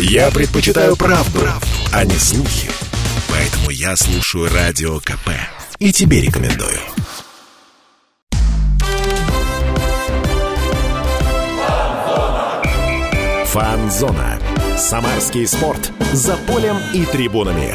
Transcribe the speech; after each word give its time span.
Я 0.00 0.30
предпочитаю 0.30 0.94
правду, 0.96 1.40
правду, 1.40 1.66
а 1.92 2.04
не 2.04 2.14
слухи. 2.14 2.70
Поэтому 3.28 3.70
я 3.70 3.96
слушаю 3.96 4.48
Радио 4.48 5.00
КП. 5.00 5.30
И 5.80 5.92
тебе 5.92 6.20
рекомендую. 6.20 6.78
Фанзона. 13.46 14.38
Самарский 14.76 15.48
спорт. 15.48 15.90
За 16.12 16.36
полем 16.36 16.78
и 16.94 17.04
трибунами. 17.04 17.74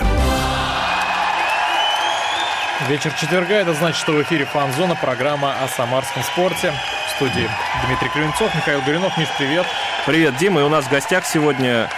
Вечер 2.87 3.11
четверга, 3.19 3.55
это 3.55 3.73
значит, 3.73 3.99
что 3.99 4.13
в 4.13 4.21
эфире 4.23 4.45
«Фан-зона», 4.45 4.95
программа 4.95 5.61
о 5.61 5.67
самарском 5.67 6.23
спорте. 6.23 6.73
В 7.07 7.15
студии 7.15 7.49
Дмитрий 7.85 8.09
Кривенцов, 8.09 8.53
Михаил 8.55 8.81
Горюнов. 8.81 9.17
Миш, 9.17 9.27
привет. 9.37 9.65
Привет, 10.05 10.37
Дима. 10.37 10.61
И 10.61 10.63
у 10.63 10.69
нас 10.69 10.85
в 10.85 10.89
гостях 10.89 11.25
сегодня 11.25 11.89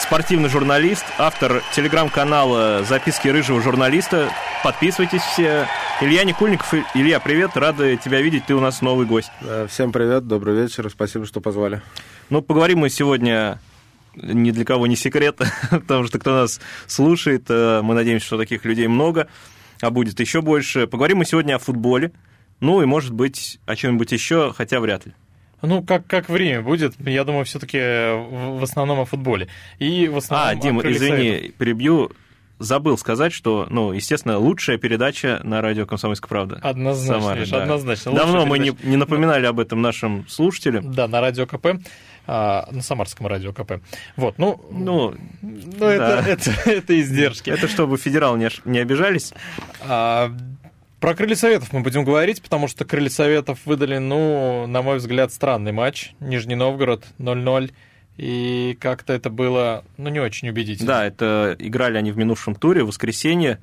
спортивный 0.00 0.48
журналист, 0.48 1.04
автор 1.18 1.62
телеграм-канала 1.74 2.84
«Записки 2.84 3.28
рыжего 3.28 3.60
журналиста». 3.60 4.30
Подписывайтесь 4.62 5.22
все. 5.22 5.66
Илья 6.00 6.24
Никульников. 6.24 6.72
Илья, 6.94 7.20
привет, 7.20 7.56
рады 7.56 7.96
тебя 7.96 8.20
видеть, 8.20 8.46
ты 8.46 8.54
у 8.54 8.60
нас 8.60 8.82
новый 8.82 9.06
гость. 9.06 9.30
Всем 9.68 9.92
привет, 9.92 10.26
добрый 10.26 10.54
вечер, 10.54 10.88
спасибо, 10.90 11.26
что 11.26 11.40
позвали. 11.40 11.82
Ну, 12.30 12.42
поговорим 12.42 12.78
мы 12.80 12.90
сегодня 12.90 13.60
ни 14.14 14.50
для 14.50 14.64
кого 14.64 14.86
не 14.86 14.96
секрет, 14.96 15.38
потому 15.70 16.04
что 16.06 16.18
кто 16.18 16.34
нас 16.34 16.60
слушает, 16.86 17.44
э, 17.48 17.80
мы 17.82 17.94
надеемся, 17.94 18.26
что 18.26 18.38
таких 18.38 18.64
людей 18.64 18.86
много, 18.88 19.28
а 19.80 19.90
будет 19.90 20.18
еще 20.20 20.40
больше. 20.40 20.86
Поговорим 20.86 21.18
мы 21.18 21.24
сегодня 21.24 21.54
о 21.56 21.58
футболе, 21.58 22.12
ну 22.60 22.82
и, 22.82 22.84
может 22.84 23.12
быть, 23.12 23.60
о 23.66 23.76
чем-нибудь 23.76 24.12
еще, 24.12 24.52
хотя 24.56 24.80
вряд 24.80 25.06
ли. 25.06 25.14
Ну, 25.62 25.82
как, 25.82 26.06
как 26.06 26.28
время 26.28 26.62
будет, 26.62 26.94
я 27.00 27.24
думаю, 27.24 27.44
все-таки 27.44 27.78
в 27.78 28.62
основном 28.62 29.00
о 29.00 29.04
футболе. 29.04 29.48
И 29.78 30.08
в 30.08 30.16
основном 30.18 30.48
а, 30.48 30.54
Дима, 30.54 30.82
извини, 30.82 31.30
советов. 31.30 31.54
перебью. 31.56 32.12
Забыл 32.60 32.98
сказать, 32.98 33.32
что, 33.32 33.68
ну, 33.70 33.92
естественно, 33.92 34.36
лучшая 34.36 34.78
передача 34.78 35.40
на 35.44 35.60
радио 35.60 35.86
«Комсомольская 35.86 36.28
правда». 36.28 36.58
Однозначно, 36.60 37.20
Самары, 37.20 37.40
Миш, 37.40 37.50
да. 37.50 37.62
однозначно. 37.62 38.12
Давно 38.12 38.46
мы 38.46 38.58
не, 38.58 38.76
не 38.82 38.96
напоминали 38.96 39.46
об 39.46 39.60
этом 39.60 39.80
нашим 39.80 40.26
слушателям. 40.28 40.92
Да, 40.92 41.06
на 41.06 41.20
радио 41.20 41.46
КП, 41.46 41.78
а, 42.26 42.68
на 42.72 42.82
самарском 42.82 43.28
радио 43.28 43.52
КП. 43.52 43.74
Вот, 44.16 44.38
ну, 44.38 44.60
Ну, 44.72 45.14
ну 45.42 45.86
это, 45.86 46.22
да. 46.22 46.28
это, 46.28 46.50
это 46.70 47.00
издержки. 47.00 47.48
это 47.48 47.68
чтобы 47.68 47.96
федералы 47.96 48.38
не, 48.40 48.48
не 48.64 48.80
обижались. 48.80 49.32
А, 49.82 50.32
про 51.00 51.14
крылья 51.14 51.36
советов 51.36 51.72
мы 51.72 51.80
будем 51.80 52.04
говорить, 52.04 52.42
потому 52.42 52.68
что 52.68 52.84
крылья 52.84 53.10
советов 53.10 53.60
выдали, 53.64 53.98
ну, 53.98 54.66
на 54.66 54.82
мой 54.82 54.98
взгляд, 54.98 55.32
странный 55.32 55.72
матч. 55.72 56.12
Нижний 56.20 56.54
Новгород 56.54 57.04
0-0. 57.18 57.72
И 58.16 58.76
как-то 58.80 59.12
это 59.12 59.30
было, 59.30 59.84
ну, 59.96 60.10
не 60.10 60.18
очень 60.18 60.48
убедительно. 60.48 60.88
Да, 60.88 61.06
это 61.06 61.54
играли 61.58 61.98
они 61.98 62.10
в 62.10 62.18
минувшем 62.18 62.56
туре, 62.56 62.82
в 62.82 62.88
воскресенье, 62.88 63.60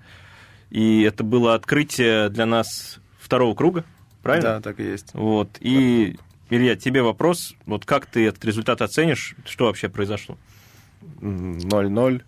и 0.69 1.01
это 1.01 1.25
было 1.25 1.55
открытие 1.55 2.29
для 2.29 2.45
нас 2.45 2.99
второго 3.19 3.53
круга, 3.53 3.83
правильно? 4.23 4.55
Да, 4.55 4.61
так 4.61 4.79
и 4.79 4.83
есть. 4.83 5.13
Вот, 5.13 5.57
и, 5.59 6.17
Илья, 6.49 6.77
тебе 6.77 7.01
вопрос, 7.01 7.53
вот 7.65 7.85
как 7.85 8.05
ты 8.05 8.25
этот 8.27 8.45
результат 8.45 8.81
оценишь, 8.81 9.35
что 9.43 9.65
вообще 9.65 9.89
произошло? 9.89 10.37
М, 11.21 11.57
0-0 11.57 12.21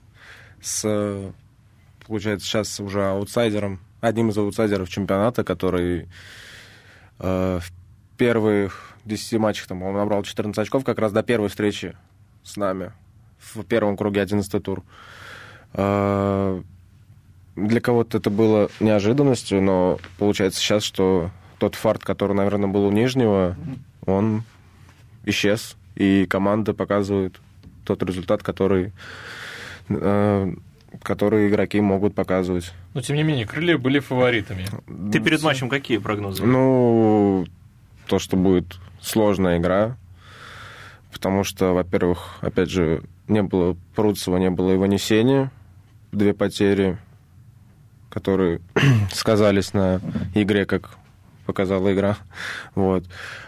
с, 0.61 1.33
получается, 2.05 2.45
сейчас 2.45 2.77
уже 2.81 3.05
аутсайдером, 3.05 3.79
одним 4.01 4.29
из 4.29 4.37
аутсайдеров 4.37 4.89
чемпионата, 4.89 5.43
который 5.43 6.07
э, 7.19 7.59
в 7.61 7.71
первых 8.17 8.95
10 9.05 9.39
матчах 9.39 9.67
там, 9.67 9.83
он 9.83 9.95
набрал 9.95 10.23
14 10.23 10.57
очков 10.59 10.83
как 10.83 10.99
раз 10.99 11.11
до 11.11 11.23
первой 11.23 11.49
встречи 11.49 11.95
с 12.43 12.57
нами 12.57 12.91
в 13.39 13.63
первом 13.63 13.97
круге 13.97 14.21
11 14.21 14.63
тур. 14.63 14.83
Э, 15.73 16.61
Для 17.55 17.81
кого-то 17.81 18.17
это 18.17 18.29
было 18.29 18.69
неожиданностью, 18.79 19.61
но 19.61 19.99
получается 20.17 20.59
сейчас, 20.59 20.83
что 20.83 21.31
тот 21.59 21.75
фарт, 21.75 22.03
который, 22.03 22.35
наверное, 22.35 22.69
был 22.69 22.85
у 22.85 22.91
Нижнего, 22.91 23.55
он 24.05 24.43
исчез, 25.25 25.75
и 25.95 26.25
команда 26.29 26.73
показывает 26.73 27.39
тот 27.83 28.03
результат, 28.03 28.43
который, 28.43 28.91
э, 29.89 30.53
который 31.03 31.49
игроки 31.49 31.79
могут 31.81 32.15
показывать. 32.15 32.73
Но, 32.93 33.01
тем 33.01 33.15
не 33.15 33.23
менее, 33.23 33.45
крылья 33.45 33.77
были 33.77 33.99
фаворитами. 33.99 34.65
Ты 35.11 35.19
перед 35.19 35.41
матчем 35.43 35.69
какие 35.69 35.97
прогнозы? 35.97 36.45
Ну, 36.45 37.45
то, 38.07 38.19
что 38.19 38.37
будет 38.37 38.77
сложная 39.01 39.57
игра, 39.57 39.97
потому 41.11 41.43
что, 41.43 41.73
во-первых, 41.73 42.37
опять 42.41 42.69
же, 42.69 43.03
не 43.27 43.43
было 43.43 43.75
Пруцева, 43.95 44.37
не 44.37 44.49
было 44.49 44.73
и 44.73 44.77
Ванесения, 44.77 45.51
две 46.11 46.33
потери, 46.33 46.97
которые 48.09 48.61
сказались 49.11 49.73
на 49.73 50.01
игре, 50.33 50.65
как 50.65 50.97
показала 51.45 51.93
игра. 51.93 52.17
Вот. 52.75 53.05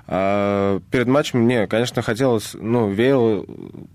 А 0.08 0.80
перед 0.90 1.08
матчем 1.08 1.40
мне, 1.42 1.68
конечно, 1.68 2.02
хотелось, 2.02 2.56
ну, 2.56 2.90
веяло 2.90 3.46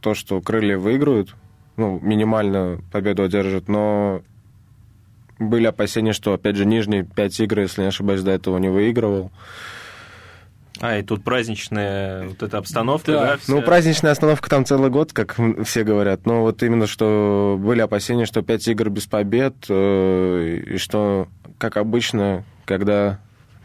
то, 0.00 0.14
что 0.14 0.40
крылья 0.40 0.78
выиграют, 0.78 1.34
ну, 1.76 1.98
минимально 2.02 2.80
победу 2.92 3.22
одержат, 3.22 3.68
но 3.68 4.22
были 5.38 5.66
опасения, 5.66 6.12
что, 6.12 6.32
опять 6.32 6.56
же, 6.56 6.64
нижние 6.64 7.04
пять 7.04 7.38
игр, 7.40 7.60
если 7.60 7.82
не 7.82 7.88
ошибаюсь, 7.88 8.22
до 8.22 8.30
этого 8.30 8.58
не 8.58 8.68
выигрывал. 8.68 9.30
А, 10.80 10.98
и 10.98 11.02
тут 11.02 11.22
праздничная 11.22 12.26
вот 12.28 12.42
эта 12.42 12.58
обстановка, 12.58 13.12
Да. 13.12 13.24
да? 13.24 13.38
Ну, 13.46 13.56
вся? 13.58 13.66
праздничная 13.66 14.10
остановка 14.10 14.50
там 14.50 14.64
целый 14.64 14.90
год, 14.90 15.12
как 15.12 15.36
все 15.64 15.84
говорят. 15.84 16.26
Но 16.26 16.42
вот 16.42 16.62
именно, 16.62 16.86
что 16.86 17.56
были 17.60 17.80
опасения, 17.80 18.26
что 18.26 18.42
пять 18.42 18.66
игр 18.66 18.90
без 18.90 19.06
побед, 19.06 19.54
э, 19.68 20.62
и 20.66 20.76
что, 20.78 21.28
как 21.58 21.76
обычно, 21.76 22.44
когда 22.64 23.20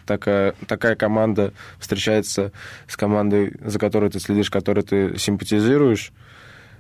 такая, 0.05 0.53
такая 0.67 0.95
команда 0.95 1.53
встречается 1.79 2.51
с 2.87 2.95
командой, 2.95 3.53
за 3.63 3.79
которой 3.79 4.09
ты 4.11 4.19
следишь, 4.19 4.49
которой 4.51 4.83
ты 4.83 5.17
симпатизируешь, 5.17 6.11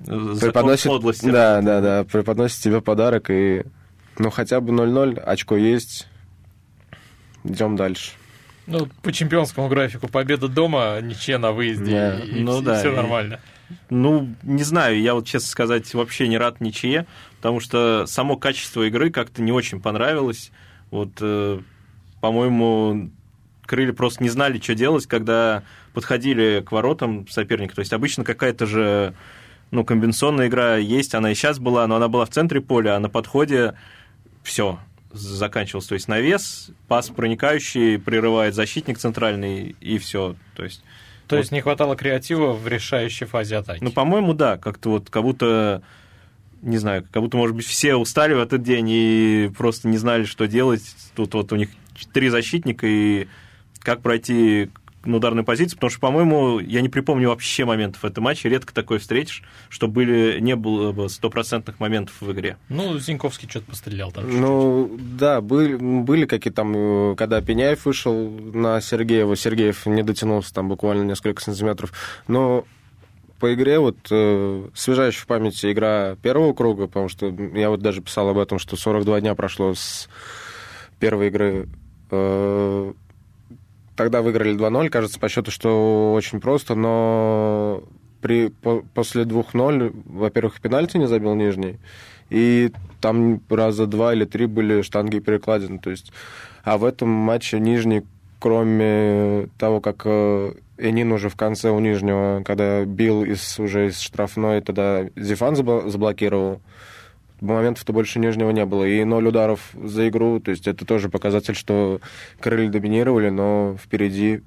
преподносит, 0.05 0.85
подлости. 0.87 1.29
да, 1.29 1.61
да, 1.61 1.81
да, 1.81 2.03
преподносит 2.03 2.61
тебе 2.61 2.81
подарок, 2.81 3.29
и 3.29 3.63
ну 4.17 4.29
хотя 4.29 4.59
бы 4.61 4.71
0-0, 4.73 5.19
очко 5.19 5.55
есть, 5.57 6.07
идем 7.43 7.75
дальше. 7.75 8.11
Ну, 8.67 8.87
по 9.01 9.11
чемпионскому 9.11 9.67
графику 9.67 10.07
победа 10.07 10.47
дома, 10.47 10.99
ничья 11.01 11.39
на 11.39 11.51
выезде, 11.51 11.91
Да. 11.91 12.19
и, 12.19 12.39
Ну 12.43 12.61
да, 12.61 12.77
все 12.79 12.91
и- 12.91 12.95
нормально. 12.95 13.39
Ну, 13.89 14.33
не 14.43 14.63
знаю, 14.63 14.99
я 15.01 15.13
вот, 15.13 15.27
честно 15.27 15.47
сказать, 15.49 15.93
вообще 15.93 16.27
не 16.27 16.37
рад 16.37 16.59
ничье, 16.59 17.05
потому 17.37 17.59
что 17.59 18.05
само 18.07 18.35
качество 18.35 18.81
игры 18.87 19.11
как-то 19.11 19.41
не 19.43 19.51
очень 19.51 19.79
понравилось. 19.79 20.51
Вот, 20.89 21.09
э, 21.21 21.59
по-моему, 22.19 23.11
крылья 23.65 23.93
просто 23.93 24.23
не 24.23 24.29
знали, 24.29 24.59
что 24.59 24.73
делать, 24.73 25.05
когда 25.05 25.61
подходили 25.93 26.63
к 26.65 26.71
воротам 26.71 27.27
соперника. 27.27 27.75
То 27.75 27.81
есть 27.81 27.93
обычно 27.93 28.23
какая-то 28.23 28.65
же 28.65 29.13
ну, 29.71 29.83
комбинационная 29.83 30.47
игра 30.47 30.77
есть, 30.77 31.13
она 31.15 31.31
и 31.31 31.35
сейчас 31.35 31.59
была, 31.59 31.85
но 31.87 31.95
она 31.95 32.07
была 32.07 32.25
в 32.25 32.29
центре 32.29 32.61
поля, 32.61 32.95
а 32.95 32.99
на 32.99 33.09
подходе 33.09 33.75
все 34.43 34.79
заканчивалось. 35.11 35.87
То 35.87 35.95
есть 35.95 36.07
навес, 36.07 36.71
пас 36.87 37.09
проникающий, 37.09 37.99
прерывает 37.99 38.55
защитник 38.55 38.97
центральный, 38.97 39.75
и 39.79 39.97
все. 39.97 40.35
То 40.55 40.63
есть 40.63 40.83
То 41.27 41.35
Вот. 41.35 41.41
есть 41.41 41.51
не 41.51 41.61
хватало 41.61 41.95
креатива 41.95 42.53
в 42.53 42.67
решающей 42.67 43.25
фазе 43.25 43.57
атаки. 43.57 43.83
ну, 43.83 43.91
по-моему, 43.91 44.33
да, 44.33 44.57
как-то 44.57 44.89
вот, 44.89 45.09
как 45.09 45.23
будто, 45.23 45.81
не 46.61 46.77
знаю, 46.77 47.05
как 47.11 47.21
будто, 47.21 47.37
может 47.37 47.55
быть, 47.55 47.65
все 47.65 47.95
устали 47.95 48.33
в 48.33 48.39
этот 48.39 48.63
день 48.63 48.87
и 48.89 49.51
просто 49.57 49.87
не 49.87 49.97
знали, 49.97 50.23
что 50.25 50.47
делать. 50.47 50.83
Тут 51.15 51.33
вот 51.33 51.51
у 51.51 51.55
них 51.55 51.69
три 52.13 52.29
защитника, 52.29 52.85
и 52.87 53.27
как 53.79 54.01
пройти 54.01 54.69
на 55.05 55.17
ударную 55.17 55.45
позицию, 55.45 55.77
потому 55.77 55.89
что, 55.91 55.99
по-моему, 55.99 56.59
я 56.59 56.81
не 56.81 56.89
припомню 56.89 57.29
вообще 57.29 57.65
моментов 57.65 58.03
в 58.03 58.05
этом 58.05 58.23
матче, 58.25 58.49
редко 58.49 58.73
такое 58.73 58.99
встретишь, 58.99 59.43
что 59.69 59.87
были, 59.87 60.39
не 60.39 60.55
было 60.55 60.91
бы 60.91 61.09
стопроцентных 61.09 61.79
моментов 61.79 62.15
в 62.19 62.31
игре. 62.31 62.57
Ну, 62.69 62.97
Зиньковский 62.99 63.47
что-то 63.49 63.67
пострелял 63.67 64.11
там. 64.11 64.25
чуть-чуть. 64.25 64.41
Ну, 64.41 64.97
да, 64.99 65.41
были, 65.41 65.75
были 65.75 66.25
какие-то 66.25 66.57
там, 66.57 66.73
э, 66.75 67.15
когда 67.15 67.41
Пеняев 67.41 67.85
вышел 67.85 68.29
на 68.29 68.81
Сергеева, 68.81 69.35
Сергеев 69.35 69.85
не 69.85 70.03
дотянулся 70.03 70.53
там 70.53 70.67
буквально 70.67 71.03
несколько 71.03 71.41
сантиметров, 71.41 71.93
но 72.27 72.65
по 73.39 73.53
игре 73.53 73.79
вот 73.79 73.97
э, 74.11 74.67
свежайшая 74.73 75.23
в 75.23 75.27
памяти 75.27 75.71
игра 75.71 76.17
первого 76.21 76.53
круга, 76.53 76.87
потому 76.87 77.07
что 77.07 77.27
я 77.27 77.69
вот 77.69 77.79
даже 77.79 78.01
писал 78.01 78.29
об 78.29 78.37
этом, 78.37 78.59
что 78.59 78.75
42 78.75 79.21
дня 79.21 79.33
прошло 79.33 79.73
с 79.73 80.09
первой 80.99 81.27
игры. 81.27 81.69
Э, 82.11 82.93
тогда 83.99 84.21
выиграли 84.21 84.55
2-0, 84.55 84.89
кажется, 84.89 85.19
по 85.19 85.27
счету, 85.27 85.51
что 85.51 86.13
очень 86.13 86.39
просто, 86.39 86.73
но 86.73 87.83
при, 88.21 88.47
по- 88.47 88.81
после 88.93 89.23
2-0, 89.23 89.93
во-первых, 90.05 90.61
пенальти 90.61 90.95
не 90.95 91.05
забил 91.05 91.35
нижний, 91.35 91.79
и 92.29 92.71
там 93.01 93.41
раза 93.49 93.87
два 93.87 94.13
или 94.13 94.23
три 94.23 94.45
были 94.45 94.83
штанги 94.83 95.17
и 95.17 95.19
перекладины. 95.19 95.79
То 95.79 95.89
есть, 95.89 96.13
а 96.63 96.77
в 96.77 96.85
этом 96.85 97.09
матче 97.09 97.59
нижний 97.59 98.03
кроме 98.39 99.49
того, 99.57 99.81
как 99.81 100.03
э, 100.05 100.53
Энин 100.77 101.11
уже 101.11 101.27
в 101.27 101.35
конце 101.35 101.71
у 101.71 101.79
Нижнего, 101.81 102.41
когда 102.45 102.85
бил 102.85 103.25
из, 103.25 103.59
уже 103.59 103.87
из 103.87 103.99
штрафной, 103.99 104.61
тогда 104.61 105.09
Зефан 105.17 105.57
заблокировал. 105.57 106.61
Моментов-то 107.41 107.93
больше 107.93 108.19
Нижнего 108.19 108.51
не 108.51 108.65
было. 108.65 108.83
И 108.85 109.03
ноль 109.03 109.27
ударов 109.27 109.71
за 109.73 110.09
игру, 110.09 110.39
то 110.39 110.51
есть 110.51 110.67
это 110.67 110.85
тоже 110.85 111.09
показатель, 111.09 111.55
что 111.55 111.99
крылья 112.39 112.69
доминировали, 112.69 113.29
но 113.29 113.77
впереди 113.81 114.41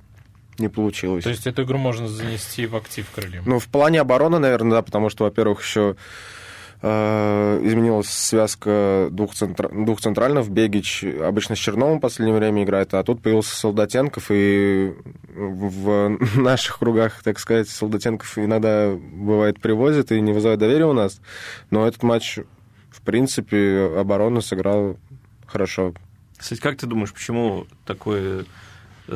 не 0.59 0.69
получилось. 0.69 1.25
То 1.25 1.31
есть 1.31 1.47
эту 1.47 1.63
игру 1.63 1.79
можно 1.79 2.09
занести 2.09 2.67
в 2.67 2.77
актив 2.77 3.09
крыльям? 3.15 3.45
Ну, 3.47 3.59
в 3.59 3.69
плане 3.69 4.01
обороны, 4.01 4.39
наверное, 4.39 4.73
да, 4.73 4.83
потому 4.83 5.09
что, 5.09 5.25
во-первых, 5.25 5.63
еще 5.63 5.97
Э, 6.85 7.61
изменилась 7.63 8.09
связка 8.09 9.07
двух, 9.13 9.35
центр... 9.35 9.69
двух 9.73 10.01
центральных. 10.01 10.49
Бегич 10.49 11.05
обычно 11.05 11.55
с 11.55 11.59
Черновым 11.59 11.99
в 11.99 12.01
последнее 12.01 12.37
время 12.37 12.65
играет, 12.65 12.93
а 12.95 13.05
тут 13.05 13.23
появился 13.23 13.55
Солдатенков, 13.55 14.27
и 14.31 14.93
в 15.33 16.19
наших 16.37 16.81
кругах, 16.81 17.23
так 17.23 17.39
сказать, 17.39 17.69
Солдатенков 17.69 18.37
иногда 18.37 18.93
бывает 18.97 19.61
привозит 19.61 20.11
и 20.11 20.21
не 20.21 20.33
вызывает 20.33 20.59
доверия 20.59 20.87
у 20.87 20.93
нас. 20.93 21.21
Но 21.71 21.87
этот 21.87 22.03
матч, 22.03 22.41
в 23.03 23.05
принципе, 23.05 23.91
оборона 23.99 24.41
сыграла 24.41 24.97
хорошо. 25.47 25.93
Кстати, 26.37 26.61
как 26.61 26.79
ты 26.79 26.87
думаешь, 26.87 27.13
почему 27.13 27.67
такое 27.85 28.45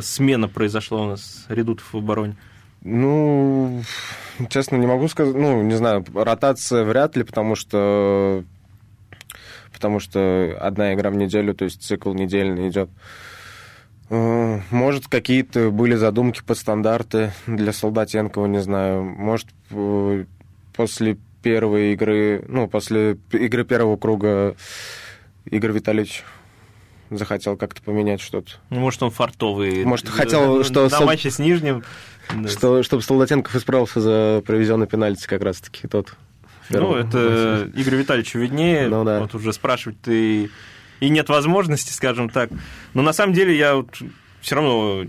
смена 0.00 0.48
произошла 0.48 1.02
у 1.02 1.06
нас 1.06 1.46
редутов 1.48 1.92
в 1.92 1.96
обороне? 1.96 2.36
Ну, 2.82 3.82
честно, 4.48 4.76
не 4.76 4.88
могу 4.88 5.06
сказать. 5.06 5.36
Ну, 5.36 5.62
не 5.62 5.74
знаю, 5.74 6.04
ротация 6.14 6.84
вряд 6.84 7.16
ли, 7.16 7.22
потому 7.22 7.54
что 7.54 8.44
потому 9.72 10.00
что 10.00 10.56
одна 10.60 10.94
игра 10.94 11.10
в 11.10 11.16
неделю, 11.16 11.54
то 11.54 11.64
есть 11.64 11.82
цикл 11.82 12.12
недельный 12.12 12.68
идет. 12.68 12.90
Э, 14.10 14.60
может, 14.70 15.06
какие-то 15.06 15.70
были 15.70 15.94
задумки 15.94 16.42
под 16.44 16.58
стандарты 16.58 17.32
для 17.46 17.72
Солдатенкова, 17.72 18.46
не 18.46 18.62
знаю. 18.62 19.04
Может, 19.04 19.48
после 20.74 21.18
первой 21.46 21.92
игры, 21.92 22.44
ну, 22.48 22.66
после 22.66 23.18
игры 23.30 23.64
первого 23.64 23.96
круга 23.96 24.56
Игорь 25.48 25.70
Витальевич 25.70 26.24
захотел 27.08 27.56
как-то 27.56 27.80
поменять 27.82 28.20
что-то. 28.20 28.54
Ну, 28.70 28.80
может, 28.80 29.00
он 29.04 29.12
фартовый. 29.12 29.84
Может, 29.84 30.08
хотел, 30.08 30.64
что... 30.64 30.82
На 30.82 30.90
сол... 30.90 31.06
матче 31.06 31.30
с 31.30 31.38
Нижним... 31.38 31.84
Что, 32.48 32.82
чтобы 32.82 33.04
Солдатенков 33.04 33.54
исправился 33.54 34.00
за 34.00 34.42
проведенный 34.44 34.88
пенальти 34.88 35.24
как 35.28 35.40
раз-таки 35.42 35.86
тот. 35.86 36.16
Ну, 36.68 36.96
это 36.96 37.70
Игорь 37.76 37.94
Витальевич 37.94 38.34
виднее. 38.34 38.88
Ну, 38.88 39.04
да. 39.04 39.20
Вот 39.20 39.32
уже 39.36 39.52
спрашивать 39.52 40.00
ты... 40.00 40.50
И 40.98 41.08
нет 41.08 41.28
возможности, 41.28 41.92
скажем 41.92 42.28
так. 42.28 42.50
Но 42.92 43.02
на 43.02 43.12
самом 43.12 43.34
деле 43.34 43.56
я 43.56 43.76
вот 43.76 43.90
все 44.40 44.56
равно 44.56 45.04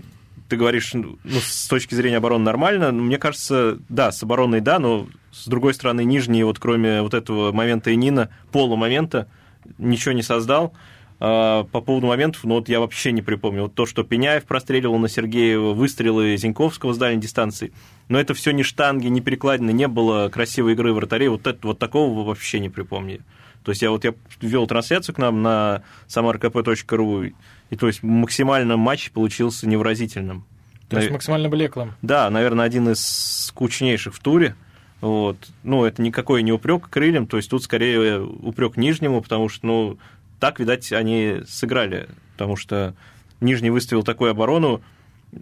ты 0.48 0.56
говоришь, 0.56 0.94
ну, 0.94 1.18
с 1.24 1.68
точки 1.68 1.94
зрения 1.94 2.16
обороны 2.16 2.44
нормально, 2.44 2.90
но 2.90 3.02
мне 3.02 3.18
кажется, 3.18 3.78
да, 3.88 4.12
с 4.12 4.22
обороной 4.22 4.60
да, 4.60 4.78
но 4.78 5.06
с 5.30 5.46
другой 5.46 5.74
стороны, 5.74 6.04
нижний, 6.04 6.42
вот 6.44 6.58
кроме 6.58 7.02
вот 7.02 7.14
этого 7.14 7.52
момента 7.52 7.94
Инина, 7.94 8.30
полумомента, 8.50 9.28
ничего 9.76 10.12
не 10.12 10.22
создал. 10.22 10.74
А, 11.20 11.64
по 11.64 11.80
поводу 11.80 12.06
моментов, 12.06 12.44
ну 12.44 12.54
вот 12.54 12.68
я 12.68 12.80
вообще 12.80 13.12
не 13.12 13.22
припомню. 13.22 13.62
Вот 13.62 13.74
то, 13.74 13.86
что 13.86 14.04
Пеняев 14.04 14.44
простреливал 14.44 14.98
на 14.98 15.08
Сергеева, 15.08 15.74
выстрелы 15.74 16.36
Зиньковского 16.36 16.92
с 16.92 16.98
дальней 16.98 17.20
дистанции. 17.20 17.72
Но 18.08 18.20
это 18.20 18.34
все 18.34 18.52
не 18.52 18.62
штанги, 18.62 19.08
не 19.08 19.20
перекладины, 19.20 19.72
не 19.72 19.88
было 19.88 20.28
красивой 20.28 20.72
игры 20.72 20.92
вратарей. 20.92 21.28
Вот, 21.28 21.46
это, 21.46 21.66
вот 21.66 21.78
такого 21.78 22.24
вообще 22.24 22.60
не 22.60 22.68
припомню. 22.68 23.24
То 23.64 23.72
есть 23.72 23.82
я 23.82 23.90
вот 23.90 24.04
я 24.04 24.14
ввел 24.40 24.66
трансляцию 24.66 25.14
к 25.14 25.18
нам 25.18 25.42
на 25.42 25.82
samarkp.ru, 26.06 27.34
и 27.70 27.76
то 27.76 27.86
есть 27.86 28.02
максимально 28.02 28.76
матч 28.76 29.10
получился 29.10 29.68
невразительным. 29.68 30.44
То 30.88 30.98
есть 30.98 31.10
максимально 31.10 31.48
блеклым. 31.48 31.94
Да, 32.00 32.30
наверное, 32.30 32.64
один 32.64 32.88
из 32.88 33.46
скучнейших 33.46 34.14
в 34.14 34.20
туре. 34.20 34.54
Вот. 35.00 35.36
Ну, 35.62 35.84
это 35.84 36.02
никакой 36.02 36.42
не 36.42 36.50
упрек 36.50 36.88
крыльям, 36.88 37.26
то 37.26 37.36
есть 37.36 37.50
тут 37.50 37.62
скорее 37.62 38.20
упрек 38.20 38.76
нижнему, 38.76 39.22
потому 39.22 39.48
что, 39.48 39.66
ну, 39.66 39.98
так, 40.40 40.58
видать, 40.58 40.92
они 40.92 41.42
сыграли, 41.46 42.08
потому 42.32 42.56
что 42.56 42.94
Нижний 43.40 43.70
выставил 43.70 44.02
такую 44.02 44.32
оборону, 44.32 44.82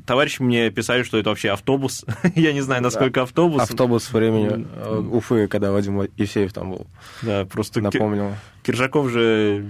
Товарищи 0.05 0.43
мне 0.43 0.70
писали, 0.70 1.05
что 1.05 1.17
это 1.17 1.31
вообще 1.31 1.50
автобус. 1.50 2.05
Я 2.34 2.52
не 2.52 2.61
знаю, 2.61 2.82
насколько 2.82 3.22
автобус. 3.22 3.62
Автобус 3.62 4.12
времени 4.12 4.67
Уфы, 5.14 5.46
когда 5.46 5.70
Вадим 5.70 6.08
Евсеев 6.17 6.52
там 6.52 6.72
был. 6.72 6.87
Да, 7.22 7.44
просто 7.44 7.81
напомнил. 7.81 8.32
Киржаков 8.64 9.08
же 9.11 9.64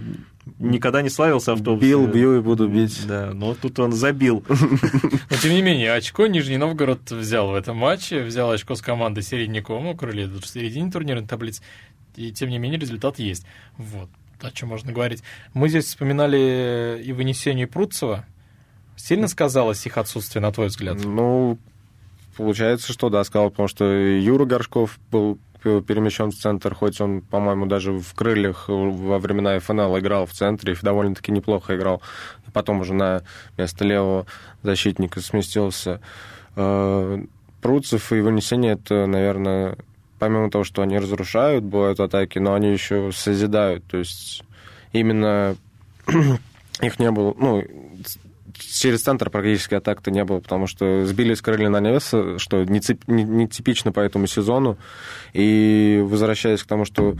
никогда 0.58 1.02
не 1.02 1.10
славился 1.10 1.52
автобусом. 1.52 1.80
Бил, 1.80 2.06
бью 2.06 2.38
и 2.38 2.40
буду 2.40 2.68
бить. 2.68 3.06
Да, 3.06 3.32
но 3.32 3.54
тут 3.54 3.78
он 3.78 3.92
забил. 3.92 4.44
Но 4.48 5.36
тем 5.42 5.52
не 5.52 5.62
менее, 5.62 5.92
очко 5.92 6.26
Нижний 6.26 6.56
Новгород 6.56 7.10
взял 7.10 7.50
в 7.50 7.54
этом 7.54 7.76
матче, 7.76 8.22
взял 8.22 8.50
очко 8.50 8.74
с 8.74 8.82
командой 8.82 9.22
Середнякова, 9.22 9.80
ну, 9.80 9.94
крылья 9.94 10.28
в 10.28 10.46
середине 10.46 10.90
турнирной 10.90 11.26
таблицы, 11.26 11.62
и 12.14 12.32
тем 12.32 12.50
не 12.50 12.58
менее 12.58 12.78
результат 12.80 13.18
есть. 13.18 13.46
Вот 13.76 14.08
о 14.40 14.50
чем 14.50 14.68
можно 14.68 14.92
говорить. 14.92 15.22
Мы 15.54 15.68
здесь 15.68 15.86
вспоминали 15.86 17.02
и 17.04 17.12
вынесение 17.12 17.66
Пруцева. 17.66 18.24
Сильно 18.96 19.28
сказалось 19.28 19.84
их 19.86 19.98
отсутствие, 19.98 20.42
на 20.42 20.52
твой 20.52 20.68
взгляд? 20.68 20.98
Ну, 21.02 21.58
получается, 22.36 22.92
что 22.92 23.08
да, 23.08 23.24
сказал, 23.24 23.50
потому 23.50 23.68
что 23.68 23.84
Юра 23.84 24.44
Горшков 24.44 24.98
был 25.10 25.38
перемещен 25.86 26.30
в 26.30 26.34
центр, 26.34 26.74
хоть 26.74 27.00
он, 27.00 27.20
по-моему, 27.20 27.66
даже 27.66 27.92
в 27.92 28.14
крыльях 28.14 28.68
во 28.68 29.18
времена 29.18 29.58
ФНЛ 29.58 29.98
играл 29.98 30.26
в 30.26 30.32
центре 30.32 30.72
и 30.72 30.76
довольно-таки 30.80 31.32
неплохо 31.32 31.76
играл. 31.76 32.02
Потом 32.52 32.80
уже 32.80 32.94
на 32.94 33.22
место 33.58 33.84
левого 33.84 34.26
защитника 34.62 35.20
сместился. 35.20 36.00
Э, 36.56 37.22
Пруцев 37.60 38.12
и 38.12 38.20
вынесение 38.20 38.74
это, 38.74 39.06
наверное, 39.06 39.76
помимо 40.18 40.50
того, 40.50 40.64
что 40.64 40.82
они 40.82 40.98
разрушают, 40.98 41.64
бывают 41.64 42.00
атаки, 42.00 42.38
но 42.38 42.54
они 42.54 42.72
еще 42.72 43.10
созидают. 43.12 43.84
То 43.84 43.98
есть 43.98 44.44
именно 44.92 45.56
их 46.80 46.98
не 46.98 47.10
было, 47.10 47.34
ну, 47.36 47.62
через 48.58 49.02
центр 49.02 49.30
практически 49.30 49.74
атак-то 49.74 50.10
не 50.10 50.24
было, 50.24 50.40
потому 50.40 50.66
что 50.66 51.04
сбили 51.06 51.34
с 51.34 51.42
крылья 51.42 51.68
на 51.68 51.80
навеса, 51.80 52.38
что 52.38 52.64
не, 52.64 52.80
цип, 52.80 53.02
не, 53.06 53.24
не 53.24 53.48
типично 53.48 53.92
по 53.92 54.00
этому 54.00 54.26
сезону. 54.26 54.78
И 55.32 56.02
возвращаясь 56.04 56.62
к 56.62 56.66
тому, 56.66 56.84
что 56.84 57.16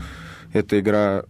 эта 0.53 0.79
игра, 0.79 1.23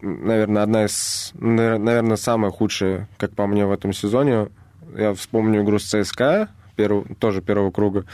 наверное, 0.00 0.62
одна 0.62 0.84
из, 0.84 1.32
наверное, 1.34 2.16
самая 2.16 2.50
худшая, 2.50 3.08
как 3.16 3.34
по 3.34 3.46
мне, 3.46 3.66
в 3.66 3.72
этом 3.72 3.92
сезоне. 3.92 4.48
Я 4.96 5.14
вспомню 5.14 5.62
игру 5.62 5.78
с 5.78 5.84
ЦСКА, 5.84 6.48
перв, 6.76 7.04
тоже 7.18 7.42
первого 7.42 7.70
круга 7.70 8.04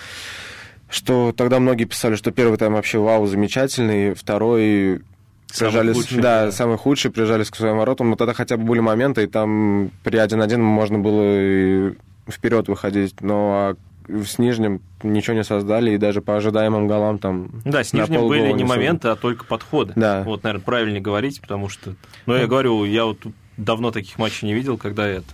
что 0.88 1.32
тогда 1.36 1.58
многие 1.58 1.84
писали, 1.84 2.14
что 2.14 2.30
первый 2.30 2.58
тайм 2.58 2.74
вообще 2.74 2.98
вау, 2.98 3.26
замечательный, 3.26 4.14
второй 4.14 5.02
прижались, 5.48 5.96
худший, 5.96 6.20
да, 6.20 6.46
да, 6.46 6.53
самый 6.53 6.79
худший, 6.79 7.10
прижались 7.10 7.50
к 7.50 7.56
своим 7.56 7.79
воротам, 7.79 8.10
но 8.10 8.17
тогда 8.17 8.34
хотя 8.34 8.56
бы 8.56 8.65
были 8.65 8.81
моменты, 8.81 9.24
и 9.24 9.26
там 9.26 9.91
при 10.05 10.19
1-1 10.19 10.58
можно 10.58 10.98
было 10.98 11.94
вперед 12.29 12.69
выходить, 12.69 13.20
но 13.20 13.53
а 13.53 13.76
с 14.08 14.38
Нижним 14.38 14.81
ничего 15.03 15.36
не 15.36 15.44
создали, 15.44 15.93
и 15.93 15.98
даже 15.98 16.20
по 16.20 16.36
ожидаемым 16.36 16.86
голам 16.86 17.19
там... 17.19 17.50
Да, 17.65 17.82
с 17.82 17.93
Нижним 17.93 18.29
были 18.29 18.53
не 18.53 18.65
моменты, 18.65 19.08
а 19.08 19.17
только 19.17 19.44
подходы. 19.44 19.93
Да. 19.96 20.22
Вот, 20.22 20.44
наверное, 20.44 20.65
правильнее 20.65 21.00
говорить, 21.00 21.41
потому 21.41 21.69
что... 21.69 21.94
Ну, 22.26 22.36
я 22.36 22.46
говорю, 22.46 22.84
я 22.84 23.05
вот 23.05 23.19
давно 23.56 23.91
таких 23.91 24.19
матчей 24.19 24.46
не 24.46 24.55
видел, 24.55 24.79
когда 24.79 25.06
это... 25.06 25.26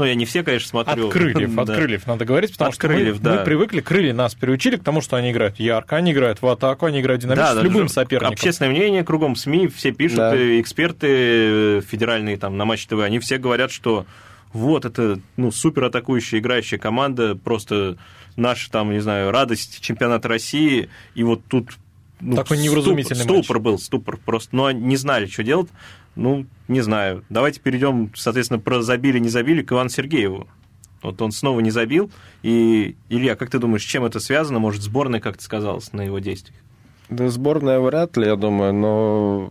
Ну, 0.00 0.06
я 0.06 0.14
не 0.14 0.24
все, 0.24 0.42
конечно, 0.42 0.66
смотрю. 0.66 1.08
От 1.08 1.12
крыльев, 1.12 1.58
от 1.58 1.68
крыльев 1.68 2.06
надо 2.06 2.24
говорить, 2.24 2.52
потому 2.52 2.72
что 2.72 2.88
мы, 2.88 3.12
да. 3.20 3.34
мы 3.34 3.44
привыкли, 3.44 3.80
крылья 3.80 4.14
нас 4.14 4.34
приучили 4.34 4.76
к 4.76 4.82
тому, 4.82 5.02
что 5.02 5.16
они 5.16 5.30
играют 5.30 5.60
ярко, 5.60 5.96
они 5.96 6.12
играют 6.12 6.40
в 6.40 6.46
атаку, 6.46 6.86
они 6.86 7.02
играют 7.02 7.20
динамично 7.20 7.54
да, 7.54 7.60
с 7.60 7.62
любым 7.62 7.88
соперником. 7.90 8.32
Общественное 8.32 8.70
мнение 8.70 9.04
кругом 9.04 9.36
СМИ, 9.36 9.68
все 9.68 9.92
пишут, 9.92 10.16
да. 10.16 10.58
эксперты 10.58 11.06
э, 11.10 11.80
федеральные 11.86 12.38
там 12.38 12.56
на 12.56 12.64
Матч 12.64 12.86
ТВ, 12.86 13.00
они 13.00 13.18
все 13.18 13.36
говорят, 13.36 13.70
что 13.70 14.06
вот 14.54 14.86
это 14.86 15.20
ну, 15.36 15.52
супер 15.52 15.84
атакующая 15.84 16.38
играющая 16.38 16.78
команда, 16.78 17.36
просто 17.36 17.98
наша 18.36 18.70
там, 18.70 18.92
не 18.92 19.00
знаю, 19.00 19.30
радость 19.32 19.82
чемпионата 19.82 20.28
России, 20.28 20.88
и 21.14 21.22
вот 21.24 21.42
тут 21.46 21.72
ну, 22.20 22.36
Такой 22.36 22.58
невразумительный 22.58 23.22
ступор, 23.22 23.44
ступор 23.44 23.58
был, 23.60 23.78
ступор 23.78 24.16
просто, 24.18 24.54
но 24.54 24.70
не 24.70 24.96
знали, 24.96 25.26
что 25.26 25.42
делать. 25.42 25.68
Ну, 26.16 26.46
не 26.68 26.80
знаю. 26.80 27.24
Давайте 27.28 27.60
перейдем, 27.60 28.12
соответственно, 28.14 28.58
про 28.60 28.82
забили, 28.82 29.18
не 29.18 29.28
забили 29.28 29.62
к 29.62 29.72
Ивану 29.72 29.90
Сергееву. 29.90 30.48
Вот 31.02 31.20
он 31.22 31.32
снова 31.32 31.60
не 31.60 31.70
забил. 31.70 32.10
И, 32.42 32.96
Илья, 33.08 33.36
как 33.36 33.50
ты 33.50 33.58
думаешь, 33.58 33.82
с 33.82 33.86
чем 33.86 34.04
это 34.04 34.20
связано? 34.20 34.58
Может, 34.58 34.82
сборная 34.82 35.20
как-то 35.20 35.42
сказалась 35.42 35.92
на 35.92 36.02
его 36.02 36.18
действиях? 36.18 36.58
Да, 37.08 37.28
сборная 37.28 37.80
вряд 37.80 38.16
ли, 38.16 38.26
я 38.26 38.36
думаю, 38.36 38.72
но 38.72 39.50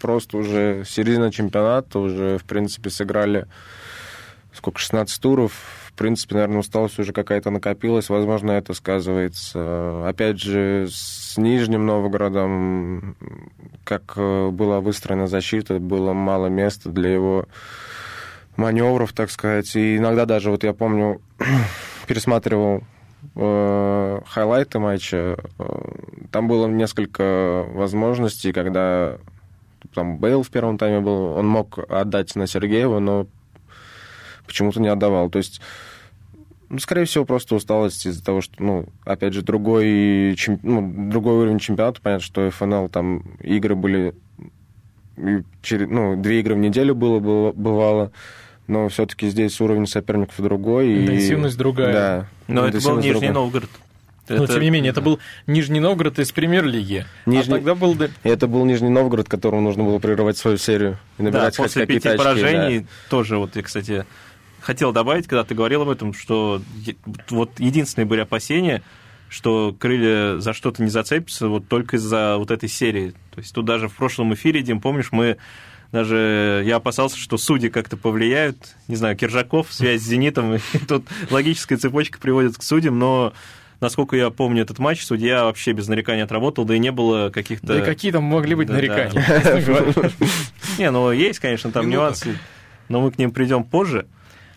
просто 0.00 0.36
уже 0.36 0.84
середина 0.86 1.32
чемпионата, 1.32 1.98
уже, 1.98 2.38
в 2.38 2.44
принципе, 2.44 2.90
сыграли 2.90 3.46
сколько, 4.52 4.78
16 4.78 5.20
туров, 5.20 5.52
принципе, 6.00 6.36
наверное, 6.36 6.60
усталость 6.60 6.98
уже 6.98 7.12
какая-то 7.12 7.50
накопилась, 7.50 8.08
возможно, 8.08 8.52
это 8.52 8.72
сказывается. 8.72 10.08
Опять 10.08 10.40
же, 10.40 10.88
с 10.90 11.36
Нижним 11.36 11.84
Новгородом, 11.84 13.16
как 13.84 14.14
э, 14.16 14.48
была 14.48 14.80
выстроена 14.80 15.26
защита, 15.26 15.78
было 15.78 16.14
мало 16.14 16.46
места 16.46 16.88
для 16.88 17.12
его 17.12 17.44
маневров, 18.56 19.12
так 19.12 19.30
сказать. 19.30 19.76
И 19.76 19.98
иногда 19.98 20.24
даже, 20.24 20.50
вот 20.50 20.64
я 20.64 20.72
помню, 20.72 21.20
пересматривал 22.06 22.82
э, 23.36 24.20
хайлайты 24.26 24.78
матча. 24.78 25.36
Э, 25.58 25.64
там 26.32 26.48
было 26.48 26.66
несколько 26.66 27.66
возможностей, 27.74 28.54
когда 28.54 29.18
там 29.94 30.16
Бейл 30.16 30.42
в 30.42 30.48
первом 30.48 30.78
тайме 30.78 31.00
был, 31.00 31.36
он 31.36 31.46
мог 31.46 31.78
отдать 31.90 32.34
на 32.36 32.46
Сергеева, 32.46 33.00
но 33.00 33.26
почему-то 34.46 34.80
не 34.80 34.88
отдавал. 34.88 35.28
То 35.28 35.36
есть, 35.36 35.60
ну, 36.70 36.78
скорее 36.78 37.04
всего, 37.04 37.24
просто 37.24 37.54
усталость 37.56 38.06
из-за 38.06 38.24
того, 38.24 38.40
что, 38.40 38.54
ну, 38.62 38.86
опять 39.04 39.34
же, 39.34 39.42
другой, 39.42 40.34
чем, 40.38 40.58
ну, 40.62 41.10
другой 41.10 41.34
уровень 41.34 41.58
чемпионата. 41.58 42.00
Понятно, 42.00 42.24
что 42.24 42.50
ФНЛ 42.50 42.88
там 42.88 43.24
игры 43.40 43.74
были, 43.74 44.14
через, 45.62 45.88
ну, 45.88 46.16
две 46.16 46.40
игры 46.40 46.54
в 46.54 46.58
неделю 46.58 46.94
было, 46.94 47.18
было 47.18 47.52
бывало 47.52 48.12
но 48.70 48.88
все-таки 48.88 49.28
здесь 49.28 49.60
уровень 49.60 49.88
соперников 49.88 50.36
другой. 50.38 51.02
Интенсивность 51.02 51.56
и... 51.56 51.58
другая. 51.58 51.92
Да. 51.92 52.26
Но 52.46 52.66
это 52.66 52.80
был 52.80 52.98
Нижний 52.98 53.12
другая. 53.12 53.32
Новгород. 53.32 53.70
Но, 54.28 54.44
это... 54.44 54.52
тем 54.52 54.62
не 54.62 54.70
менее, 54.70 54.90
это 54.90 55.00
был 55.00 55.18
Нижний 55.48 55.80
Новгород 55.80 56.20
из 56.20 56.30
премьер-лиги. 56.30 57.04
А 57.26 57.30
Нижний... 57.30 57.54
А 57.54 57.56
тогда 57.56 57.74
был... 57.74 57.96
Это 58.22 58.46
был 58.46 58.64
Нижний 58.64 58.88
Новгород, 58.88 59.28
которому 59.28 59.60
нужно 59.60 59.82
было 59.82 59.98
прерывать 59.98 60.38
свою 60.38 60.56
серию 60.56 60.98
и 61.18 61.24
набирать 61.24 61.56
да, 61.56 61.62
после 61.64 61.84
пяти 61.84 62.08
очки, 62.08 62.18
поражений 62.18 62.80
да. 62.80 62.86
тоже, 63.08 63.38
вот 63.38 63.56
я, 63.56 63.62
кстати, 63.62 64.06
хотел 64.60 64.92
добавить, 64.92 65.26
когда 65.26 65.44
ты 65.44 65.54
говорил 65.54 65.82
об 65.82 65.88
этом, 65.88 66.12
что 66.12 66.62
вот 67.28 67.58
единственные 67.58 68.06
были 68.06 68.20
опасения, 68.20 68.82
что 69.28 69.74
крылья 69.78 70.38
за 70.38 70.52
что-то 70.52 70.82
не 70.82 70.90
зацепятся 70.90 71.48
вот 71.48 71.68
только 71.68 71.96
из-за 71.96 72.36
вот 72.36 72.50
этой 72.50 72.68
серии. 72.68 73.14
То 73.32 73.40
есть 73.40 73.54
тут 73.54 73.64
даже 73.64 73.88
в 73.88 73.94
прошлом 73.94 74.34
эфире, 74.34 74.62
Дим, 74.62 74.80
помнишь, 74.80 75.12
мы 75.12 75.36
даже 75.92 76.62
я 76.66 76.76
опасался, 76.76 77.16
что 77.16 77.36
судьи 77.36 77.68
как-то 77.68 77.96
повлияют. 77.96 78.76
Не 78.86 78.96
знаю, 78.96 79.16
Киржаков, 79.16 79.72
связь 79.72 80.02
с 80.02 80.04
«Зенитом», 80.04 80.54
и 80.72 80.78
тут 80.86 81.06
логическая 81.30 81.78
цепочка 81.78 82.18
приводит 82.18 82.56
к 82.56 82.62
судьям, 82.62 82.98
но 82.98 83.32
насколько 83.80 84.16
я 84.16 84.30
помню 84.30 84.62
этот 84.62 84.78
матч, 84.78 85.04
судья 85.04 85.44
вообще 85.44 85.72
без 85.72 85.88
нареканий 85.88 86.22
отработал, 86.22 86.64
да 86.64 86.76
и 86.76 86.78
не 86.78 86.92
было 86.92 87.30
каких-то... 87.30 87.66
Да 87.66 87.78
и 87.80 87.84
какие 87.84 88.12
там 88.12 88.24
могли 88.24 88.54
быть 88.54 88.68
нарекания? 88.68 89.24
Не, 90.78 90.90
ну 90.90 91.10
есть, 91.10 91.40
конечно, 91.40 91.72
там 91.72 91.88
нюансы, 91.88 92.38
но 92.88 93.00
мы 93.00 93.10
к 93.10 93.18
ним 93.18 93.32
придем 93.32 93.64
позже. 93.64 94.06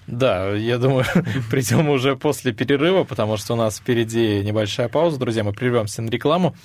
Да, 0.07 0.51
я 0.51 0.77
думаю, 0.77 1.05
придем 1.51 1.89
уже 1.89 2.15
после 2.15 2.51
перерыва, 2.53 3.03
потому 3.03 3.37
что 3.37 3.53
у 3.53 3.55
нас 3.55 3.77
впереди 3.77 4.41
небольшая 4.43 4.89
пауза. 4.89 5.19
Друзья, 5.19 5.43
мы 5.43 5.53
прервемся 5.53 6.01
на 6.01 6.09
рекламу. 6.09 6.55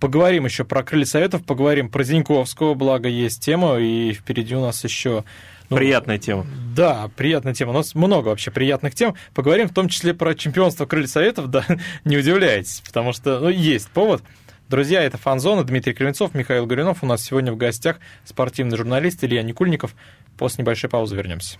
Поговорим 0.00 0.44
еще 0.44 0.64
про 0.64 0.84
крылья 0.84 1.06
советов, 1.06 1.44
поговорим 1.44 1.88
про 1.88 2.04
Зиньковского, 2.04 2.74
благо 2.74 3.08
есть 3.08 3.42
тема, 3.42 3.78
и 3.78 4.12
впереди 4.12 4.54
у 4.54 4.60
нас 4.60 4.84
еще 4.84 5.24
ну, 5.70 5.76
приятная 5.76 6.18
тема. 6.18 6.46
Да, 6.74 7.10
приятная 7.16 7.52
тема. 7.52 7.70
У 7.70 7.74
нас 7.74 7.96
много 7.96 8.28
вообще 8.28 8.52
приятных 8.52 8.94
тем. 8.94 9.16
Поговорим 9.34 9.68
в 9.68 9.74
том 9.74 9.88
числе 9.88 10.14
про 10.14 10.34
чемпионство 10.34 10.86
крылья 10.86 11.08
советов, 11.08 11.48
да, 11.48 11.64
не 12.04 12.16
удивляйтесь, 12.16 12.80
потому 12.86 13.12
что 13.12 13.40
ну, 13.40 13.48
есть 13.48 13.88
повод. 13.88 14.22
Друзья, 14.68 15.02
это 15.02 15.16
Фанзона, 15.16 15.64
Дмитрий 15.64 15.94
Кривенцов, 15.94 16.34
Михаил 16.34 16.66
Горюнов. 16.66 17.02
У 17.02 17.06
нас 17.06 17.24
сегодня 17.24 17.52
в 17.52 17.56
гостях 17.56 17.98
спортивный 18.24 18.76
журналист 18.76 19.24
Илья 19.24 19.42
Никульников. 19.42 19.96
После 20.36 20.62
небольшой 20.62 20.90
паузы 20.90 21.16
вернемся. 21.16 21.58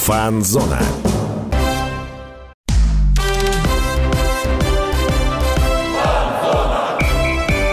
Фанзона. 0.00 0.80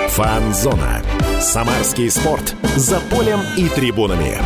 Фанзона. 0.10 1.02
Самарский 1.40 2.12
спорт. 2.12 2.54
За 2.76 3.00
полем 3.00 3.40
и 3.56 3.70
трибунами. 3.70 4.38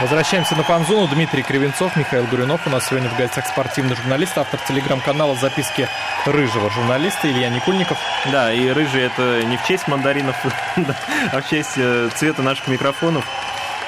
Возвращаемся 0.00 0.56
на 0.56 0.62
фанзону. 0.62 1.06
Дмитрий 1.08 1.42
Кривенцов, 1.42 1.94
Михаил 1.96 2.24
Гуринов. 2.24 2.66
У 2.66 2.70
нас 2.70 2.88
сегодня 2.88 3.10
в 3.10 3.16
гостях 3.18 3.46
спортивный 3.46 3.94
журналист, 3.94 4.38
автор 4.38 4.58
телеграм-канала 4.66 5.36
«Записки 5.36 5.86
рыжего 6.24 6.70
журналиста» 6.70 7.30
Илья 7.30 7.50
Никульников. 7.50 7.98
Да, 8.32 8.52
и 8.52 8.70
рыжий 8.70 9.02
это 9.02 9.42
не 9.44 9.58
в 9.58 9.64
честь 9.66 9.86
мандаринов, 9.86 10.36
а 11.32 11.42
в 11.42 11.50
честь 11.50 11.76
э, 11.76 12.08
цвета 12.14 12.42
наших 12.42 12.68
микрофонов. 12.68 13.26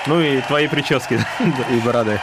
Ну 0.06 0.20
и 0.20 0.40
твои 0.42 0.66
прически. 0.66 1.20
И 1.70 1.80
бороды. 1.84 2.18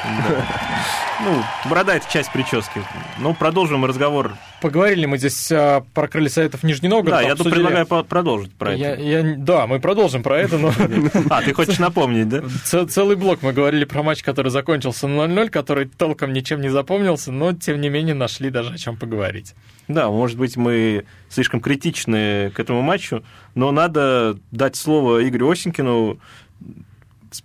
Ну, 1.24 1.44
борода 1.70 1.96
это 1.96 2.12
часть 2.12 2.32
прически. 2.32 2.82
Ну, 3.20 3.34
продолжим 3.34 3.86
разговор. 3.86 4.36
Поговорили 4.62 5.06
мы 5.06 5.18
здесь 5.18 5.52
а, 5.52 5.84
про 5.94 6.08
крылья 6.08 6.30
советов 6.30 6.64
Нижний 6.64 6.90
Новгород. 6.90 7.20
Да, 7.20 7.28
я 7.28 7.36
тут 7.36 7.50
предлагаю 7.52 7.86
продолжить 7.86 8.54
про 8.54 8.76
я, 8.76 8.94
это. 8.94 9.02
Я, 9.02 9.36
да, 9.38 9.68
мы 9.68 9.80
продолжим 9.80 10.24
про 10.24 10.40
это, 10.40 10.58
но... 10.58 10.72
А, 11.30 11.42
ты 11.42 11.54
хочешь 11.54 11.80
напомнить, 11.80 12.30
да? 12.30 12.44
Целый 12.88 13.16
блок 13.16 13.42
мы 13.42 13.54
говорили 13.54 13.86
про 13.86 14.04
матч, 14.04 14.24
который 14.24 14.52
закончился 14.52 15.08
0-0, 15.08 15.50
который 15.50 15.86
толком 15.86 16.34
ничем 16.34 16.62
не 16.62 16.70
запомнился, 16.70 17.32
но, 17.32 17.54
тем 17.54 17.82
не 17.82 17.90
менее, 17.90 18.16
нашли 18.16 18.50
даже 18.50 18.74
о 18.74 18.78
чем 18.78 18.96
поговорить. 18.98 19.56
Да, 19.88 20.10
может 20.10 20.38
быть, 20.38 20.56
мы 20.56 21.06
слишком 21.30 21.62
критичны 21.62 22.52
к 22.52 22.60
этому 22.60 22.82
матчу, 22.82 23.24
но 23.56 23.72
надо 23.72 24.38
дать 24.52 24.76
слово 24.76 25.28
Игорю 25.28 25.52
Осенькину, 25.52 26.20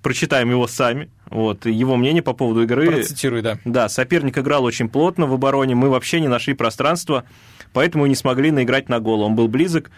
прочитаем 0.02 0.50
его 0.50 0.66
сами. 0.66 1.10
Вот, 1.26 1.66
его 1.66 1.96
мнение 1.96 2.22
по 2.22 2.34
поводу 2.34 2.62
игры. 2.62 2.86
Процитируй, 2.86 3.42
да. 3.42 3.58
Да, 3.64 3.88
соперник 3.88 4.36
играл 4.38 4.64
очень 4.64 4.88
плотно 4.88 5.26
в 5.26 5.32
обороне, 5.32 5.74
мы 5.74 5.88
вообще 5.88 6.20
не 6.20 6.28
нашли 6.28 6.52
пространства, 6.54 7.24
поэтому 7.72 8.06
не 8.06 8.14
смогли 8.14 8.50
наиграть 8.50 8.88
на 8.88 9.00
гол. 9.00 9.22
Он 9.22 9.34
был 9.34 9.48
близок, 9.48 9.90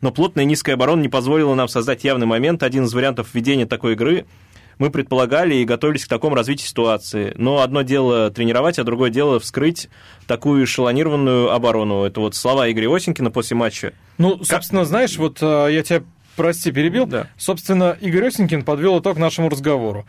но 0.00 0.10
плотная 0.10 0.44
низкая 0.44 0.74
оборона 0.74 1.00
не 1.00 1.08
позволила 1.08 1.54
нам 1.54 1.68
создать 1.68 2.04
явный 2.04 2.26
момент. 2.26 2.62
Один 2.62 2.84
из 2.84 2.94
вариантов 2.94 3.28
введения 3.32 3.66
такой 3.66 3.92
игры 3.92 4.26
мы 4.80 4.90
предполагали 4.90 5.56
и 5.56 5.64
готовились 5.64 6.06
к 6.06 6.08
такому 6.08 6.34
развитию 6.34 6.66
ситуации. 6.66 7.34
Но 7.36 7.60
одно 7.60 7.82
дело 7.82 8.30
тренировать, 8.30 8.78
а 8.78 8.84
другое 8.84 9.10
дело 9.10 9.38
вскрыть 9.38 9.90
такую 10.26 10.64
эшелонированную 10.64 11.52
оборону. 11.52 12.04
Это 12.04 12.20
вот 12.20 12.34
слова 12.34 12.70
Игоря 12.70 12.88
Осенькина 12.96 13.30
после 13.30 13.58
матча. 13.58 13.92
Ну, 14.16 14.42
собственно, 14.42 14.80
как... 14.80 14.88
знаешь, 14.88 15.18
вот 15.18 15.38
э, 15.42 15.68
я 15.70 15.82
тебя 15.82 16.02
прости, 16.40 16.72
перебил. 16.72 17.06
Да. 17.06 17.28
Собственно, 17.36 17.96
Игорь 18.00 18.28
Осенькин 18.28 18.64
подвел 18.64 19.00
итог 19.00 19.18
нашему 19.18 19.48
разговору. 19.48 20.06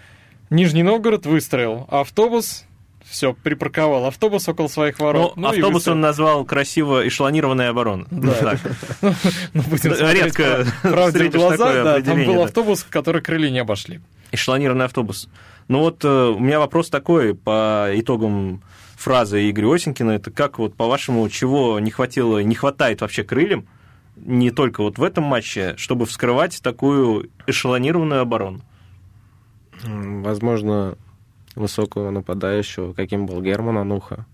Нижний 0.49 0.83
Новгород 0.83 1.25
выстроил 1.25 1.87
автобус, 1.89 2.65
все, 3.03 3.33
припарковал 3.33 4.05
автобус 4.05 4.47
около 4.47 4.67
своих 4.67 4.99
ворот. 4.99 5.35
Ну, 5.35 5.41
ну 5.41 5.47
автобус 5.49 5.87
он 5.87 5.99
назвал 5.99 6.45
красиво 6.45 7.05
эшелонированная 7.07 7.69
оборона. 7.69 8.05
Да. 8.09 8.57
Ну, 9.53 9.63
будем 9.63 9.91
Редко 10.11 10.65
правде 10.81 11.27
глаза, 11.27 11.83
да, 11.83 12.01
там 12.01 12.23
был 12.25 12.41
автобус, 12.41 12.85
который 12.89 13.21
крылья 13.21 13.49
не 13.49 13.59
обошли. 13.59 13.99
Эшелонированный 14.31 14.85
автобус. 14.85 15.27
Ну 15.67 15.79
вот 15.79 16.05
э, 16.05 16.07
у 16.07 16.39
меня 16.39 16.59
вопрос 16.59 16.89
такой 16.89 17.35
по 17.35 17.89
итогам 17.93 18.63
фразы 18.95 19.49
Игоря 19.49 19.75
Осенькина. 19.75 20.11
Это 20.11 20.31
как 20.31 20.59
вот, 20.59 20.75
по-вашему, 20.75 21.27
чего 21.29 21.79
не 21.79 21.91
хватило, 21.91 22.39
не 22.39 22.55
хватает 22.55 23.01
вообще 23.01 23.23
крыльям, 23.23 23.67
не 24.15 24.51
только 24.51 24.81
вот 24.81 24.97
в 24.97 25.03
этом 25.03 25.23
матче, 25.23 25.75
чтобы 25.77 26.05
вскрывать 26.05 26.61
такую 26.61 27.29
эшелонированную 27.47 28.21
оборону? 28.21 28.61
Возможно, 29.83 30.97
высокого 31.55 32.11
нападающего, 32.11 32.93
каким 32.93 33.25
был 33.25 33.41
Герман 33.41 33.77
Ануха. 33.77 34.25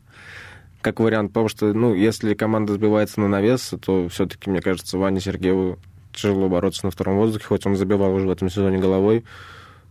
Как 0.81 0.99
вариант, 0.99 1.31
потому 1.31 1.49
что, 1.49 1.73
ну, 1.73 1.93
если 1.95 2.33
команда 2.33 2.73
сбивается 2.73 3.19
на 3.19 3.27
навес, 3.27 3.73
то 3.83 4.07
все-таки, 4.09 4.49
мне 4.49 4.61
кажется, 4.61 4.97
Ване 4.97 5.19
Сергееву 5.19 5.79
тяжело 6.13 6.49
бороться 6.49 6.85
на 6.85 6.91
втором 6.91 7.17
воздухе, 7.17 7.45
хоть 7.45 7.65
он 7.65 7.75
забивал 7.75 8.13
уже 8.13 8.27
в 8.27 8.31
этом 8.31 8.49
сезоне 8.49 8.77
головой. 8.77 9.23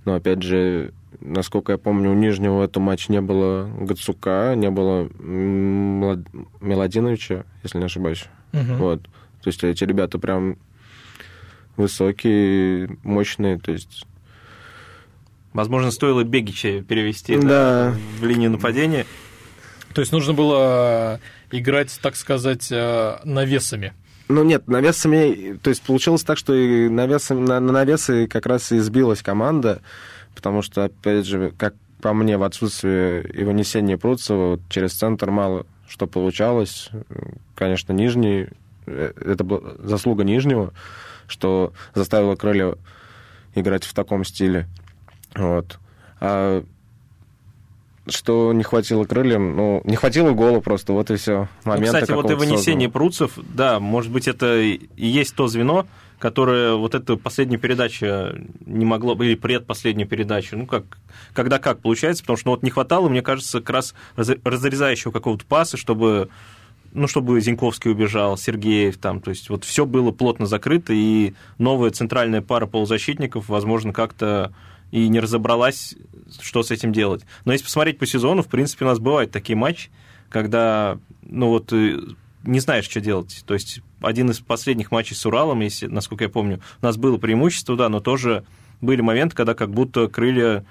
Но, 0.05 0.15
опять 0.15 0.43
же, 0.43 0.93
насколько 1.21 1.73
я 1.73 1.79
помню, 1.79 2.11
у 2.11 2.15
Нижнего 2.15 2.59
в 2.59 2.63
этом 2.63 2.85
матче 2.85 3.13
не 3.13 3.21
было 3.21 3.69
Гацука, 3.81 4.55
не 4.55 4.71
было 4.71 5.09
Меладиновича, 6.61 7.45
если 7.65 7.79
не 7.79 7.87
ошибаюсь. 7.87 8.27
Угу. 8.53 8.75
Вот. 8.79 9.01
То 9.47 9.51
есть 9.51 9.63
эти 9.63 9.85
ребята 9.85 10.19
прям 10.19 10.59
высокие, 11.77 12.99
мощные, 13.05 13.61
то 13.61 13.71
есть... 13.71 14.05
Возможно, 15.53 15.93
стоило 15.93 16.25
Бегича 16.25 16.83
перевести 16.83 17.37
да. 17.37 17.43
Да, 17.43 17.95
в 18.19 18.25
линию 18.25 18.51
нападения. 18.51 19.07
То 19.95 20.01
есть 20.01 20.11
нужно 20.11 20.35
было 20.35 21.21
играть, 21.53 21.97
так 22.03 22.17
сказать, 22.17 22.73
э, 22.73 23.19
навесами. 23.23 23.93
Ну 24.27 24.43
нет, 24.43 24.67
навесами, 24.67 25.57
то 25.63 25.71
есть 25.71 25.83
получилось 25.83 26.25
так, 26.25 26.39
что 26.39 26.53
и 26.53 26.89
навесами, 26.89 27.47
на, 27.47 27.61
на 27.61 27.73
навесы 27.73 28.27
как 28.27 28.47
раз 28.47 28.73
и 28.73 28.81
сбилась 28.81 29.23
команда, 29.23 29.81
потому 30.35 30.61
что, 30.63 30.87
опять 30.87 31.25
же, 31.25 31.53
как 31.57 31.77
по 32.03 32.13
мне, 32.13 32.37
в 32.37 32.43
отсутствие 32.43 33.23
и 33.33 33.45
вынесения 33.45 33.97
Пруцева 33.97 34.59
через 34.69 34.95
центр 34.95 35.31
мало 35.31 35.67
что 35.89 36.09
получалось. 36.09 36.91
Конечно, 37.55 37.93
нижний 37.93 38.49
Э, 38.49 38.66
это 38.87 39.45
была 39.45 39.75
заслуга 39.79 40.25
Нижнего, 40.25 40.73
что 41.27 41.73
заставило 41.95 42.37
Крылья 42.37 42.77
играть 43.55 43.85
в 43.85 43.95
таком 43.95 44.25
стиле. 44.25 44.69
Вот. 45.35 45.79
А 46.21 46.65
что 48.09 48.53
не 48.53 48.63
хватило 48.63 49.05
крыльям, 49.05 49.57
ну, 49.57 49.81
не 49.85 49.97
хватило 49.97 50.31
гола 50.31 50.61
просто, 50.61 50.93
вот 50.93 51.11
и 51.11 51.17
все. 51.17 51.49
Ну, 51.65 51.83
кстати, 51.83 52.13
вот 52.13 52.31
и 52.31 52.35
вынесение 52.35 52.89
Пруцев, 52.89 53.33
да, 53.37 53.81
может 53.81 54.13
быть, 54.13 54.29
это 54.29 54.61
и 54.61 54.89
есть 54.97 55.35
то 55.35 55.49
звено, 55.49 55.87
которая 56.19 56.75
вот 56.75 56.95
эта 56.95 57.17
последняя 57.17 57.59
передача 57.59 58.39
не 58.65 58.85
могла, 58.85 59.15
или 59.25 59.35
предпоследняя 59.35 60.07
передача, 60.07 60.57
ну, 60.57 60.67
как, 60.67 60.85
когда 61.35 61.59
как 61.59 61.81
получается, 61.81 62.23
потому 62.23 62.37
что 62.37 62.49
ну, 62.49 62.53
вот 62.53 62.63
не 62.63 62.71
хватало, 62.71 63.09
мне 63.09 63.23
кажется, 63.23 63.61
как 63.61 63.71
раз 63.71 63.95
разрезающего 64.17 65.11
какого-то 65.11 65.45
паса, 65.45 65.77
чтобы 65.77 66.29
ну, 66.97 67.07
чтобы 67.07 67.39
Зиньковский 67.41 67.91
убежал, 67.91 68.39
Сергеев 68.39 68.97
там, 68.97 69.21
то 69.21 69.31
есть 69.31 69.51
вот 69.51 69.65
все 69.65 69.85
было 69.85 70.13
плотно 70.13 70.47
закрыто, 70.47 70.95
и 70.95 71.35
новая 71.59 71.91
центральная 71.91 72.41
пара 72.41 72.67
полузащитников, 72.67 73.51
возможно, 73.51 73.93
как-то 73.93 74.55
и 74.91 75.09
не 75.09 75.21
разобралась, 75.21 75.95
что 76.41 76.63
с 76.63 76.71
этим 76.71 76.93
делать. 76.93 77.25
Но 77.45 77.53
если 77.53 77.65
посмотреть 77.65 77.99
по 77.99 78.07
сезону, 78.07 78.43
в 78.43 78.49
принципе, 78.49 78.87
у 78.87 78.89
нас 78.89 78.99
бывают 78.99 79.31
такие 79.31 79.57
матчи, 79.57 79.91
когда, 80.31 80.99
ну 81.23 81.49
вот, 81.49 81.71
э, 81.75 81.99
не 82.45 82.61
знаешь, 82.61 82.87
что 82.87 83.01
делать. 83.03 83.45
То 83.47 83.53
есть 83.53 83.83
один 84.01 84.31
из 84.31 84.41
последних 84.41 84.91
матчей 84.91 85.17
с 85.17 85.27
Уралом, 85.27 85.61
если, 85.61 85.89
насколько 85.89 86.25
я 86.25 86.31
помню, 86.31 86.61
у 86.81 86.87
нас 86.87 86.97
было 86.97 87.19
преимущество, 87.19 87.77
да, 87.77 87.91
но 87.91 88.01
тоже 88.01 88.45
были 88.81 89.03
моменты, 89.03 89.37
когда 89.37 89.53
как 89.53 89.71
будто 89.71 90.09
крылья, 90.09 90.65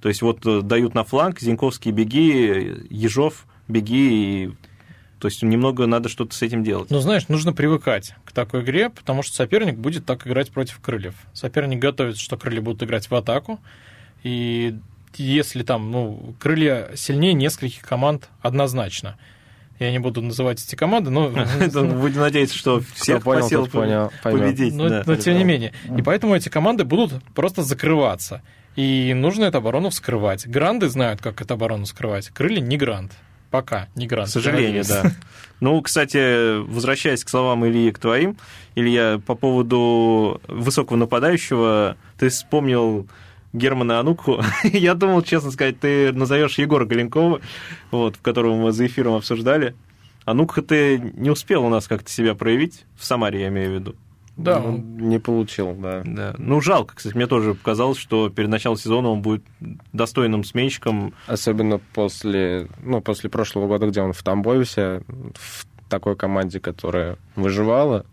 то 0.00 0.08
есть 0.08 0.20
вот 0.20 0.44
э, 0.46 0.62
дают 0.62 0.94
на 0.94 1.04
фланг, 1.04 1.38
Зиньковский 1.38 1.92
беги, 1.92 2.86
Ежов 2.90 3.46
беги, 3.68 4.08
и 4.46 4.52
то 5.20 5.28
есть 5.28 5.42
немного 5.42 5.86
надо 5.86 6.08
что-то 6.08 6.34
с 6.34 6.40
этим 6.40 6.64
делать. 6.64 6.90
Ну, 6.90 6.98
знаешь, 7.00 7.28
нужно 7.28 7.52
привыкать 7.52 8.14
к 8.24 8.32
такой 8.32 8.62
игре, 8.62 8.88
потому 8.88 9.22
что 9.22 9.36
соперник 9.36 9.76
будет 9.76 10.06
так 10.06 10.26
играть 10.26 10.50
против 10.50 10.80
крыльев. 10.80 11.14
Соперник 11.34 11.78
готовится, 11.78 12.20
что 12.22 12.38
крылья 12.38 12.62
будут 12.62 12.82
играть 12.82 13.10
в 13.10 13.14
атаку, 13.14 13.60
и 14.22 14.78
если 15.16 15.62
там, 15.62 15.90
ну, 15.90 16.34
крылья 16.38 16.90
сильнее 16.94 17.34
нескольких 17.34 17.82
команд 17.82 18.28
однозначно. 18.40 19.18
Я 19.78 19.90
не 19.92 19.98
буду 19.98 20.20
называть 20.20 20.62
эти 20.62 20.74
команды, 20.74 21.10
но... 21.10 21.28
Будем 21.30 22.20
надеяться, 22.20 22.56
что 22.56 22.82
всех 22.94 23.22
по 23.22 23.40
силам 23.42 23.68
победить. 24.22 24.74
Но, 24.74 25.16
тем 25.16 25.36
не 25.36 25.44
менее. 25.44 25.72
И 25.96 26.02
поэтому 26.02 26.34
эти 26.34 26.48
команды 26.48 26.84
будут 26.84 27.22
просто 27.34 27.62
закрываться. 27.62 28.42
И 28.76 29.12
нужно 29.14 29.44
эту 29.44 29.58
оборону 29.58 29.90
вскрывать. 29.90 30.46
Гранды 30.46 30.88
знают, 30.88 31.20
как 31.20 31.40
эту 31.42 31.54
оборону 31.54 31.86
скрывать. 31.86 32.28
Крылья 32.28 32.60
не 32.60 32.76
грант. 32.76 33.12
Пока, 33.50 33.88
не 33.96 34.06
грант. 34.06 34.28
К 34.28 34.32
сожалению, 34.32 34.84
да. 34.86 35.12
Ну, 35.60 35.82
кстати, 35.82 36.58
возвращаясь 36.58 37.22
к 37.22 37.28
словам 37.28 37.66
Ильи, 37.66 37.90
к 37.90 37.98
твоим, 37.98 38.38
Илья, 38.76 39.20
по 39.26 39.34
поводу 39.34 40.40
высокого 40.48 40.96
нападающего, 40.96 41.98
ты 42.18 42.30
вспомнил 42.30 43.06
Германа 43.52 44.00
Анукху. 44.00 44.40
Я 44.62 44.94
думал, 44.94 45.20
честно 45.20 45.50
сказать, 45.50 45.78
ты 45.78 46.12
назовешь 46.12 46.56
Егора 46.56 46.86
Галенкова, 46.86 47.40
вот, 47.90 48.16
которого 48.22 48.56
мы 48.56 48.72
за 48.72 48.86
эфиром 48.86 49.14
обсуждали. 49.14 49.74
Анукха 50.24 50.62
ты 50.62 50.98
не 51.14 51.28
успел 51.28 51.64
у 51.64 51.68
нас 51.68 51.88
как-то 51.88 52.10
себя 52.10 52.34
проявить, 52.34 52.86
в 52.98 53.04
Самаре 53.04 53.42
я 53.42 53.48
имею 53.48 53.70
в 53.70 53.74
виду. 53.74 53.96
Да, 54.42 54.60
ну, 54.60 54.68
он 54.68 54.96
не 54.98 55.18
получил, 55.18 55.74
да. 55.74 56.02
да. 56.04 56.34
Ну, 56.38 56.60
жалко, 56.60 56.94
кстати, 56.96 57.14
мне 57.14 57.26
тоже 57.26 57.54
показалось, 57.54 57.98
что 57.98 58.30
перед 58.30 58.48
началом 58.48 58.78
сезона 58.78 59.08
он 59.08 59.22
будет 59.22 59.44
достойным 59.92 60.44
сменщиком. 60.44 61.14
Особенно 61.26 61.78
после, 61.78 62.68
ну, 62.82 63.00
после 63.00 63.30
прошлого 63.30 63.66
года, 63.66 63.86
где 63.86 64.00
он 64.00 64.12
в 64.12 64.22
Тамбове 64.22 64.64
в 64.64 65.66
такой 65.88 66.16
команде, 66.16 66.60
которая 66.60 67.16
выживала, 67.36 68.06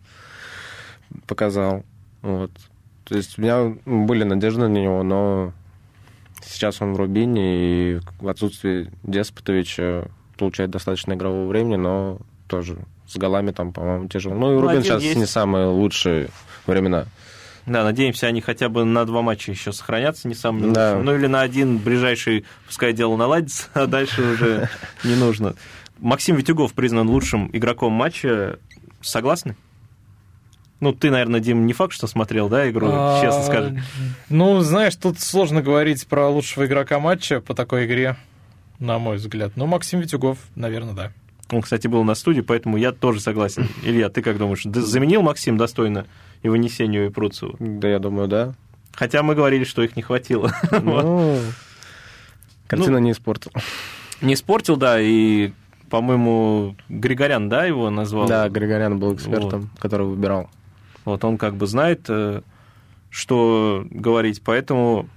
показал. 1.27 1.84
Вот. 2.22 2.51
То 3.05 3.15
есть 3.15 3.39
у 3.39 3.41
меня 3.41 3.75
были 3.86 4.24
надежды 4.24 4.67
на 4.67 4.79
него, 4.79 5.03
но 5.03 5.53
сейчас 6.43 6.81
он 6.81 6.93
в 6.93 6.98
Рубине, 6.98 7.96
и 7.96 8.00
в 8.19 8.27
отсутствии 8.27 8.91
Деспотовича 9.03 10.07
получает 10.38 10.72
достаточно 10.72 11.13
игрового 11.13 11.48
времени, 11.48 11.77
но 11.77 12.19
тоже 12.48 12.77
с 13.07 13.15
голами 13.15 13.51
там, 13.51 13.73
по-моему, 13.73 14.07
тяжело. 14.07 14.35
Ну, 14.35 14.51
и 14.51 14.55
ну, 14.55 14.61
Рубин 14.61 14.83
сейчас 14.83 15.01
есть. 15.01 15.17
не 15.17 15.25
самые 15.25 15.67
лучшие 15.67 16.29
времена. 16.65 17.05
Да, 17.65 17.83
надеемся, 17.83 18.27
они 18.27 18.39
хотя 18.39 18.69
бы 18.69 18.85
на 18.85 19.05
два 19.05 19.21
матча 19.21 19.51
еще 19.51 19.73
сохранятся, 19.73 20.27
не 20.27 20.35
самые 20.35 20.71
да. 20.71 20.95
лучшие. 20.95 21.03
Ну, 21.03 21.15
или 21.15 21.27
на 21.27 21.41
один 21.41 21.77
ближайший, 21.77 22.45
пускай 22.65 22.93
дело 22.93 23.17
наладится, 23.17 23.67
а 23.73 23.87
дальше 23.87 24.21
уже 24.21 24.69
не 25.03 25.15
нужно. 25.15 25.55
Максим 25.99 26.35
Витюгов 26.35 26.73
признан 26.73 27.09
лучшим 27.09 27.49
игроком 27.53 27.91
матча. 27.91 28.59
Согласны? 29.01 29.55
Ну, 30.79 30.93
ты, 30.93 31.09
наверное, 31.09 31.39
Дим, 31.39 31.65
не 31.65 31.73
факт, 31.73 31.91
что 31.91 32.07
смотрел, 32.07 32.49
да, 32.49 32.69
игру, 32.69 32.87
а, 32.91 33.21
честно 33.21 33.43
скажи. 33.43 33.84
Ну, 34.29 34.60
знаешь, 34.62 34.95
тут 34.95 35.19
сложно 35.19 35.62
говорить 35.62 36.05
про 36.08 36.29
лучшего 36.29 36.67
игрока 36.67 36.99
матча 36.99 37.41
по 37.41 37.55
такой 37.55 37.86
игре, 37.86 38.15
на 38.77 38.99
мой 38.99 39.17
взгляд. 39.17 39.53
Но 39.55 39.65
Максим 39.65 40.01
Витюгов, 40.01 40.38
наверное, 40.55 40.93
да. 40.93 41.12
Он, 41.51 41.62
кстати, 41.62 41.88
был 41.88 42.03
на 42.03 42.15
студии, 42.15 42.41
поэтому 42.41 42.77
я 42.77 42.91
тоже 42.91 43.19
согласен. 43.19 43.67
Илья, 43.83 44.10
ты 44.10 44.21
как 44.21 44.38
думаешь, 44.38 44.63
заменил 44.63 45.21
Максим 45.21 45.57
достойно 45.57 46.05
и 46.41 46.49
Вынесению, 46.49 47.07
и 47.07 47.10
Пруцеву? 47.10 47.55
Да, 47.60 47.88
я 47.88 47.99
думаю, 47.99 48.27
да. 48.27 48.53
Хотя 48.93 49.23
мы 49.23 49.36
говорили, 49.36 49.63
что 49.63 49.81
их 49.83 49.95
не 49.95 50.01
хватило. 50.01 50.51
Ну, 50.81 51.39
картина 52.67 52.99
ну, 52.99 53.05
не 53.05 53.12
испортил. 53.12 53.51
Не 54.21 54.33
испортил, 54.33 54.75
да, 54.75 54.99
и, 54.99 55.51
по-моему, 55.89 56.75
Григорян, 56.89 57.47
да, 57.47 57.65
его 57.65 57.89
назвал? 57.89 58.27
Да, 58.27 58.49
Григорян 58.49 58.99
был 58.99 59.13
экспертом, 59.13 59.69
вот. 59.71 59.79
который 59.79 60.07
выбирал. 60.07 60.49
Вот 61.05 61.23
он 61.23 61.38
как 61.38 61.55
бы 61.55 61.67
знает, 61.67 62.05
э, 62.10 62.41
что 63.10 63.86
говорить, 63.89 64.41
поэтому 64.43 65.07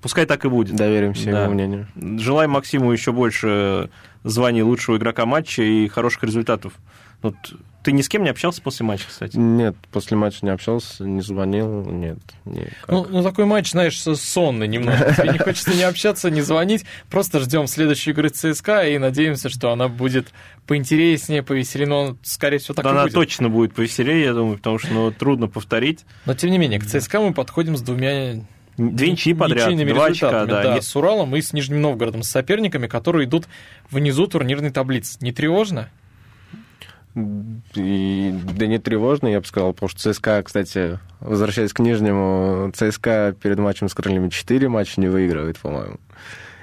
пускай 0.00 0.24
так 0.24 0.44
и 0.44 0.48
будет. 0.48 0.76
Доверимся 0.76 1.30
да. 1.30 1.42
его 1.42 1.52
мнению. 1.52 1.88
Желаем 1.96 2.52
Максиму 2.52 2.92
еще 2.92 3.12
больше 3.12 3.90
званий 4.24 4.62
лучшего 4.62 4.96
игрока 4.96 5.26
матча 5.26 5.62
и 5.62 5.88
хороших 5.88 6.24
результатов. 6.24 6.74
Вот 7.22 7.34
ты 7.82 7.92
ни 7.92 8.02
с 8.02 8.08
кем 8.08 8.22
не 8.24 8.30
общался 8.30 8.60
после 8.60 8.84
матча, 8.84 9.06
кстати? 9.08 9.36
Нет, 9.36 9.74
после 9.90 10.16
матча 10.16 10.38
не 10.42 10.50
общался, 10.50 11.04
не 11.04 11.22
звонил, 11.22 11.84
нет. 11.84 12.18
Никак. 12.44 12.88
Ну, 12.88 13.06
ну, 13.08 13.22
такой 13.22 13.46
матч, 13.46 13.70
знаешь, 13.70 13.98
сонный 13.98 14.68
немного. 14.68 15.14
Тебе 15.16 15.32
не 15.32 15.38
хочется 15.38 15.74
не 15.74 15.82
общаться, 15.82 16.30
не 16.30 16.42
звонить. 16.42 16.84
Просто 17.08 17.40
ждем 17.40 17.66
следующей 17.66 18.10
игры 18.10 18.28
ЦСКА 18.28 18.86
и 18.86 18.98
надеемся, 18.98 19.48
что 19.48 19.70
она 19.70 19.88
будет 19.88 20.28
поинтереснее, 20.66 21.42
повеселее. 21.42 21.88
Но, 21.88 22.16
скорее 22.22 22.58
всего, 22.58 22.74
так 22.74 22.84
да 22.84 22.90
и 22.90 22.92
она 22.92 23.02
будет. 23.04 23.14
точно 23.14 23.48
будет 23.48 23.74
повеселее, 23.74 24.24
я 24.24 24.34
думаю, 24.34 24.58
потому 24.58 24.78
что 24.78 24.92
ну, 24.92 25.10
трудно 25.10 25.48
повторить. 25.48 26.04
Но, 26.26 26.34
тем 26.34 26.50
не 26.50 26.58
менее, 26.58 26.80
к 26.80 26.86
ЦСКА 26.86 27.20
мы 27.20 27.32
подходим 27.32 27.76
с 27.76 27.82
двумя 27.82 28.40
Две 28.76 29.10
ничьи 29.10 29.34
подряд, 29.34 29.76
два 29.86 30.06
очка, 30.06 30.46
да. 30.46 30.62
да. 30.62 30.80
С 30.80 30.96
Уралом 30.96 31.36
и 31.36 31.42
с 31.42 31.52
Нижним 31.52 31.82
Новгородом, 31.82 32.22
с 32.22 32.28
соперниками, 32.28 32.86
которые 32.86 33.26
идут 33.26 33.46
внизу 33.90 34.26
турнирной 34.26 34.70
таблицы. 34.70 35.18
Не 35.20 35.32
тревожно? 35.32 35.90
И, 37.74 38.34
да 38.56 38.66
не 38.66 38.78
тревожно, 38.78 39.26
я 39.26 39.40
бы 39.40 39.46
сказал, 39.46 39.72
потому 39.72 39.88
что 39.88 40.12
ЦСКА, 40.12 40.42
кстати, 40.44 41.00
возвращаясь 41.18 41.72
к 41.72 41.80
Нижнему, 41.80 42.70
ЦСКА 42.72 43.34
перед 43.40 43.58
матчем 43.58 43.88
с 43.88 43.94
Крыльями 43.94 44.28
4 44.28 44.68
матча 44.68 45.00
не 45.00 45.08
выигрывает, 45.08 45.58
по-моему. 45.58 45.98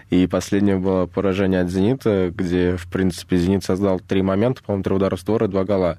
И 0.10 0.26
последнее 0.26 0.78
было 0.78 1.06
поражение 1.06 1.62
от 1.62 1.70
«Зенита», 1.70 2.32
где, 2.34 2.78
в 2.78 2.88
принципе, 2.88 3.38
«Зенит» 3.38 3.66
создал 3.66 4.00
три 4.00 4.22
момента, 4.22 4.64
по-моему, 4.64 4.84
три 4.84 4.96
удара 4.96 5.18
в 5.18 5.20
створ 5.20 5.44
и 5.44 5.48
два 5.50 5.66
гола. 5.66 5.98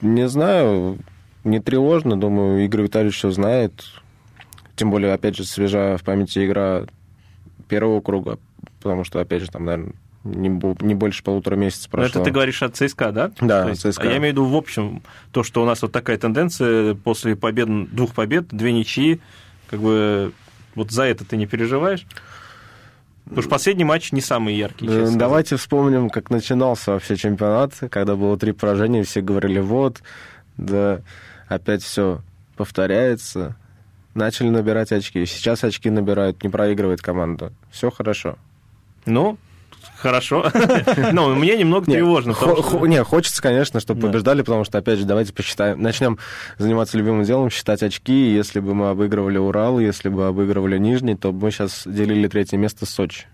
Не 0.00 0.26
знаю, 0.26 0.98
не 1.44 1.60
тревожно, 1.60 2.18
думаю, 2.18 2.64
Игорь 2.64 2.82
Витальевич 2.82 3.16
все 3.16 3.30
знает. 3.30 3.84
Тем 4.80 4.90
более, 4.90 5.12
опять 5.12 5.36
же, 5.36 5.44
свежа 5.44 5.98
в 5.98 6.02
памяти 6.02 6.46
игра 6.46 6.86
первого 7.68 8.00
круга, 8.00 8.38
потому 8.82 9.04
что, 9.04 9.20
опять 9.20 9.42
же, 9.42 9.50
там, 9.50 9.66
наверное, 9.66 9.92
не, 10.24 10.48
не 10.48 10.94
больше 10.94 11.22
полутора 11.22 11.54
месяцев 11.54 11.90
прошло. 11.90 12.10
Но 12.14 12.20
это 12.22 12.24
ты 12.24 12.30
говоришь 12.30 12.62
от 12.62 12.76
ЦСКА, 12.76 13.12
да? 13.12 13.30
Да, 13.42 13.68
есть, 13.68 13.82
ЦСКА. 13.82 14.02
А 14.02 14.06
я 14.06 14.16
имею 14.16 14.32
в 14.32 14.38
виду, 14.38 14.44
в 14.46 14.56
общем, 14.56 15.02
то, 15.32 15.42
что 15.42 15.62
у 15.62 15.66
нас 15.66 15.82
вот 15.82 15.92
такая 15.92 16.16
тенденция 16.16 16.94
после 16.94 17.36
побед, 17.36 17.94
двух 17.94 18.14
побед, 18.14 18.48
две 18.48 18.72
ничьи, 18.72 19.20
как 19.68 19.80
бы 19.80 20.32
вот 20.74 20.90
за 20.92 21.02
это 21.02 21.26
ты 21.26 21.36
не 21.36 21.46
переживаешь? 21.46 22.06
Потому 23.24 23.42
что 23.42 23.50
последний 23.50 23.84
матч 23.84 24.12
не 24.12 24.22
самый 24.22 24.54
яркий. 24.54 24.88
Давайте 25.14 25.56
вспомним, 25.56 26.08
как 26.08 26.30
начинался 26.30 26.92
вообще 26.92 27.16
чемпионат, 27.16 27.74
когда 27.90 28.16
было 28.16 28.38
три 28.38 28.52
поражения, 28.52 29.02
все 29.02 29.20
говорили, 29.20 29.60
вот, 29.60 30.00
да, 30.56 31.02
опять 31.48 31.82
все 31.82 32.22
повторяется 32.56 33.56
начали 34.20 34.48
набирать 34.48 34.92
очки. 34.92 35.24
Сейчас 35.26 35.64
очки 35.64 35.90
набирают, 35.90 36.42
не 36.42 36.48
проигрывает 36.48 37.00
команда. 37.00 37.52
Все 37.70 37.90
хорошо. 37.90 38.36
Ну, 39.06 39.38
хорошо. 39.96 40.50
Но 41.12 41.34
мне 41.34 41.56
немного 41.56 41.86
тревожно. 41.86 42.34
Не, 42.86 43.02
хочется, 43.02 43.42
конечно, 43.42 43.80
чтобы 43.80 44.02
побеждали, 44.02 44.42
потому 44.42 44.64
что, 44.64 44.78
опять 44.78 44.98
же, 44.98 45.06
давайте 45.06 45.32
посчитаем. 45.32 45.80
Начнем 45.82 46.18
заниматься 46.58 46.96
любимым 46.98 47.24
делом, 47.24 47.50
считать 47.50 47.82
очки. 47.82 48.32
Если 48.32 48.60
бы 48.60 48.74
мы 48.74 48.90
обыгрывали 48.90 49.38
Урал, 49.38 49.80
если 49.80 50.08
бы 50.08 50.26
обыгрывали 50.26 50.78
Нижний, 50.78 51.16
то 51.16 51.32
мы 51.32 51.50
сейчас 51.50 51.82
делили 51.86 52.28
третье 52.28 52.56
место 52.56 52.86
с 52.86 52.90
Сочи. 52.90 53.26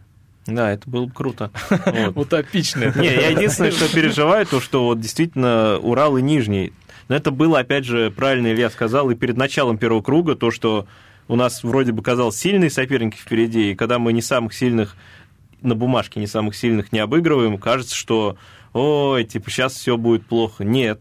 Да, 0.47 0.71
это 0.71 0.89
было 0.89 1.07
бы 1.07 1.13
круто. 1.13 1.51
Утопично. 2.15 2.93
Не, 2.97 3.07
я 3.07 3.31
единственное, 3.31 3.73
что 3.73 3.93
переживаю, 3.93 4.47
то, 4.47 4.61
что 4.61 4.85
вот 4.85 5.01
действительно 5.01 5.79
Урал 5.79 6.17
и 6.19 6.23
Нижний 6.23 6.73
но 7.09 7.17
это 7.17 7.31
было, 7.31 7.61
опять 7.61 7.85
же, 7.85 8.11
правильно 8.11 8.49
Илья 8.49 8.71
сказал, 8.71 9.11
и 9.11 9.15
перед 9.15 9.37
началом 9.37 9.79
первого 9.79 10.03
круга, 10.03 10.35
то, 10.35 10.51
что 10.51 10.87
у 11.29 11.37
нас 11.37 11.65
вроде 11.65 11.93
бы 11.93 12.03
казалось 12.03 12.37
сильные 12.37 12.71
соперники 12.71 13.17
впереди, 13.17 13.73
и 13.73 13.75
когда 13.75 13.99
мы 13.99 14.13
не 14.13 14.23
самых 14.23 14.55
сильных 14.55 14.97
на 15.63 15.75
бумажке 15.75 16.21
не 16.21 16.27
самых 16.27 16.55
сильных 16.55 16.93
не 16.93 16.99
обыгрываем, 16.99 17.59
кажется, 17.59 17.95
что 17.95 18.37
ой, 18.77 19.25
типа, 19.25 19.51
сейчас 19.51 19.75
все 19.75 19.97
будет 19.97 20.27
плохо. 20.27 20.65
Нет, 20.65 21.01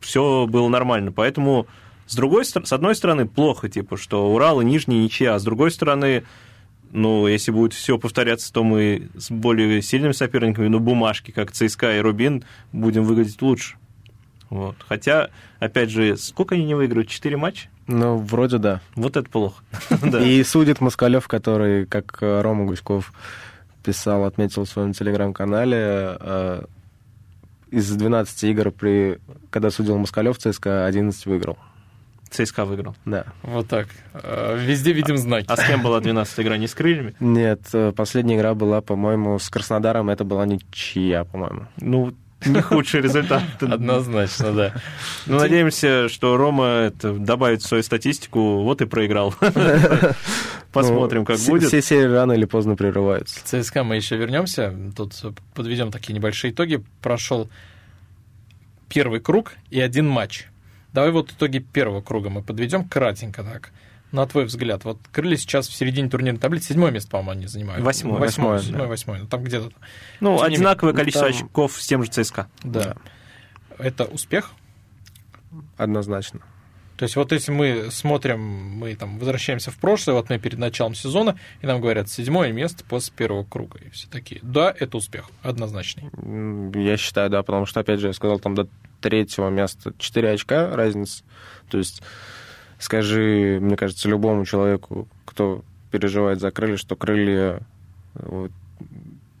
все 0.00 0.46
было 0.46 0.68
нормально. 0.68 1.10
Поэтому, 1.10 1.66
с, 2.06 2.14
другой, 2.14 2.44
с 2.44 2.54
одной 2.72 2.94
стороны, 2.94 3.26
плохо, 3.26 3.68
типа, 3.68 3.96
что 3.96 4.32
Урал 4.32 4.60
и 4.60 4.64
Нижний 4.64 5.02
ничья, 5.02 5.34
а 5.34 5.38
с 5.38 5.44
другой 5.44 5.72
стороны, 5.72 6.24
ну, 6.92 7.26
если 7.26 7.50
будет 7.50 7.72
все 7.72 7.98
повторяться, 7.98 8.52
то 8.52 8.62
мы 8.62 9.08
с 9.16 9.30
более 9.30 9.82
сильными 9.82 10.12
соперниками, 10.12 10.68
ну, 10.68 10.78
бумажки, 10.78 11.32
как 11.32 11.50
ЦСКА 11.50 11.96
и 11.96 12.00
Рубин, 12.00 12.44
будем 12.72 13.02
выглядеть 13.02 13.42
лучше. 13.42 13.76
Вот. 14.52 14.76
Хотя, 14.86 15.30
опять 15.60 15.88
же, 15.88 16.18
сколько 16.18 16.56
они 16.56 16.66
не 16.66 16.74
выиграют? 16.74 17.08
Четыре 17.08 17.38
матча? 17.38 17.68
Ну, 17.86 18.18
вроде 18.18 18.58
да. 18.58 18.82
Вот 18.94 19.16
это 19.16 19.28
плохо. 19.30 19.62
И 20.22 20.44
судит 20.44 20.82
Москалев, 20.82 21.26
который, 21.26 21.86
как 21.86 22.18
Рома 22.20 22.66
Гуськов 22.66 23.14
писал, 23.82 24.26
отметил 24.26 24.66
в 24.66 24.68
своем 24.68 24.92
телеграм-канале, 24.92 26.18
э, 26.20 26.64
из 27.70 27.90
12 27.92 28.44
игр, 28.44 28.70
при, 28.72 29.20
когда 29.48 29.70
судил 29.70 29.96
Москалев, 29.96 30.36
ЦСКА 30.36 30.84
11 30.84 31.24
выиграл. 31.24 31.56
ЦСКА 32.28 32.66
выиграл. 32.66 32.94
Да. 33.06 33.24
Вот 33.42 33.68
так. 33.68 33.88
Э, 34.12 34.54
везде 34.58 34.92
видим 34.92 35.16
знаки. 35.16 35.46
А 35.48 35.56
с 35.56 35.66
кем 35.66 35.82
была 35.82 36.00
12 36.00 36.40
игра? 36.40 36.58
Не 36.58 36.68
с 36.68 36.74
крыльями? 36.74 37.14
Нет, 37.20 37.62
э, 37.72 37.92
последняя 37.96 38.36
игра 38.36 38.52
была, 38.52 38.82
по-моему, 38.82 39.38
с 39.38 39.48
Краснодаром. 39.48 40.10
Это 40.10 40.24
была 40.24 40.44
ничья, 40.44 41.24
по-моему. 41.24 41.68
Ну, 41.80 42.12
не 42.46 42.60
худший 42.60 43.00
результат. 43.00 43.42
Однозначно, 43.60 44.52
да. 44.52 44.74
Ну, 45.26 45.38
надеемся, 45.38 46.08
что 46.08 46.36
Рома 46.36 46.66
это 46.66 47.12
добавит 47.12 47.62
в 47.62 47.66
свою 47.66 47.82
статистику, 47.82 48.62
вот 48.62 48.82
и 48.82 48.86
проиграл. 48.86 49.34
Посмотрим, 50.72 51.24
как 51.24 51.36
Все- 51.36 51.50
будет. 51.50 51.68
Все 51.68 51.82
серии 51.82 52.12
рано 52.12 52.32
или 52.32 52.44
поздно 52.46 52.76
прерываются. 52.76 53.40
К 53.40 53.44
ЦСКА 53.44 53.84
мы 53.84 53.96
еще 53.96 54.16
вернемся. 54.16 54.74
Тут 54.96 55.14
подведем 55.54 55.90
такие 55.90 56.14
небольшие 56.14 56.52
итоги. 56.52 56.82
Прошел 57.02 57.50
первый 58.88 59.20
круг 59.20 59.54
и 59.70 59.80
один 59.80 60.08
матч. 60.08 60.46
Давай 60.92 61.10
вот 61.10 61.30
итоги 61.30 61.58
первого 61.58 62.00
круга 62.00 62.30
мы 62.30 62.42
подведем 62.42 62.88
кратенько 62.88 63.42
так. 63.42 63.70
На 64.12 64.26
твой 64.26 64.44
взгляд, 64.44 64.84
вот 64.84 64.98
крылья 65.10 65.36
сейчас 65.36 65.68
в 65.68 65.74
середине 65.74 66.08
турнирной 66.10 66.38
таблицы, 66.40 66.68
седьмое 66.68 66.90
место, 66.90 67.10
по-моему, 67.10 67.30
они 67.32 67.46
занимают. 67.46 67.82
Восьмое. 67.82 68.18
Восьмое, 68.20 68.50
Восьмое, 68.52 68.60
седьмое, 68.60 68.82
да. 68.82 68.88
восьмое. 68.88 69.20
Ну, 69.20 69.26
там 69.26 69.42
где-то. 69.44 69.70
Ну, 70.20 70.36
Тем 70.36 70.46
одинаковое 70.46 70.92
количество 70.94 71.28
там- 71.30 71.36
очков 71.46 71.80
с 71.80 71.86
тем 71.86 72.04
же 72.04 72.10
ЦСКА. 72.10 72.46
Да. 72.62 72.96
Это 73.78 74.04
успех? 74.04 74.52
Однозначно. 75.76 76.40
То 76.96 77.04
есть 77.04 77.16
вот 77.16 77.32
если 77.32 77.50
мы 77.50 77.88
смотрим, 77.90 78.40
мы 78.40 78.94
там 78.94 79.18
возвращаемся 79.18 79.70
в 79.70 79.76
прошлое, 79.76 80.14
вот 80.14 80.28
мы 80.30 80.38
перед 80.38 80.58
началом 80.58 80.94
сезона, 80.94 81.36
и 81.60 81.66
нам 81.66 81.80
говорят 81.80 82.08
седьмое 82.08 82.52
место 82.52 82.84
после 82.84 83.12
первого 83.16 83.44
круга, 83.44 83.78
и 83.84 83.88
все 83.90 84.06
такие. 84.08 84.40
Да, 84.44 84.72
это 84.78 84.98
успех, 84.98 85.30
однозначный. 85.42 86.04
Я 86.80 86.96
считаю, 86.96 87.28
да, 87.30 87.42
потому 87.42 87.66
что, 87.66 87.80
опять 87.80 87.98
же, 87.98 88.08
я 88.08 88.12
сказал, 88.12 88.38
там 88.38 88.54
до 88.54 88.68
третьего 89.00 89.48
места 89.48 89.92
4 89.98 90.30
очка 90.30 90.76
разница. 90.76 91.24
То 91.70 91.78
есть, 91.78 92.02
скажи, 92.82 93.58
мне 93.60 93.76
кажется, 93.76 94.08
любому 94.08 94.44
человеку, 94.44 95.06
кто 95.24 95.62
переживает 95.90 96.40
за 96.40 96.50
крылья, 96.50 96.76
что 96.76 96.96
крылья 96.96 97.60
вот, 98.14 98.50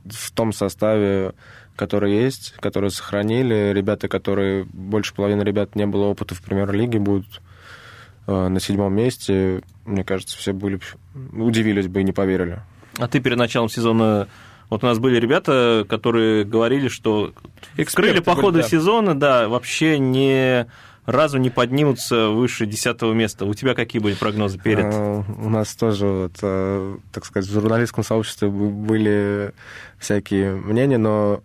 в 0.04 0.30
том 0.30 0.52
составе, 0.52 1.32
который 1.74 2.14
есть, 2.14 2.54
которые 2.60 2.90
сохранили, 2.90 3.72
ребята, 3.74 4.06
которые, 4.08 4.64
больше 4.64 5.14
половины 5.14 5.42
ребят 5.42 5.74
не 5.74 5.86
было 5.86 6.04
опыта 6.04 6.34
в 6.34 6.42
премьер-лиге, 6.42 7.00
будут 7.00 7.40
э, 8.28 8.48
на 8.48 8.60
седьмом 8.60 8.94
месте, 8.94 9.62
мне 9.84 10.04
кажется, 10.04 10.36
все 10.36 10.52
были, 10.52 10.78
удивились 11.32 11.88
бы 11.88 12.00
и 12.00 12.04
не 12.04 12.12
поверили. 12.12 12.60
А 12.98 13.08
ты 13.08 13.20
перед 13.20 13.38
началом 13.38 13.68
сезона... 13.68 14.28
Вот 14.70 14.84
у 14.84 14.86
нас 14.86 14.98
были 14.98 15.20
ребята, 15.20 15.84
которые 15.86 16.44
говорили, 16.44 16.88
что 16.88 17.34
Эксперты 17.76 18.12
крылья 18.12 18.22
по 18.22 18.32
были, 18.32 18.44
ходу 18.44 18.58
да. 18.60 18.68
сезона, 18.68 19.14
да, 19.14 19.48
вообще 19.48 19.98
ни 19.98 20.64
разу 21.06 21.38
не 21.38 21.50
поднимутся 21.50 22.28
выше 22.28 22.66
десятого 22.66 23.12
места. 23.12 23.44
У 23.44 23.54
тебя 23.54 23.74
какие 23.74 24.00
были 24.00 24.14
прогнозы 24.14 24.58
перед? 24.58 24.84
А, 24.86 25.24
У 25.42 25.48
нас 25.48 25.74
тоже, 25.74 26.06
вот, 26.06 26.32
э, 26.42 26.96
так 27.12 27.24
сказать, 27.24 27.48
в 27.48 27.52
журналистском 27.52 28.04
сообществе 28.04 28.48
были 28.48 29.52
всякие 29.98 30.54
мнения, 30.54 30.98
но 30.98 31.42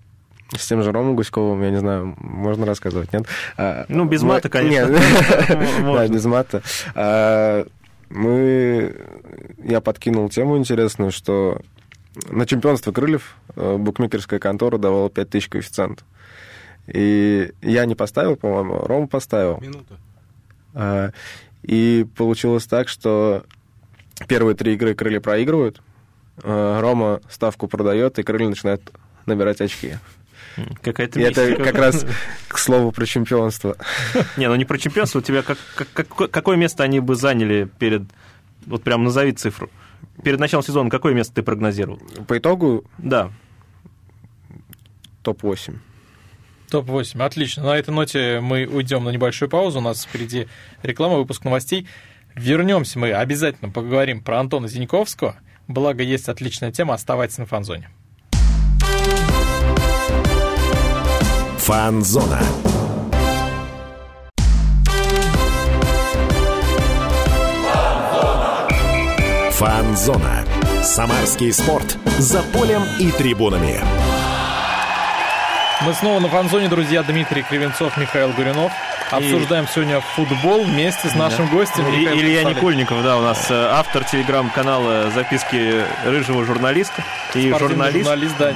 с 0.55 0.65
тем 0.67 0.81
же 0.83 0.91
Ромой 0.91 1.13
Гуськовым, 1.15 1.61
я 1.63 1.71
не 1.71 1.79
знаю, 1.79 2.15
можно 2.19 2.65
рассказывать, 2.65 3.11
нет? 3.13 3.25
А, 3.57 3.85
Ну, 3.89 4.05
без 4.05 4.21
мы- 4.21 4.29
мата, 4.35 4.49
конечно. 4.49 4.97
Да, 5.81 6.07
без 6.07 6.25
мата. 6.25 6.61
Мы... 8.09 8.95
Я 9.63 9.81
подкинул 9.81 10.29
тему 10.29 10.57
интересную, 10.57 11.11
что 11.11 11.59
на 12.29 12.45
чемпионство 12.45 12.91
крыльев 12.91 13.35
э, 13.55 13.75
букмекерская 13.77 14.39
контора 14.39 14.77
давала 14.77 15.09
5000 15.09 15.49
коэффициент. 15.49 16.03
И 16.87 17.51
я 17.61 17.85
не 17.85 17.95
поставил, 17.95 18.35
по-моему, 18.35 18.79
Рома 18.85 19.07
поставил. 19.07 19.59
Минута. 19.61 21.13
И 21.63 22.05
получилось 22.15 22.65
так, 22.65 22.87
что 22.87 23.43
первые 24.27 24.55
три 24.55 24.73
игры 24.75 24.93
крылья 24.95 25.19
проигрывают, 25.19 25.81
а, 26.43 26.79
Рома 26.79 27.19
ставку 27.29 27.67
продает, 27.67 28.19
и 28.19 28.23
крылья 28.23 28.47
начинают 28.47 28.81
набирать 29.25 29.59
очки. 29.59 29.97
Какая-то 30.81 31.19
И 31.19 31.23
это 31.23 31.55
как 31.55 31.75
раз 31.75 32.05
к 32.47 32.57
слову 32.57 32.91
про 32.91 33.05
чемпионство. 33.05 33.75
Не, 34.37 34.47
ну 34.47 34.55
не 34.55 34.65
про 34.65 34.77
чемпионство, 34.77 35.19
у 35.19 35.21
тебя 35.21 35.43
как, 35.43 35.57
как- 35.75 36.07
как- 36.07 36.31
какое 36.31 36.57
место 36.57 36.83
они 36.83 36.99
бы 36.99 37.15
заняли 37.15 37.69
перед... 37.79 38.03
Вот 38.65 38.81
прям 38.83 39.03
назови 39.03 39.33
цифру. 39.33 39.69
Перед 40.23 40.39
началом 40.39 40.63
сезона 40.63 40.89
какое 40.89 41.13
место 41.13 41.35
ты 41.35 41.43
прогнозировал? 41.43 41.99
По 42.27 42.37
итогу 42.37 42.85
Да. 42.97 43.31
топ-8. 45.23 45.75
Топ-8, 46.69 47.23
отлично. 47.23 47.63
На 47.63 47.77
этой 47.77 47.91
ноте 47.91 48.39
мы 48.41 48.65
уйдем 48.65 49.03
на 49.03 49.09
небольшую 49.09 49.49
паузу. 49.49 49.79
У 49.79 49.81
нас 49.81 50.03
впереди 50.03 50.47
реклама, 50.83 51.15
выпуск 51.15 51.43
новостей. 51.45 51.87
Вернемся 52.35 52.99
мы, 52.99 53.13
обязательно 53.13 53.71
поговорим 53.71 54.21
про 54.21 54.39
Антона 54.39 54.67
Зиньковского. 54.67 55.37
Благо, 55.67 56.03
есть 56.03 56.29
отличная 56.29 56.71
тема, 56.71 56.93
оставайтесь 56.93 57.37
на 57.37 57.45
фанзоне. 57.45 57.89
Фанзона. 61.57 62.39
Фанзона. 69.51 70.45
Самарский 70.83 71.51
спорт. 71.51 71.97
За 72.19 72.43
полем 72.53 72.83
и 72.99 73.11
трибунами. 73.11 74.06
Мы 75.85 75.93
снова 75.93 76.19
на 76.19 76.27
фанзоне, 76.27 76.69
друзья. 76.69 77.03
Дмитрий 77.03 77.43
Кривенцов, 77.43 77.97
Михаил 77.97 78.31
Гуринов. 78.33 78.71
Обсуждаем 79.11 79.67
сегодня 79.67 80.01
футбол 80.01 80.63
вместе 80.63 81.07
с 81.07 81.15
нашим 81.15 81.47
гостем. 81.49 81.87
И- 81.87 81.99
Михаил, 81.99 82.19
Илья? 82.19 82.43
Никольников, 82.43 83.03
да, 83.03 83.17
у 83.17 83.21
нас 83.21 83.45
э, 83.49 83.53
автор 83.71 84.03
телеграм-канала 84.03 85.11
«Записки 85.11 85.83
рыжего 86.05 86.43
журналиста» 86.45 87.03
и 87.35 87.49
Спортивный 87.49 87.59
журналист. 87.59 88.05
журналист, 88.05 88.35
да. 88.39 88.53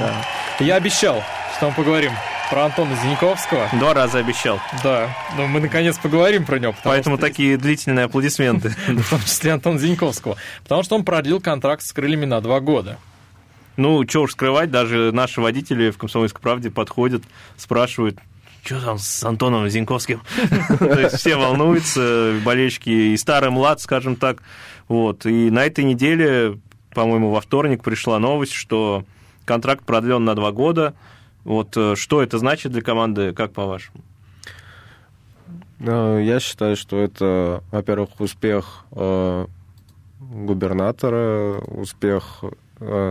Я 0.59 0.75
обещал, 0.75 1.23
что 1.55 1.69
мы 1.69 1.75
поговорим 1.75 2.11
про 2.49 2.65
Антона 2.65 2.95
Зиньковского. 2.95 3.69
Два 3.73 3.93
раза 3.93 4.17
обещал. 4.17 4.59
Да, 4.83 5.07
но 5.37 5.47
мы 5.47 5.61
наконец 5.61 5.97
поговорим 5.99 6.43
про 6.45 6.57
него. 6.59 6.73
Поэтому 6.83 7.17
такие 7.17 7.55
длительные 7.55 8.05
аплодисменты. 8.05 8.69
в 8.87 9.09
том 9.09 9.21
числе 9.21 9.53
Антона 9.53 9.77
Зиньковского. 9.79 10.37
Потому 10.63 10.83
что 10.83 10.95
он 10.95 11.05
продлил 11.05 11.39
контракт 11.39 11.83
с 11.83 11.93
крыльями 11.93 12.25
на 12.25 12.41
два 12.41 12.59
года. 12.59 12.97
Ну, 13.77 14.07
что 14.07 14.23
уж 14.23 14.33
скрывать, 14.33 14.69
даже 14.69 15.11
наши 15.11 15.41
водители 15.41 15.91
в 15.91 15.97
«Комсомольской 15.97 16.41
правде» 16.41 16.69
подходят, 16.69 17.23
спрашивают, 17.57 18.17
что 18.63 18.79
там 18.79 18.99
с 18.99 19.23
Антоном 19.23 19.67
Зиньковским? 19.69 20.21
То 20.79 20.99
есть 20.99 21.17
все 21.17 21.35
волнуются, 21.35 22.35
болельщики 22.45 22.89
и 22.89 23.17
старый, 23.17 23.49
млад, 23.49 23.81
скажем 23.81 24.15
так. 24.15 24.43
Вот. 24.87 25.25
И 25.25 25.49
на 25.49 25.65
этой 25.65 25.83
неделе, 25.83 26.59
по-моему, 26.93 27.31
во 27.31 27.41
вторник 27.41 27.83
пришла 27.83 28.19
новость, 28.19 28.53
что 28.53 29.03
контракт 29.45 29.83
продлен 29.83 30.23
на 30.25 30.35
два 30.35 30.51
года. 30.51 30.93
Вот 31.43 31.75
э, 31.75 31.95
что 31.95 32.21
это 32.21 32.37
значит 32.37 32.71
для 32.71 32.83
команды, 32.83 33.33
как 33.33 33.51
по-вашему? 33.51 34.01
Э, 35.79 36.21
Я 36.23 36.39
считаю, 36.39 36.75
что 36.75 36.99
это, 36.99 37.63
во-первых, 37.71 38.19
успех 38.19 38.85
э, 38.91 39.47
губернатора, 40.19 41.57
успех 41.61 42.43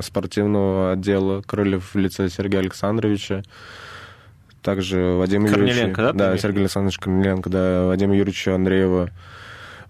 спортивного 0.02 0.92
отдела 0.92 1.42
Крыльев 1.42 1.94
в 1.94 1.98
лице 1.98 2.28
Сергея 2.28 2.61
Александровича, 2.61 3.42
также 4.62 5.14
Вадима 5.16 5.48
Корниленко, 5.48 5.80
Юрьевича. 6.02 6.12
да, 6.12 6.30
Да, 6.33 6.38
Сергей 6.38 6.61
Александрович 6.61 6.98
Корниленко, 6.98 7.50
да, 7.50 7.87
Вадима 7.87 8.14
Юрьевича 8.16 8.54
Андреева. 8.54 9.11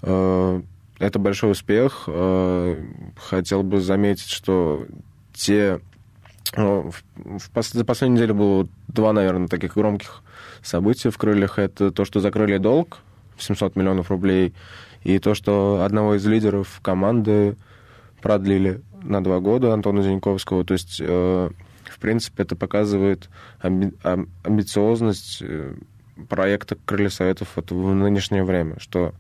Э, 0.03 0.63
Это 0.99 1.19
большой 1.19 1.53
успех. 1.53 2.05
Э, 2.07 2.77
Хотел 3.17 3.63
бы 3.63 3.81
заметить, 3.81 4.29
что 4.31 4.87
те... 5.33 5.81
э, 6.57 6.91
За 7.73 7.85
последнюю 7.85 8.17
неделю 8.19 8.35
было 8.35 8.69
два, 8.89 9.13
наверное, 9.13 9.49
таких 9.49 9.75
громких 9.75 10.23
события 10.63 11.11
в 11.11 11.19
«Крыльях». 11.19 11.59
Это 11.59 11.91
то, 11.91 12.05
что 12.05 12.21
закрыли 12.21 12.59
долг 12.59 12.99
в 13.37 13.43
700 13.43 13.75
миллионов 13.77 14.11
рублей, 14.11 14.53
и 15.03 15.19
то, 15.19 15.35
что 15.35 15.83
одного 15.85 16.17
из 16.17 16.27
лидеров 16.27 16.79
команды 16.83 17.57
продлили 18.21 18.83
на 19.03 19.23
два 19.23 19.41
года, 19.41 19.73
Антона 19.73 20.03
Зиньковского. 20.03 20.65
То 20.65 20.75
есть, 20.75 21.01
э, 21.01 21.51
в 21.85 21.99
принципе, 21.99 22.43
это 22.43 22.57
показывает 22.57 23.29
амби- 23.63 23.97
ам- 24.03 24.29
амбициозность 24.45 25.39
э, 25.41 25.75
проекта 26.29 26.77
«Крылья 26.85 27.09
Советов» 27.09 27.49
вот 27.57 27.71
в 27.71 27.95
нынешнее 27.95 28.45
время, 28.45 28.77
что 28.79 29.15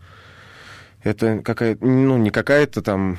это 1.02 1.38
какая-то, 1.38 1.84
ну, 1.84 2.18
не 2.18 2.30
какая-то 2.30 2.82
там... 2.82 3.18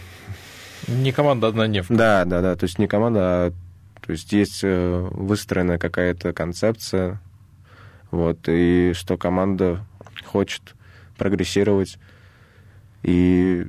Не 0.88 1.12
команда 1.12 1.48
однодневка. 1.48 1.94
Да, 1.94 2.26
да, 2.26 2.42
да, 2.42 2.56
то 2.56 2.64
есть 2.66 2.80
не 2.80 2.88
команда, 2.88 3.20
а 3.22 3.54
то 4.02 4.12
есть 4.12 4.32
есть 4.34 4.62
э, 4.64 5.08
выстроенная 5.12 5.78
какая-то 5.78 6.34
концепция, 6.34 7.22
вот, 8.10 8.40
и 8.48 8.94
что 8.94 9.18
команда 9.18 9.86
хочет 10.26 10.76
прогрессировать, 11.18 11.98
и 13.04 13.68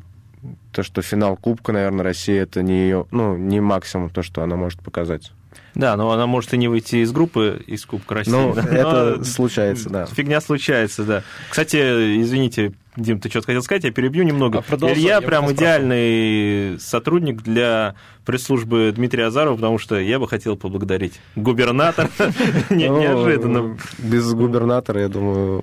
то, 0.73 0.83
что 0.83 1.03
финал 1.03 1.37
Кубка, 1.37 1.73
наверное, 1.73 2.03
России, 2.05 2.37
это 2.37 2.63
не 2.63 2.75
ее, 2.75 3.07
ну, 3.11 3.37
не 3.37 3.61
максимум 3.61 4.11
то, 4.11 4.23
что 4.23 4.43
она 4.43 4.57
может 4.57 4.81
показать. 4.81 5.33
Да, 5.75 5.97
но 5.97 6.11
она 6.11 6.27
может 6.27 6.53
и 6.55 6.59
не 6.59 6.69
выйти 6.69 6.97
из 6.97 7.13
группы, 7.13 7.63
из 7.67 7.85
Кубка 7.87 8.17
России. 8.17 8.31
Ну, 8.33 8.53
да. 8.57 8.63
это 8.63 9.15
Но 9.19 9.25
случается, 9.25 9.89
да. 9.91 10.07
Фигня 10.07 10.41
случается, 10.41 11.05
да. 11.05 11.23
Кстати, 11.51 11.77
извините, 12.21 12.73
Дим, 12.97 13.21
ты 13.21 13.31
что-то 13.31 13.47
хотел 13.47 13.63
сказать, 13.63 13.85
я 13.85 13.91
перебью 13.91 14.23
немного. 14.23 14.63
А 14.69 14.75
Илья 14.93 15.15
я 15.15 15.21
прям 15.23 15.51
идеальный 15.51 16.79
сотрудник 16.79 17.43
для 17.43 17.95
пресс-службы 18.27 18.93
Дмитрия 18.95 19.27
Азарова, 19.27 19.55
потому 19.57 19.79
что 19.79 19.99
я 19.99 20.19
бы 20.19 20.29
хотел 20.29 20.57
поблагодарить 20.57 21.19
губернатора. 21.35 22.11
Не- 22.71 22.89
Ну, 22.89 23.01
Неожиданно. 23.01 23.79
Без 23.99 24.31
губернатора, 24.35 25.01
я 25.01 25.09
думаю, 25.09 25.63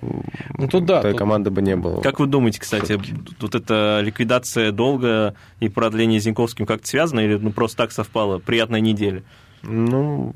Ну, 0.57 0.67
тут 0.67 0.87
той 0.87 1.01
тут- 1.03 1.17
команды 1.17 1.51
бы 1.51 1.61
не 1.61 1.75
было. 1.75 2.01
Как 2.01 2.19
вы 2.19 2.25
думаете, 2.25 2.59
кстати, 2.59 2.99
вот 3.39 3.53
эта 3.53 4.01
ликвидация 4.03 4.71
долга 4.71 5.35
и 5.59 5.69
продление 5.69 6.19
Зиньковским 6.19 6.65
как-то 6.65 6.87
связано 6.87 7.19
или 7.19 7.35
ну, 7.35 7.51
просто 7.51 7.77
так 7.77 7.91
совпало? 7.91 8.39
Приятная 8.39 8.79
неделя. 8.81 9.21
Ну, 9.61 10.33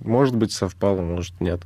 может 0.00 0.36
быть, 0.36 0.52
совпало, 0.52 1.02
может, 1.02 1.40
нет. 1.40 1.62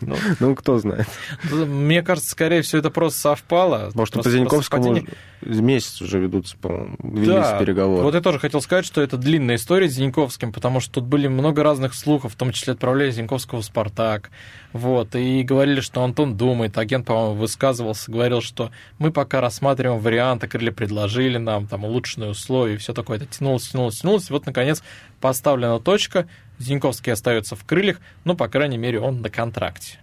Ну. 0.00 0.16
Ну, 0.40 0.54
кто 0.54 0.78
знает. 0.78 1.06
Мне 1.50 2.02
кажется, 2.02 2.30
скорее 2.30 2.62
всего, 2.62 2.80
это 2.80 2.90
просто 2.90 3.20
совпало. 3.20 3.90
Может, 3.94 4.14
Просто- 4.14 4.22
по 4.22 4.30
Зиньковскому 4.30 4.94
просто 4.94 5.14
месяц 5.42 6.00
уже 6.02 6.18
ведутся, 6.18 6.56
по-моему, 6.56 6.96
велись 7.02 7.28
Да, 7.28 7.58
переговоры. 7.58 8.02
Вот 8.02 8.14
я 8.14 8.20
тоже 8.20 8.38
хотел 8.38 8.60
сказать, 8.60 8.84
что 8.84 9.00
это 9.00 9.16
длинная 9.16 9.56
история 9.56 9.88
с 9.88 9.92
Зиньковским, 9.92 10.52
потому 10.52 10.80
что 10.80 10.94
тут 10.94 11.04
были 11.04 11.28
много 11.28 11.62
разных 11.62 11.94
слухов, 11.94 12.32
в 12.32 12.36
том 12.36 12.52
числе 12.52 12.72
отправляли 12.72 13.10
Зиньковского 13.10 13.60
в 13.60 13.64
«Спартак». 13.64 14.30
Вот, 14.72 15.14
и 15.14 15.42
говорили, 15.42 15.80
что 15.80 16.02
Антон 16.02 16.36
думает. 16.36 16.76
Агент, 16.78 17.06
по-моему, 17.06 17.34
высказывался, 17.34 18.10
говорил, 18.10 18.40
что 18.40 18.70
мы 18.98 19.12
пока 19.12 19.40
рассматриваем 19.40 20.00
варианты, 20.00 20.48
крылья 20.48 20.72
предложили 20.72 21.38
нам 21.38 21.66
там 21.68 21.84
улучшенные 21.84 22.30
условия, 22.30 22.74
и 22.74 22.78
все 22.78 22.92
такое. 22.92 23.18
Это 23.18 23.26
тянулось, 23.26 23.68
тянулось, 23.68 24.00
тянулось. 24.00 24.30
И 24.30 24.32
вот, 24.32 24.46
наконец, 24.46 24.82
поставлена 25.20 25.78
точка. 25.78 26.26
Зиньковский 26.58 27.12
остается 27.12 27.56
в 27.56 27.64
крыльях, 27.64 27.98
но, 28.24 28.34
по 28.34 28.48
крайней 28.48 28.78
мере, 28.78 29.00
он 29.00 29.20
на 29.22 29.30
контракте. 29.30 29.98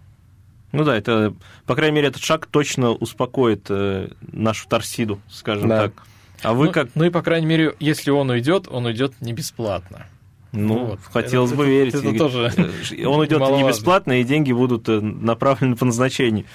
Ну 0.72 0.84
да, 0.84 0.96
это, 0.96 1.34
по 1.66 1.76
крайней 1.76 1.96
мере, 1.96 2.08
этот 2.08 2.22
шаг 2.24 2.46
точно 2.46 2.92
успокоит 2.92 3.66
э, 3.70 4.10
нашу 4.22 4.68
Торсиду, 4.70 5.20
скажем 5.30 5.68
Да. 5.70 5.84
так. 5.84 6.04
А 6.44 6.54
вы 6.54 6.68
ну, 6.68 6.72
как? 6.72 6.90
Ну 6.96 7.04
и, 7.04 7.10
по 7.10 7.22
крайней 7.22 7.46
мере, 7.46 7.76
если 7.80 8.10
он 8.10 8.30
уйдет, 8.30 8.68
он 8.70 8.86
уйдет 8.86 9.14
не 9.22 9.34
бесплатно. 9.34 10.08
Ну, 10.54 10.86
вот. 10.86 11.00
хотелось 11.12 11.52
Это- 11.52 11.58
бы 11.58 11.64
это- 11.66 11.72
верить. 11.72 11.94
это 11.96 12.08
Игорь. 12.08 12.18
тоже 12.18 12.54
Э, 12.58 13.06
Он 13.06 13.26
идет 13.26 13.40
не 13.42 13.68
бесплатно, 13.68 14.20
и 14.20 14.24
деньги 14.24 14.52
будут 14.52 14.88
э, 14.90 15.00
направлены 15.00 15.76
по 15.76 15.86
назначению. 15.86 16.46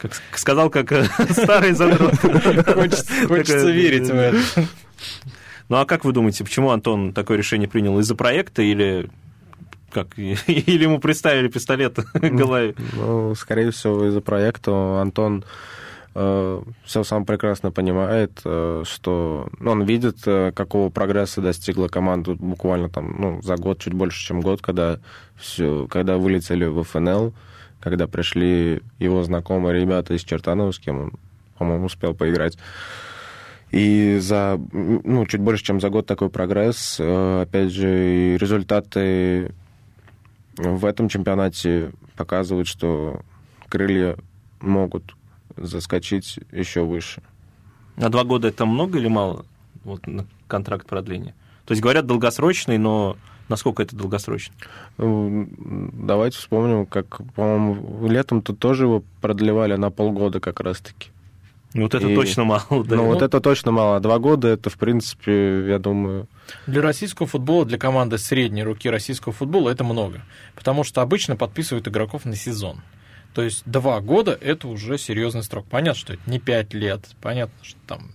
Как 0.00 0.12
сказал, 0.36 0.68
как 0.70 0.92
э, 0.92 1.04
старый 1.30 1.72
задрот. 1.74 2.14
Хочется, 2.18 3.70
верить 3.70 4.08
в 4.08 4.14
это. 4.14 4.38
Ну 5.68 5.76
а 5.76 5.86
как 5.86 6.04
вы 6.04 6.12
думаете, 6.12 6.44
почему 6.44 6.70
Антон 6.70 7.12
такое 7.12 7.38
решение 7.38 7.68
принял? 7.68 7.98
Из-за 7.98 8.14
проекта 8.14 8.62
или 8.62 9.10
как? 9.90 10.18
Или 10.18 10.82
ему 10.82 10.98
приставили 10.98 11.48
пистолет 11.48 11.94
к 12.12 12.20
голове? 12.20 12.74
Ну, 12.94 13.34
скорее 13.34 13.70
всего, 13.70 14.06
из-за 14.06 14.20
проекта 14.20 15.00
Антон 15.00 15.44
все 16.14 17.02
сам 17.02 17.26
прекрасно 17.26 17.72
понимает, 17.72 18.40
э, 18.44 18.84
что 18.86 19.48
он 19.60 19.82
видит, 19.82 20.18
э, 20.26 20.52
какого 20.52 20.88
прогресса 20.88 21.40
достигла 21.40 21.88
команда 21.88 22.34
буквально 22.34 22.88
там, 22.88 23.16
ну, 23.18 23.42
за 23.42 23.56
год, 23.56 23.80
чуть 23.80 23.94
больше, 23.94 24.24
чем 24.24 24.40
год, 24.40 24.62
когда, 24.62 25.00
все, 25.36 25.88
когда 25.90 26.16
вылетели 26.16 26.66
в 26.66 26.84
ФНЛ, 26.84 27.34
когда 27.80 28.06
пришли 28.06 28.80
его 29.00 29.24
знакомые 29.24 29.80
ребята 29.80 30.14
из 30.14 30.22
Чертанова, 30.22 30.70
с 30.70 30.78
кем 30.78 31.00
он, 31.00 31.12
по-моему, 31.58 31.86
успел 31.86 32.14
поиграть. 32.14 32.58
И 33.74 34.18
за, 34.20 34.60
ну, 34.72 35.26
чуть 35.26 35.40
больше, 35.40 35.64
чем 35.64 35.80
за 35.80 35.90
год 35.90 36.06
такой 36.06 36.30
прогресс. 36.30 36.98
Э, 37.00 37.42
Опять 37.42 37.72
же, 37.72 38.36
результаты 38.36 39.52
в 40.56 40.84
этом 40.84 41.08
чемпионате 41.08 41.90
показывают, 42.14 42.68
что 42.68 43.22
крылья 43.68 44.16
могут 44.60 45.16
заскочить 45.56 46.38
еще 46.52 46.84
выше. 46.84 47.20
А 47.96 48.08
два 48.10 48.22
года 48.22 48.46
это 48.46 48.64
много 48.64 48.98
или 49.00 49.08
мало? 49.08 49.44
Вот 49.82 50.06
на 50.06 50.24
контракт 50.46 50.86
продления. 50.86 51.34
То 51.64 51.72
есть 51.72 51.82
говорят 51.82 52.06
долгосрочный, 52.06 52.78
но 52.78 53.16
насколько 53.48 53.82
это 53.82 53.96
долгосрочно? 53.96 54.54
Ну, 54.98 55.48
Давайте 55.92 56.38
вспомним, 56.38 56.86
как, 56.86 57.22
по-моему, 57.34 58.06
летом-то 58.06 58.54
тоже 58.54 58.84
его 58.84 59.02
продлевали 59.20 59.74
на 59.74 59.90
полгода 59.90 60.38
как 60.38 60.60
раз-таки. 60.60 61.10
Ну, 61.74 61.82
Вот 61.82 61.94
это 61.94 62.08
И- 62.08 62.14
точно 62.14 62.44
мало. 62.44 62.64
да. 62.70 62.96
Ну, 62.96 63.06
вот 63.06 63.20
это 63.20 63.40
точно 63.40 63.72
мало. 63.72 64.00
Два 64.00 64.18
года 64.18 64.48
это, 64.48 64.70
в 64.70 64.78
принципе, 64.78 65.66
я 65.68 65.78
думаю... 65.78 66.28
Для 66.66 66.80
российского 66.80 67.26
футбола, 67.28 67.64
для 67.66 67.78
команды 67.78 68.16
средней 68.16 68.62
руки 68.62 68.88
российского 68.88 69.32
футбола 69.34 69.70
это 69.70 69.82
много. 69.84 70.22
Потому 70.54 70.84
что 70.84 71.02
обычно 71.02 71.36
подписывают 71.36 71.88
игроков 71.88 72.24
на 72.24 72.36
сезон. 72.36 72.80
То 73.34 73.42
есть 73.42 73.62
два 73.66 74.00
года 74.00 74.38
это 74.40 74.68
уже 74.68 74.96
серьезный 74.98 75.42
срок. 75.42 75.66
Понятно, 75.68 75.98
что 76.00 76.12
это 76.14 76.22
не 76.26 76.38
пять 76.38 76.72
лет. 76.72 77.04
Понятно, 77.20 77.54
что 77.62 77.78
там 77.88 78.12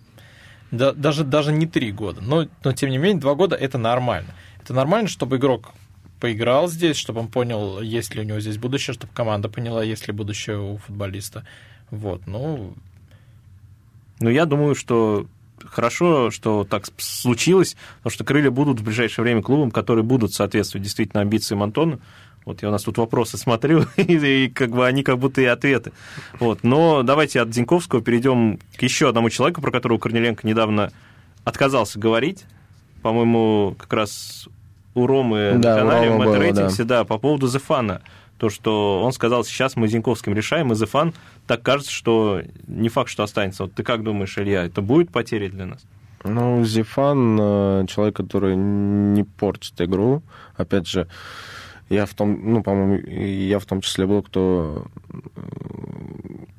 да- 0.72 0.94
даже, 0.94 1.26
даже 1.26 1.52
не 1.52 1.66
три 1.68 1.92
года. 1.92 2.22
Но, 2.22 2.48
но 2.64 2.72
тем 2.72 2.90
не 2.90 2.98
менее, 2.98 3.20
два 3.20 3.36
года 3.36 3.58
это 3.58 3.78
нормально. 3.78 4.30
Это 4.64 4.74
нормально, 4.74 5.10
чтобы 5.10 5.36
игрок 5.36 5.72
поиграл 6.22 6.68
здесь, 6.70 6.96
чтобы 6.98 7.22
он 7.22 7.28
понял, 7.28 7.82
есть 7.82 8.14
ли 8.16 8.22
у 8.22 8.24
него 8.24 8.40
здесь 8.40 8.58
будущее, 8.58 8.94
чтобы 8.94 9.14
команда 9.14 9.50
поняла, 9.50 9.84
есть 9.84 10.08
ли 10.08 10.14
будущее 10.14 10.60
у 10.60 10.78
футболиста. 10.78 11.46
Вот, 11.92 12.28
ну, 12.28 12.74
Ну, 14.20 14.30
я 14.30 14.46
думаю, 14.46 14.76
что 14.76 15.28
хорошо, 15.66 16.32
что 16.32 16.64
так 16.64 16.86
случилось, 16.98 17.76
потому 17.98 18.14
что 18.14 18.24
крылья 18.24 18.52
будут 18.52 18.80
в 18.80 18.84
ближайшее 18.84 19.24
время 19.24 19.42
клубом, 19.42 19.72
которые 19.72 20.04
будут 20.04 20.34
соответствовать 20.34 20.84
действительно 20.84 21.22
амбициям 21.22 21.64
Антона. 21.64 22.00
Вот 22.46 22.62
я 22.62 22.70
у 22.70 22.72
нас 22.72 22.84
тут 22.84 22.98
вопросы 22.98 23.38
смотрю, 23.38 23.86
и, 23.98 24.46
и 24.46 24.50
как 24.50 24.72
бы 24.72 24.88
они 24.88 25.04
как 25.04 25.20
будто 25.20 25.42
и 25.42 25.46
ответы. 25.46 25.92
Вот. 26.40 26.64
Но 26.64 27.04
давайте 27.04 27.42
от 27.42 27.54
Зиньковского 27.54 28.02
перейдем 28.02 28.60
к 28.78 28.82
еще 28.82 29.10
одному 29.10 29.30
человеку, 29.30 29.62
про 29.62 29.72
которого 29.72 29.98
Корнеленко 29.98 30.48
недавно 30.48 30.92
отказался 31.44 32.00
говорить. 32.00 32.46
По-моему, 33.02 33.76
как 33.78 33.94
раз 33.94 34.50
у 34.94 35.08
Ромы 35.08 35.56
Да, 35.58 35.76
на 35.76 35.82
канале 35.82 36.12
в 36.12 36.18
было, 36.18 36.38
Рейтинге, 36.38 36.84
да, 36.84 37.04
по 37.04 37.18
поводу 37.18 37.48
Зефана. 37.48 38.02
То, 38.40 38.50
что 38.50 39.04
он 39.04 39.12
сказал, 39.12 39.44
сейчас 39.44 39.76
мы 39.76 39.88
с 39.88 39.92
Зиньковским 39.92 40.34
решаем, 40.34 40.72
и 40.72 40.76
Зефан, 40.76 41.14
так 41.46 41.62
кажется, 41.62 41.92
что 41.92 42.42
не 42.68 42.88
факт, 42.88 43.10
что 43.10 43.24
останется. 43.24 43.64
Вот 43.64 43.74
ты 43.74 43.84
как 43.84 44.02
думаешь, 44.02 44.38
Илья, 44.38 44.66
это 44.66 44.82
будет 44.82 45.12
потерей 45.12 45.50
для 45.50 45.66
нас? 45.66 45.86
Ну, 46.24 46.64
Зифан 46.64 47.38
э, 47.40 47.86
человек, 47.88 48.16
который 48.16 48.56
не 48.56 49.24
портит 49.24 49.80
игру. 49.82 50.22
Опять 50.56 50.88
же, 50.88 51.08
я 51.90 52.06
в 52.06 52.14
том, 52.14 52.40
ну, 52.54 52.64
по-моему, 52.64 53.06
я 53.08 53.60
в 53.60 53.66
том 53.66 53.82
числе 53.82 54.06
был, 54.06 54.24
кто 54.24 54.86
э, 55.10 55.20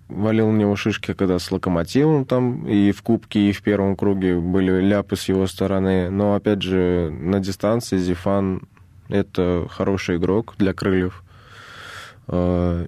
валил 0.09 0.51
на 0.51 0.59
него 0.59 0.77
шишки, 0.77 1.15
когда 1.15 1.39
с 1.39 1.51
Локомотивом 1.51 2.27
там, 2.27 2.67
и 2.67 2.93
в 2.93 3.03
Кубке, 3.03 3.49
и 3.49 3.53
в 3.53 3.63
первом 3.63 3.97
круге 3.97 4.39
были 4.39 4.81
ляпы 4.81 5.17
с 5.17 5.29
его 5.29 5.47
стороны. 5.47 6.11
Но, 6.11 6.35
опять 6.35 6.61
же, 6.61 7.11
на 7.11 7.41
дистанции 7.41 7.97
Зифан 7.97 8.63
это 9.09 9.67
хороший 9.71 10.17
игрок 10.17 10.55
для 10.59 10.73
крыльев. 10.73 11.23
Э, 12.31 12.87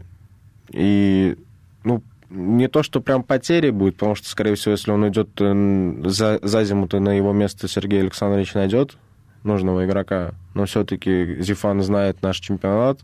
И, 0.71 1.37
ну, 1.85 2.03
не 2.31 2.69
то, 2.69 2.83
что 2.83 3.01
прям 3.03 3.23
потери 3.23 3.69
будет, 3.71 3.97
потому 3.97 4.15
что, 4.15 4.27
скорее 4.29 4.55
всего, 4.55 4.73
если 4.73 4.91
он 4.91 5.03
уйдет 5.03 5.29
э, 5.41 6.01
за, 6.07 6.39
за 6.43 6.65
зиму, 6.65 6.89
то 6.89 6.99
на 7.01 7.11
его 7.17 7.33
место 7.33 7.69
Сергей 7.69 8.01
Александрович 8.01 8.55
найдет 8.55 8.97
нужного 9.45 9.85
игрока. 9.85 10.33
Но 10.55 10.65
все-таки 10.65 11.43
Зифан 11.43 11.83
знает 11.83 12.23
наш 12.23 12.39
чемпионат, 12.39 13.01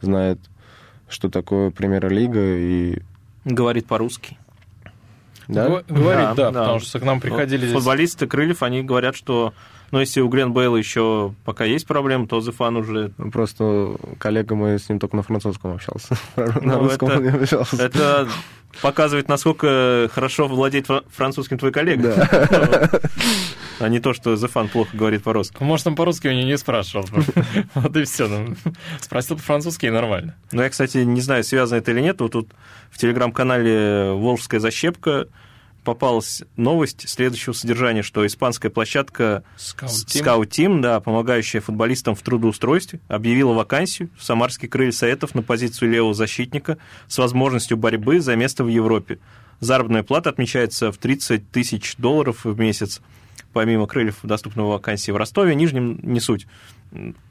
знает, 0.00 0.38
что 1.08 1.28
такое 1.28 1.70
премьер-лига, 1.70 2.56
и... 2.56 3.02
Говорит 3.44 3.86
по-русски. 3.86 4.38
Да? 5.48 5.68
Го- 5.68 5.82
Говорит, 5.88 6.28
Да, 6.28 6.34
да, 6.34 6.50
да. 6.50 6.60
потому 6.60 6.78
что 6.80 7.00
к 7.00 7.04
нам 7.04 7.20
приходили 7.20 7.58
Вот 7.60 7.66
здесь... 7.66 7.72
Футболисты 7.76 8.26
Крыльев, 8.26 8.62
они 8.62 8.82
говорят, 8.82 9.14
что 9.14 9.52
ну, 9.90 10.00
если 10.00 10.20
у 10.20 10.28
Грен 10.28 10.52
Бейла 10.52 10.76
еще 10.76 11.34
пока 11.44 11.64
есть 11.64 11.86
проблемы, 11.86 12.26
то 12.26 12.40
Зефан 12.40 12.76
уже... 12.76 13.10
Просто 13.32 13.96
коллега 14.18 14.54
мой 14.54 14.78
с 14.78 14.88
ним 14.88 14.98
только 14.98 15.16
на 15.16 15.22
французском 15.22 15.74
общался. 15.74 16.16
На 16.36 16.52
Ну, 16.62 16.78
русском 16.80 17.08
это- 17.08 17.18
он 17.18 17.22
не 17.24 17.28
общался. 17.30 17.82
Это 17.82 18.28
показывает, 18.82 19.28
насколько 19.28 20.10
хорошо 20.12 20.48
владеть 20.48 20.86
фра- 20.86 21.04
французским 21.10 21.58
твой 21.58 21.70
коллега. 21.70 22.12
Да. 22.16 23.00
а 23.78 23.88
не 23.88 24.00
то, 24.00 24.12
что 24.14 24.34
Зефан 24.36 24.68
плохо 24.68 24.96
говорит 24.96 25.22
по-русски. 25.22 25.56
Может, 25.60 25.86
он 25.86 25.94
по-русски 25.94 26.26
меня 26.28 26.44
не 26.44 26.58
спрашивал. 26.58 27.06
Вот 27.74 27.96
и 27.96 28.02
все. 28.04 28.26
Ну, 28.26 28.54
спросил 29.00 29.36
по-французски 29.36 29.86
и 29.86 29.90
нормально. 29.90 30.34
Ну, 30.52 30.62
я, 30.62 30.70
кстати, 30.70 30.98
не 30.98 31.20
знаю, 31.20 31.44
связано 31.44 31.78
это 31.78 31.92
или 31.92 32.00
нет. 32.00 32.20
Вот 32.20 32.32
тут 32.32 32.48
в 32.90 32.98
телеграм-канале 32.98 34.12
«Волжская 34.12 34.58
защепка» 34.60 35.28
попалась 35.84 36.42
новость 36.56 37.08
следующего 37.08 37.52
содержания, 37.52 38.02
что 38.02 38.26
испанская 38.26 38.70
площадка 38.70 39.44
Scout 39.56 40.48
Team, 40.48 40.80
да, 40.80 40.98
помогающая 41.00 41.60
футболистам 41.60 42.14
в 42.14 42.22
трудоустройстве, 42.22 43.00
объявила 43.06 43.52
вакансию 43.52 44.08
в 44.18 44.24
Самарский 44.24 44.68
крылья 44.68 44.92
Советов 44.92 45.34
на 45.34 45.42
позицию 45.42 45.90
левого 45.90 46.14
защитника 46.14 46.78
с 47.06 47.18
возможностью 47.18 47.76
борьбы 47.76 48.20
за 48.20 48.34
место 48.34 48.64
в 48.64 48.68
Европе. 48.68 49.18
Заработная 49.60 50.02
плата 50.02 50.30
отмечается 50.30 50.90
в 50.90 50.98
30 50.98 51.50
тысяч 51.50 51.94
долларов 51.96 52.44
в 52.44 52.58
месяц. 52.58 53.00
Помимо 53.54 53.86
крыльев 53.86 54.18
доступного 54.22 54.72
вакансии 54.72 55.12
в 55.12 55.16
Ростове, 55.16 55.54
Нижнем 55.54 55.98
не 56.02 56.20
суть. 56.20 56.46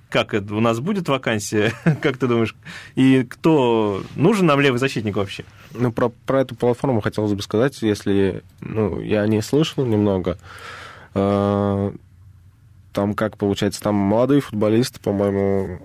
Как 0.10 0.34
это, 0.34 0.56
у 0.56 0.60
нас 0.60 0.80
будет 0.80 1.10
вакансия, 1.10 1.74
как 2.02 2.18
ты 2.18 2.28
думаешь? 2.28 2.56
И 2.96 3.24
кто 3.24 4.02
нужен 4.16 4.46
нам 4.46 4.60
левый 4.60 4.80
защитник 4.80 5.18
вообще? 5.18 5.44
Ну, 5.74 5.92
про, 5.92 6.10
про 6.26 6.42
эту 6.42 6.56
платформу 6.56 7.02
хотелось 7.02 7.34
бы 7.34 7.42
сказать, 7.42 7.82
если 7.82 8.42
ну, 8.62 9.00
я 9.02 9.28
не 9.28 9.42
слышал 9.42 9.86
немного. 9.86 10.38
Э, 11.14 11.92
там, 12.94 13.14
как 13.16 13.38
получается, 13.38 13.82
там 13.82 13.96
молодые 13.96 14.40
футболисты, 14.40 15.00
по-моему, 15.00 15.80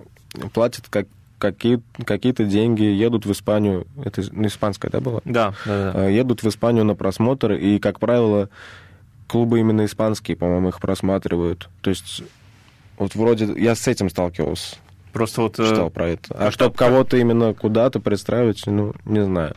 платят 0.53 0.87
как 0.89 1.07
какие, 1.39 1.81
какие-то 2.05 2.43
деньги, 2.45 2.83
едут 2.83 3.25
в 3.25 3.31
Испанию. 3.31 3.87
Это 4.03 4.23
ну, 4.31 4.47
испанская, 4.47 4.91
да, 4.91 4.99
была? 5.01 5.21
Да, 5.25 5.53
да, 5.65 5.91
да. 5.93 6.07
Э, 6.07 6.13
едут 6.13 6.43
в 6.43 6.47
Испанию 6.47 6.85
на 6.85 6.95
просмотр, 6.95 7.53
и, 7.53 7.79
как 7.79 7.99
правило, 7.99 8.49
клубы 9.29 9.59
именно 9.59 9.85
испанские, 9.85 10.35
по-моему, 10.35 10.69
их 10.69 10.79
просматривают. 10.81 11.69
То 11.81 11.91
есть, 11.91 12.23
вот 12.97 13.15
вроде 13.15 13.53
я 13.55 13.75
с 13.75 13.87
этим 13.87 14.09
сталкивался. 14.09 14.77
Просто 15.13 15.41
вот... 15.41 15.55
Читал 15.55 15.87
э, 15.87 15.91
про 15.91 16.09
это. 16.09 16.35
А 16.35 16.51
чтобы 16.51 16.75
кого-то 16.75 17.15
именно 17.17 17.53
куда-то 17.53 17.99
пристраивать, 17.99 18.63
ну, 18.65 18.93
не 19.05 19.23
знаю. 19.23 19.55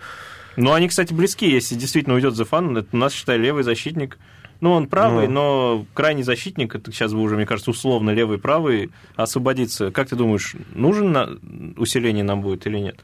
Ну, 0.56 0.72
они, 0.72 0.88
кстати, 0.88 1.12
близки. 1.12 1.50
Если 1.50 1.74
действительно 1.74 2.14
уйдет 2.14 2.37
Зефан, 2.37 2.76
это 2.76 2.88
у 2.92 2.96
нас, 2.96 3.12
считай, 3.12 3.38
левый 3.38 3.64
защитник. 3.64 4.18
Ну, 4.61 4.72
он 4.72 4.87
правый, 4.87 5.26
Ну. 5.26 5.32
но 5.32 5.87
крайний 5.92 6.22
защитник, 6.22 6.74
это 6.76 6.92
сейчас 6.92 7.12
бы 7.12 7.20
уже, 7.20 7.35
мне 7.35 7.46
кажется, 7.46 7.70
условно 7.70 8.11
левый 8.11 8.38
правый, 8.38 8.90
освободиться. 9.16 9.90
Как 9.90 10.08
ты 10.08 10.14
думаешь, 10.14 10.54
нужен 10.72 11.11
на... 11.11 11.30
усиление 11.76 12.22
нам 12.22 12.42
будет 12.42 12.66
или 12.66 12.78
нет? 12.78 13.00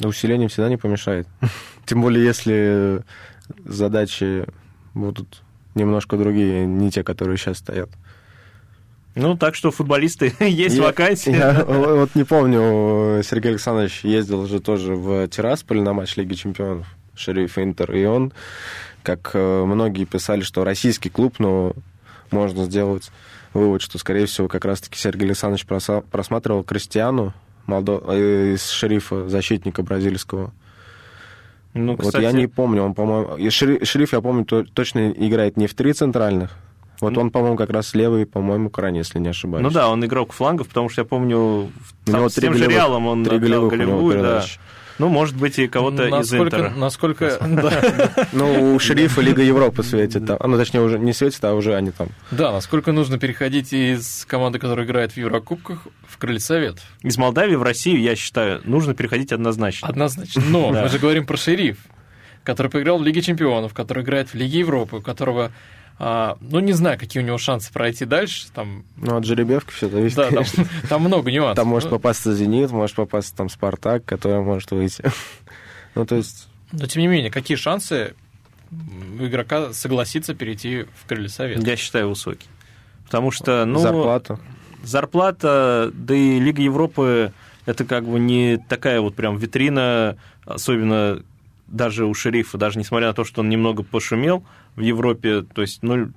Усиление 0.00 0.48
всегда 0.48 0.68
не 0.68 0.76
помешает. 0.76 1.26
Тем 1.86 2.02
более, 2.02 2.24
если 2.24 3.02
задачи 3.64 4.46
будут 4.94 5.42
немножко 5.74 6.16
другие, 6.16 6.66
не 6.66 6.90
те, 6.90 7.02
которые 7.02 7.36
сейчас 7.36 7.58
стоят. 7.58 7.90
Ну, 9.14 9.36
так 9.36 9.54
что 9.54 9.70
футболисты 9.70 10.32
есть 10.40 10.76
Я- 10.76 10.82
вакансии. 10.82 11.30
Я 11.36 11.64
вот 11.64 12.14
не 12.14 12.24
помню, 12.24 13.22
Сергей 13.22 13.50
Александрович 13.52 14.00
ездил 14.04 14.46
же 14.46 14.60
тоже 14.60 14.94
в 14.96 15.28
Тирасполь 15.28 15.80
на 15.82 15.92
матч 15.92 16.16
Лиги 16.16 16.34
Чемпионов, 16.34 16.86
Шериф 17.14 17.58
Интер, 17.58 17.92
и 17.94 18.04
он, 18.06 18.32
как 19.04 19.30
э, 19.34 19.64
многие 19.64 20.04
писали, 20.04 20.40
что 20.40 20.64
российский 20.64 21.10
клуб, 21.10 21.36
но 21.38 21.74
можно 22.32 22.64
сделать 22.64 23.10
вывод, 23.52 23.82
что, 23.82 23.98
скорее 23.98 24.26
всего, 24.26 24.48
как 24.48 24.64
раз-таки 24.64 24.98
Сергей 24.98 25.26
Александрович 25.26 25.64
просматривал 25.66 26.64
Кристиану, 26.64 27.32
Молдо... 27.66 28.02
э, 28.08 28.54
из 28.54 28.68
шерифа, 28.68 29.28
защитника 29.28 29.82
бразильского. 29.84 30.52
Ну, 31.74 31.96
Вот 31.96 32.14
я 32.20 32.30
не 32.32 32.46
помню, 32.46 32.82
он, 32.84 32.94
по-моему... 32.94 33.36
и 33.36 33.48
Шери- 33.48 33.84
Шериф, 33.84 34.12
я 34.12 34.20
помню, 34.20 34.44
то- 34.44 34.64
точно 34.64 35.10
играет 35.10 35.56
не 35.56 35.66
в 35.66 35.74
три 35.74 35.92
центральных. 35.92 36.50
Вот 37.00 37.14
Ну. 37.14 37.20
он, 37.22 37.30
по-моему, 37.30 37.56
как 37.56 37.70
раз 37.70 37.94
левый, 37.94 38.24
по-моему, 38.26 38.70
крайне, 38.70 38.98
если 38.98 39.18
не 39.18 39.28
ошибаюсь. 39.28 39.62
Ну 39.64 39.70
да, 39.70 39.88
он 39.90 40.04
игрок 40.04 40.32
флангов, 40.32 40.68
потому 40.68 40.88
что 40.88 41.00
я 41.02 41.04
помню, 41.04 41.70
там 42.04 42.30
с 42.30 42.34
тем 42.34 42.54
же 42.54 42.64
голевых- 42.66 42.70
Реалом 42.74 43.06
он 43.08 43.24
три 43.24 43.36
отдал 43.36 43.48
голевых 43.48 43.70
голевую, 43.72 44.14
да. 44.14 44.22
передач. 44.22 44.58
Ну, 44.98 45.08
может 45.08 45.36
быть, 45.36 45.58
и 45.58 45.66
кого-то 45.66 46.06
из 46.06 46.10
насколько, 46.10 46.44
Интера. 46.56 46.70
насколько, 46.76 47.38
Ну, 48.32 48.74
у 48.74 48.78
шерифа 48.78 49.20
Лига 49.20 49.42
Европы 49.42 49.82
светит. 49.82 50.26
там. 50.26 50.36
А, 50.40 50.46
ну, 50.46 50.56
точнее, 50.56 50.80
уже 50.80 50.98
не 50.98 51.12
светит, 51.12 51.44
а 51.44 51.54
уже 51.54 51.74
они 51.74 51.90
там. 51.90 52.08
да, 52.30 52.52
насколько 52.52 52.92
нужно 52.92 53.18
переходить 53.18 53.72
из 53.72 54.24
команды, 54.26 54.58
которая 54.58 54.86
играет 54.86 55.12
в 55.12 55.16
Еврокубках, 55.16 55.86
в 56.06 56.18
Крылья 56.18 56.38
Совет. 56.38 56.78
Из 57.02 57.16
Молдавии 57.18 57.56
в 57.56 57.62
Россию, 57.62 58.00
я 58.00 58.14
считаю, 58.16 58.60
нужно 58.64 58.94
переходить 58.94 59.32
однозначно. 59.32 59.88
Однозначно. 59.88 60.42
Но 60.48 60.70
мы 60.70 60.88
же 60.88 60.98
говорим 60.98 61.26
про 61.26 61.36
шериф, 61.36 61.78
который 62.44 62.70
поиграл 62.70 62.98
в 62.98 63.02
Лиге 63.04 63.20
Чемпионов, 63.22 63.74
который 63.74 64.04
играет 64.04 64.28
в 64.30 64.34
Лиге 64.34 64.60
Европы, 64.60 64.96
у 64.96 65.00
которого, 65.02 65.50
а, 65.98 66.36
ну, 66.40 66.58
не 66.60 66.72
знаю, 66.72 66.98
какие 66.98 67.22
у 67.22 67.26
него 67.26 67.38
шансы 67.38 67.72
пройти 67.72 68.04
дальше. 68.04 68.46
Там, 68.52 68.84
Ну, 68.96 69.16
от 69.16 69.24
жеребьевки 69.24 69.72
все 69.72 69.88
зависит, 69.88 70.16
да, 70.16 70.24
там, 70.24 70.34
конечно. 70.34 70.66
там 70.88 71.02
много 71.02 71.30
нюансов. 71.30 71.56
Там 71.56 71.68
может 71.68 71.90
попасться 71.90 72.34
«Зенит», 72.34 72.70
может 72.70 72.96
попасться 72.96 73.34
там 73.36 73.48
«Спартак», 73.48 74.04
который 74.04 74.40
может 74.40 74.70
выйти. 74.70 75.04
Ну, 75.94 76.04
то 76.04 76.16
есть, 76.16 76.48
Но, 76.72 76.86
тем 76.86 77.02
не 77.02 77.06
менее, 77.06 77.30
какие 77.30 77.56
шансы 77.56 78.16
у 78.72 79.26
игрока 79.26 79.72
согласиться 79.72 80.34
перейти 80.34 80.86
в 81.00 81.06
Крылья 81.06 81.28
Совет? 81.28 81.64
Я 81.64 81.76
считаю, 81.76 82.08
высокий. 82.08 82.48
Потому 83.04 83.30
что, 83.30 83.64
ну... 83.64 83.78
зарплата. 83.78 84.40
Зарплата, 84.82 85.92
да 85.94 86.14
и 86.16 86.40
Лига 86.40 86.62
Европы, 86.62 87.32
это 87.64 87.84
как 87.84 88.04
бы 88.08 88.18
не 88.18 88.58
такая 88.68 89.00
вот 89.00 89.14
прям 89.14 89.36
витрина, 89.36 90.16
особенно 90.44 91.22
даже 91.74 92.06
у 92.06 92.14
шерифа, 92.14 92.58
даже 92.58 92.78
несмотря 92.78 93.08
на 93.08 93.14
то, 93.14 93.24
что 93.24 93.40
он 93.40 93.48
немного 93.48 93.82
пошумел 93.82 94.44
в 94.76 94.80
Европе, 94.80 95.42
то 95.42 95.62
есть, 95.62 95.82
ну, 95.82 96.12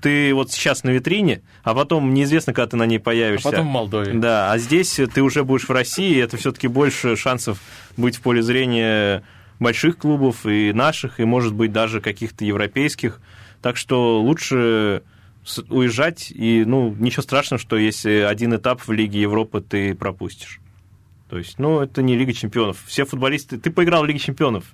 ты 0.00 0.34
вот 0.34 0.50
сейчас 0.50 0.82
на 0.82 0.90
витрине, 0.90 1.42
а 1.62 1.74
потом 1.74 2.12
неизвестно, 2.12 2.52
когда 2.52 2.70
ты 2.70 2.76
на 2.76 2.86
ней 2.86 2.98
А 2.98 3.00
появишься. 3.00 3.50
потом 3.50 3.68
в 3.68 3.70
Молдове. 3.70 4.12
Да, 4.14 4.52
а 4.52 4.58
здесь 4.58 5.00
ты 5.14 5.22
уже 5.22 5.44
будешь 5.44 5.68
в 5.68 5.70
России, 5.70 6.14
и 6.14 6.18
это 6.18 6.36
все-таки 6.36 6.66
больше 6.68 7.16
шансов 7.16 7.60
быть 7.96 8.16
в 8.16 8.20
поле 8.20 8.42
зрения 8.42 9.22
больших 9.60 9.98
клубов 9.98 10.44
и 10.44 10.72
наших, 10.72 11.20
и, 11.20 11.24
может 11.24 11.54
быть, 11.54 11.72
даже 11.72 12.00
каких-то 12.00 12.44
европейских. 12.44 13.20
Так 13.62 13.76
что 13.76 14.20
лучше 14.20 15.02
уезжать, 15.68 16.32
и, 16.32 16.64
ну, 16.66 16.94
ничего 16.98 17.22
страшного, 17.22 17.60
что 17.60 17.76
если 17.76 18.26
один 18.28 18.54
этап 18.56 18.80
в 18.80 18.90
Лиге 18.90 19.20
Европы 19.20 19.60
ты 19.60 19.94
пропустишь. 19.94 20.58
То 21.32 21.38
есть, 21.38 21.58
ну, 21.58 21.80
это 21.80 22.02
не 22.02 22.14
Лига 22.14 22.34
Чемпионов. 22.34 22.76
Все 22.84 23.06
футболисты... 23.06 23.56
Ты 23.56 23.70
поиграл 23.70 24.02
в 24.02 24.04
Лиге 24.04 24.18
Чемпионов, 24.18 24.64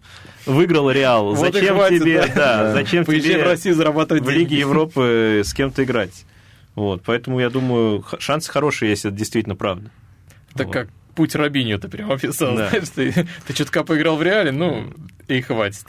выиграл 0.44 0.90
Реал. 0.90 1.32
Вот 1.32 1.54
зачем 1.54 1.76
хватит, 1.76 2.02
тебе... 2.02 2.20
да. 2.34 2.34
Да, 2.34 2.72
зачем 2.72 3.04
Поезжай 3.04 3.34
тебе 3.34 3.44
в 3.44 3.46
Россию 3.46 3.76
зарабатывать 3.76 4.24
в. 4.24 4.28
Лиге 4.28 4.58
Европы 4.58 5.42
с 5.44 5.54
кем-то 5.54 5.84
играть? 5.84 6.24
Вот, 6.74 7.04
поэтому 7.04 7.38
я 7.38 7.48
думаю, 7.48 8.04
шансы 8.18 8.50
хорошие, 8.50 8.90
если 8.90 9.08
это 9.08 9.16
действительно 9.16 9.54
правда. 9.54 9.92
Это 10.52 10.64
Вот. 10.64 10.72
как 10.72 10.88
путь 11.14 11.36
Рабинью 11.36 11.78
ты 11.78 11.86
прям 11.86 12.10
описал. 12.10 12.56
Да. 12.56 12.70
Знаешь, 12.70 12.88
ты, 12.88 13.28
ты 13.46 13.52
чутка 13.52 13.84
поиграл 13.84 14.16
в 14.16 14.22
реале, 14.24 14.50
ну, 14.50 14.92
и 15.28 15.40
хватит. 15.40 15.86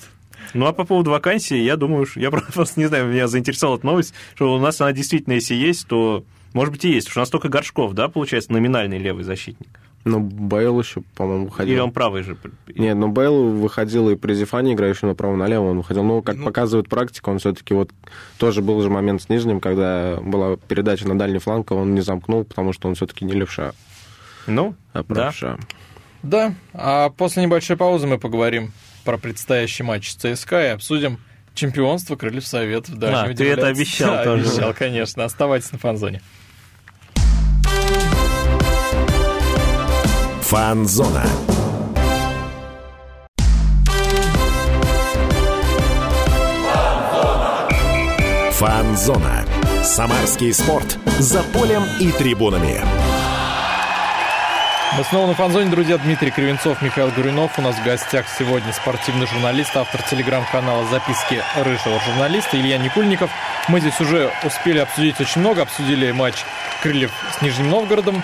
Ну, 0.54 0.68
а 0.68 0.72
по 0.72 0.84
поводу 0.84 1.10
вакансии, 1.10 1.58
я 1.58 1.78
думаю, 1.78 2.06
что- 2.06 2.20
я 2.20 2.30
просто 2.54 2.80
не 2.80 2.86
знаю, 2.86 3.08
меня 3.08 3.28
заинтересовала 3.28 3.78
эта 3.78 3.88
новость, 3.88 4.14
что 4.36 4.54
у 4.54 4.60
нас 4.60 4.80
она 4.82 4.94
действительно, 4.94 5.34
если 5.34 5.56
есть, 5.56 5.88
то, 5.88 6.24
может 6.54 6.72
быть, 6.72 6.86
и 6.86 6.92
есть, 6.92 7.08
потому 7.08 7.14
что 7.14 7.20
у 7.22 7.24
нас 7.24 7.30
только 7.32 7.50
Горшков, 7.50 7.94
да, 7.94 8.08
получается, 8.08 8.52
номинальный 8.52 9.00
левый 9.00 9.24
защитник. 9.24 9.80
Ну, 10.06 10.20
Бейл 10.22 10.80
еще, 10.80 11.02
по-моему, 11.16 11.44
Или 11.44 11.50
выходил. 11.50 11.84
он 11.84 11.92
правый 11.92 12.24
же? 12.24 12.38
Нет, 12.74 12.96
ну 12.96 13.10
Бейл 13.10 13.50
выходил 13.50 14.10
и 14.10 14.16
при 14.16 14.34
Зефане, 14.34 14.74
играющем 14.74 15.10
направо-налево, 15.10 15.72
он 15.72 15.78
выходил. 15.78 16.04
Но, 16.04 16.22
как 16.22 16.38
Ну. 16.38 16.46
показывает 16.46 16.88
практика, 16.88 17.30
он 17.30 17.40
все-таки 17.40 17.74
вот... 17.74 17.92
Тоже 18.38 18.62
был 18.62 18.82
же 18.82 18.90
момент 18.90 19.22
с 19.22 19.30
Нижним, 19.30 19.60
когда 19.60 20.18
была 20.22 20.56
передача 20.56 21.08
на 21.08 21.18
дальний 21.20 21.40
фланг, 21.40 21.70
а 21.72 21.76
он 21.76 21.94
не 21.96 22.02
замкнул, 22.02 22.46
потому 22.46 22.72
что 22.74 22.88
он 22.88 22.96
все-таки 22.96 23.26
не 23.26 23.34
левша, 23.34 23.74
Ну, 24.48 24.74
а 24.94 25.00
да. 25.00 25.04
правша. 25.04 25.58
Да, 26.24 26.54
а 26.74 27.10
после 27.10 27.44
небольшой 27.44 27.78
паузы 27.78 28.08
мы 28.08 28.18
поговорим 28.18 28.72
про 29.06 29.18
предстоящий 29.18 29.84
матч 29.84 30.10
с 30.12 30.16
ЦСКА 30.16 30.66
и 30.66 30.68
обсудим 30.70 31.18
чемпионство 31.54 32.16
Крыльев 32.16 32.46
Советов. 32.48 32.98
Да, 32.98 33.24
А, 33.24 33.34
ты 33.34 33.46
это 33.50 33.68
обещал 33.68 34.12
Да, 34.16 34.24
тоже. 34.24 34.44
обещал, 34.50 34.74
конечно. 34.74 35.24
Оставайтесь 35.26 35.72
на 35.74 35.78
фанзоне. 35.78 36.22
Фанзона. 40.50 41.24
Фанзона. 48.54 49.46
Самарский 49.84 50.52
спорт. 50.52 50.98
За 51.20 51.44
полем 51.44 51.84
и 52.00 52.12
трибунами. 52.12 52.82
Мы 54.98 55.04
снова 55.04 55.28
на 55.28 55.36
фанзоне, 55.36 55.70
друзья. 55.70 56.00
Дмитрий 56.00 56.32
Кривенцов, 56.32 56.82
Михаил 56.82 57.12
Гуринов. 57.12 57.60
У 57.60 57.62
нас 57.62 57.76
в 57.76 57.84
гостях 57.84 58.26
сегодня 58.40 58.74
спортивный 58.74 59.28
журналист, 59.28 59.78
автор 59.78 60.02
телеграм-канала 60.02 60.84
«Записки 60.88 61.44
рыжего 61.58 62.00
журналиста» 62.08 62.60
Илья 62.60 62.80
Никульников. 62.80 63.30
Мы 63.68 63.82
здесь 63.82 64.02
уже 64.02 64.32
успели 64.44 64.80
обсудить 64.80 65.22
очень 65.22 65.42
много. 65.42 65.62
Обсудили 65.62 66.10
матч 66.10 66.38
Крыльев 66.82 67.12
с 67.38 67.44
Нижним 67.44 67.70
Новгородом. 67.70 68.24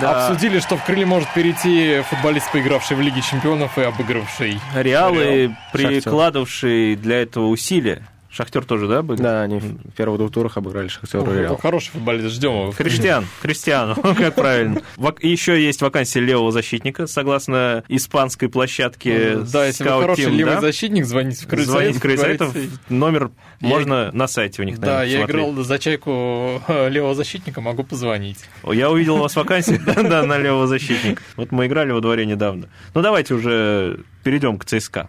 Да. 0.00 0.26
Обсудили, 0.26 0.60
что 0.60 0.76
в 0.76 0.84
Крылья 0.84 1.06
может 1.06 1.32
перейти 1.34 2.02
футболист, 2.02 2.50
поигравший 2.52 2.96
в 2.96 3.00
Лиге 3.00 3.22
чемпионов 3.22 3.78
и 3.78 3.82
обыгравший 3.82 4.60
Реалы, 4.74 5.24
Реал. 5.24 5.52
прикладывавшие 5.72 6.96
для 6.96 7.22
этого 7.22 7.46
усилия, 7.46 8.02
Шахтер 8.36 8.66
тоже, 8.66 8.86
да, 8.86 9.02
были? 9.02 9.22
Да, 9.22 9.42
они 9.42 9.60
в 9.60 9.92
первых 9.96 10.18
двух 10.18 10.30
турах 10.30 10.58
обыграли 10.58 10.88
Шахтер 10.88 11.20
и 11.30 11.38
Реал. 11.38 11.56
Хороший 11.56 11.92
футболист, 11.92 12.34
ждем 12.34 12.52
его. 12.52 12.72
Криштиан, 12.72 13.24
Криштиану, 13.42 13.94
как 14.02 14.34
правильно. 14.34 14.82
Еще 15.20 15.64
есть 15.64 15.80
вакансия 15.80 16.20
левого 16.20 16.52
защитника, 16.52 17.06
согласно 17.06 17.82
испанской 17.88 18.50
площадке 18.50 19.36
Да, 19.36 19.66
если 19.66 19.84
вы 19.84 19.90
хороший 20.02 20.30
левый 20.30 20.60
защитник, 20.60 21.06
звоните 21.06 21.46
в 21.46 21.60
Звоните 21.60 21.98
Крыльцаев. 21.98 22.40
в 22.40 22.52
говорите, 22.52 22.70
номер 22.90 23.30
можно 23.60 24.10
на 24.12 24.26
сайте 24.26 24.60
у 24.60 24.64
них, 24.66 24.78
Да, 24.78 25.02
я 25.02 25.22
играл 25.22 25.54
за 25.54 25.78
чайку 25.78 26.62
э, 26.68 26.88
левого 26.90 27.14
защитника, 27.14 27.62
могу 27.62 27.84
позвонить. 27.84 28.40
Я 28.70 28.90
увидел 28.90 29.16
у 29.16 29.20
вас 29.20 29.34
вакансию 29.34 29.80
да, 29.86 30.22
на 30.24 30.36
левого 30.36 30.66
защитника. 30.66 31.22
Вот 31.36 31.52
мы 31.52 31.66
играли 31.66 31.92
во 31.92 32.00
дворе 32.00 32.26
недавно. 32.26 32.68
Ну, 32.94 33.00
давайте 33.00 33.32
уже 33.32 34.00
перейдем 34.22 34.58
к 34.58 34.64
ЦСКА. 34.64 35.08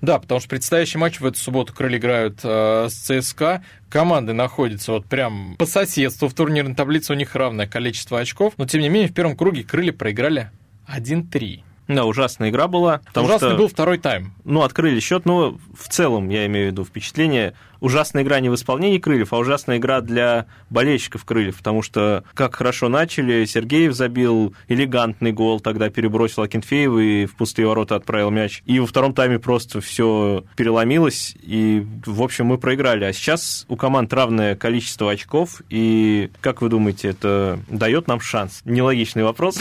Да, 0.00 0.18
потому 0.18 0.40
что 0.40 0.48
предстоящий 0.48 0.98
матч 0.98 1.20
в 1.20 1.26
эту 1.26 1.38
субботу 1.38 1.72
крылья 1.72 1.98
играют 1.98 2.40
э, 2.42 2.88
с 2.88 2.94
ЦСКА. 2.94 3.62
Команды 3.88 4.32
находятся 4.32 4.92
вот 4.92 5.06
прям 5.06 5.56
по 5.58 5.66
соседству. 5.66 6.28
В 6.28 6.34
турнирной 6.34 6.74
таблице 6.74 7.12
у 7.12 7.16
них 7.16 7.34
равное 7.34 7.66
количество 7.66 8.20
очков. 8.20 8.54
Но, 8.56 8.66
тем 8.66 8.80
не 8.80 8.88
менее, 8.88 9.08
в 9.08 9.14
первом 9.14 9.36
круге 9.36 9.64
крылья 9.64 9.92
проиграли 9.92 10.50
1-3. 10.88 11.62
Да, 11.88 12.04
ужасная 12.04 12.50
игра 12.50 12.68
была. 12.68 13.00
Ужасный 13.14 13.50
что, 13.50 13.56
был 13.56 13.68
второй 13.68 13.96
тайм. 13.98 14.34
ну, 14.44 14.62
открыли 14.62 15.00
счет, 15.00 15.24
но 15.24 15.58
в 15.74 15.88
целом, 15.88 16.28
я 16.28 16.44
имею 16.46 16.68
в 16.68 16.72
виду, 16.72 16.84
впечатление. 16.84 17.54
Ужасная 17.80 18.22
игра 18.22 18.40
не 18.40 18.48
в 18.48 18.54
исполнении 18.54 18.98
крыльев, 18.98 19.32
а 19.32 19.38
ужасная 19.38 19.78
игра 19.78 20.00
для 20.00 20.46
болельщиков 20.70 21.24
крыльев, 21.24 21.58
потому 21.58 21.82
что 21.82 22.24
как 22.34 22.56
хорошо 22.56 22.88
начали, 22.88 23.44
Сергеев 23.44 23.94
забил 23.94 24.54
элегантный 24.66 25.32
гол, 25.32 25.60
тогда 25.60 25.88
перебросил 25.90 26.42
Акинфеева 26.42 26.98
и 26.98 27.26
в 27.26 27.36
пустые 27.36 27.66
ворота 27.68 27.96
отправил 27.96 28.30
мяч. 28.30 28.62
И 28.66 28.80
во 28.80 28.86
втором 28.86 29.14
тайме 29.14 29.38
просто 29.38 29.80
все 29.80 30.44
переломилось, 30.56 31.36
и, 31.40 31.86
в 32.04 32.22
общем, 32.22 32.46
мы 32.46 32.58
проиграли. 32.58 33.04
А 33.04 33.12
сейчас 33.12 33.64
у 33.68 33.76
команд 33.76 34.12
равное 34.12 34.56
количество 34.56 35.10
очков, 35.10 35.62
и, 35.70 36.30
как 36.40 36.62
вы 36.62 36.68
думаете, 36.68 37.08
это 37.08 37.60
дает 37.68 38.08
нам 38.08 38.20
шанс? 38.20 38.60
Нелогичный 38.64 39.22
вопрос, 39.22 39.60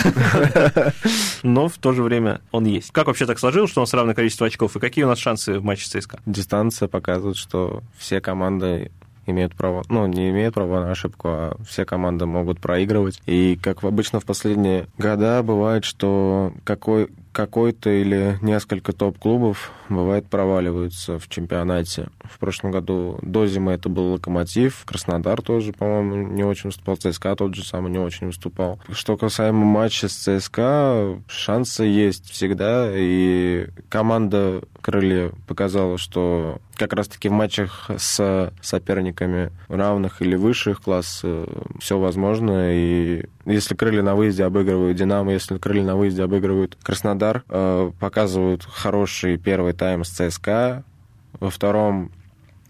но 1.44 1.68
в 1.68 1.78
то 1.78 1.94
же 1.94 2.02
время 2.02 2.42
он 2.52 2.66
есть. 2.66 2.92
Как 2.92 3.08
вообще 3.08 3.26
так 3.26 3.38
сложилось, 3.38 3.70
что 3.70 3.82
у 3.82 3.84
нас 3.84 3.94
равное 3.94 4.16
количество 4.16 4.48
очков, 4.48 4.76
и 4.76 4.80
какие 4.80 5.04
у 5.04 5.08
нас 5.08 5.20
шансы 5.20 5.60
в 5.60 5.64
матче 5.64 5.86
с 5.86 5.90
ЦСКА? 5.90 6.20
Дистанция 6.26 6.88
показывает, 6.88 7.38
что 7.38 7.84
все 7.98 8.07
команды 8.22 8.92
имеют 9.28 9.56
право, 9.56 9.84
ну, 9.90 10.08
не 10.08 10.30
имеют 10.30 10.56
права 10.56 10.86
на 10.86 10.92
ошибку, 10.92 11.28
а 11.28 11.58
все 11.68 11.86
команды 11.86 12.26
могут 12.26 12.60
проигрывать. 12.60 13.22
И, 13.26 13.60
как 13.62 13.84
обычно 13.84 14.20
в 14.20 14.26
последние 14.26 14.88
года, 14.98 15.44
бывает, 15.44 15.84
что 15.84 16.54
какой, 16.64 17.10
какой-то 17.34 17.90
или 17.90 18.40
несколько 18.42 18.94
топ-клубов, 18.94 19.72
бывает, 19.90 20.28
проваливаются 20.28 21.20
в 21.20 21.28
чемпионате. 21.30 22.10
В 22.24 22.40
прошлом 22.40 22.72
году 22.72 23.20
до 23.22 23.46
зимы 23.48 23.74
это 23.74 23.90
был 23.90 24.14
Локомотив, 24.14 24.84
Краснодар 24.86 25.42
тоже, 25.42 25.74
по-моему, 25.74 26.28
не 26.28 26.44
очень 26.44 26.70
выступал, 26.70 26.98
ЦСКА 26.98 27.36
тот 27.36 27.56
же 27.56 27.64
самый 27.64 27.92
не 27.92 28.00
очень 28.00 28.28
выступал. 28.28 28.80
Что 28.92 29.18
касаемо 29.18 29.66
матча 29.66 30.08
с 30.08 30.14
ЦСКА, 30.14 31.22
шансы 31.28 31.84
есть 31.84 32.30
всегда, 32.30 32.90
и 32.94 33.68
команда 33.90 34.62
Крылья 34.82 35.32
показала, 35.48 35.98
что 35.98 36.60
как 36.78 36.94
раз-таки 36.94 37.28
в 37.28 37.34
матчах 37.34 37.90
с 37.98 38.54
соперниками 38.62 39.52
равных 39.68 40.22
или 40.22 40.36
высших 40.36 40.82
класс 40.82 41.24
все 41.80 42.00
возможно. 42.00 42.74
И 42.74 43.26
если 43.46 43.76
крылья 43.76 44.02
на 44.02 44.16
выезде 44.16 44.44
обыгрывают 44.44 44.98
Динамо, 44.98 45.34
если 45.34 45.58
крылья 45.58 45.84
на 45.84 45.96
выезде 45.96 46.24
обыгрывают 46.24 46.78
Краснодар, 46.82 47.44
э, 47.50 47.92
показывают 48.00 48.64
хороший 48.64 49.38
первый 49.38 49.74
тайм 49.78 50.04
с 50.04 50.10
ЦСКА. 50.10 50.84
Во 51.40 51.50
втором, 51.50 52.12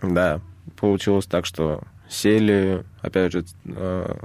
да, 0.02 0.42
получилось 0.80 1.26
так, 1.26 1.46
что 1.46 1.82
сели, 2.10 2.84
опять 3.02 3.32
же, 3.32 3.46
э, 3.66 4.16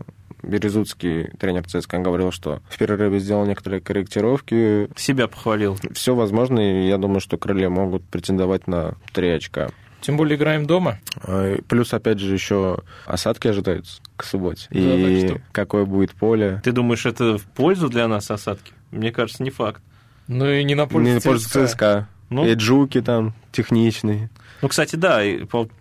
Березутский, 0.43 1.29
тренер 1.39 1.65
ЦСКА, 1.69 1.99
говорил, 2.01 2.33
что 2.33 2.61
в 2.69 2.77
перерыве 2.77 3.21
сделал 3.21 3.47
некоторые 3.47 3.81
корректировки. 3.81 4.89
Себя 4.97 5.29
похвалил. 5.29 5.79
Все 5.93 6.15
возможно, 6.17 6.59
и 6.59 6.89
я 6.89 6.99
думаю, 6.99 7.21
что 7.21 7.39
крылья 7.39 7.69
могут 7.69 8.03
претендовать 8.05 8.67
на 8.67 8.97
три 9.13 9.29
очка. 9.29 9.69
Тем 10.01 10.17
более 10.17 10.37
играем 10.37 10.67
дома. 10.67 10.99
А, 11.23 11.59
Плюс, 11.69 11.95
опять 11.95 12.19
же, 12.19 12.35
еще 12.35 12.79
осадки 13.07 13.47
ожидаются 13.47 14.03
к 14.17 14.25
субботе. 14.25 14.67
Да, 14.71 14.79
и 14.81 15.29
что- 15.29 15.41
какое 15.53 15.85
будет 15.85 16.11
поле. 16.13 16.61
Ты 16.65 16.73
думаешь, 16.73 17.07
это 17.07 17.39
в 17.39 17.45
пользу 17.45 17.89
для 17.89 18.09
нас 18.09 18.29
осадки? 18.29 18.73
Мне 18.91 19.13
кажется, 19.13 19.45
не 19.45 19.51
факт. 19.51 19.81
Ну 20.27 20.51
и 20.51 20.65
не 20.65 20.75
на 20.75 20.87
пользу 20.87 21.09
Не 21.15 21.21
пользу 21.21 21.49
ЦСКА. 21.49 22.09
Ну. 22.33 22.47
И 22.47 22.55
Джуки 22.55 23.01
там 23.01 23.35
техничные. 23.53 24.31
Ну, 24.63 24.69
кстати, 24.69 24.95
да, 24.95 25.21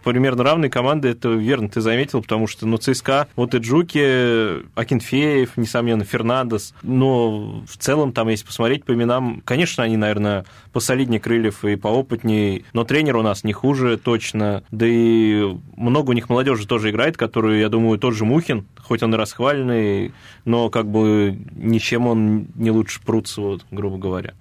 примерно 0.04 0.43
равные 0.43 0.72
команды, 0.72 1.10
это 1.10 1.30
верно 1.30 1.70
ты 1.70 1.82
заметил, 1.82 2.24
потому 2.24 2.47
что, 2.47 2.66
ну, 2.66 2.78
ЦСКА, 2.78 3.28
вот 3.36 3.54
и 3.54 3.60
Джуки, 3.60 4.66
Акинфеев, 4.74 5.56
несомненно, 5.56 6.04
Фернандес, 6.04 6.74
но 6.82 7.64
в 7.68 7.78
целом 7.78 8.12
там, 8.12 8.30
если 8.30 8.43
посмотреть 8.43 8.84
по 8.84 8.93
именам, 8.93 9.43
конечно, 9.45 9.84
они, 9.84 9.97
наверное, 9.97 10.45
посолиднее 10.74 11.20
Крыльев 11.20 11.64
и 11.64 11.76
поопытнее, 11.76 12.64
но 12.74 12.84
тренер 12.84 13.18
у 13.18 13.22
нас 13.22 13.43
не 13.43 13.54
хуже 13.54 13.97
точно, 13.97 14.64
да 14.72 14.88
и 14.89 15.56
много 15.78 16.10
у 16.10 16.14
них 16.14 16.28
молодежи 16.28 16.66
тоже 16.66 16.89
играет, 16.89 17.18
которую, 17.18 17.60
я 17.60 17.70
думаю, 17.70 17.99
тот 17.99 18.16
же 18.16 18.26
Мухин, 18.26 18.66
хоть 18.80 19.04
он 19.04 19.14
и 19.14 19.18
расхваленный, 19.18 20.12
но 20.43 20.72
как 20.72 20.88
бы 20.88 21.38
ничем 21.52 22.08
он 22.08 22.47
не 22.56 22.72
лучше 22.72 22.99
Пруцева, 23.02 23.60
грубо 23.70 23.99
говоря, 23.99 24.34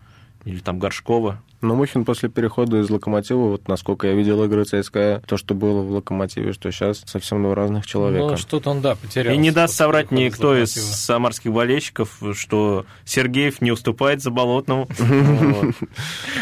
или 0.47 0.61
там 0.61 0.79
Горшкова. 0.79 1.43
Но 1.61 1.75
Мухин 1.75 2.05
после 2.05 2.31
перехода 2.31 2.81
из 2.81 2.89
Локомотива, 2.89 3.49
вот 3.49 3.69
насколько 3.69 4.07
я 4.07 4.15
видел 4.15 4.43
игры 4.45 4.65
ЦСКА, 4.65 5.23
то, 5.27 5.37
что 5.37 5.55
было 5.55 5.83
в 5.83 5.91
Локомотиве, 5.93 6.53
что 6.53 6.71
сейчас, 6.71 7.03
совсем 7.07 7.43
два 7.43 7.55
разных 7.55 7.87
человека. 7.87 8.29
Ну, 8.31 8.37
что-то 8.39 8.71
он, 8.71 8.81
да, 8.81 8.95
потерял. 8.95 9.35
И 9.35 9.37
не 9.37 9.51
даст 9.51 9.75
соврать 9.75 10.11
никто 10.11 10.57
из 10.57 10.73
самарских 10.73 11.53
болельщиков, 11.53 12.19
что 12.33 12.87
Сергеев 13.05 13.61
не 13.61 13.73
уступает 13.73 14.23
за 14.23 14.31
болотному. 14.31 14.89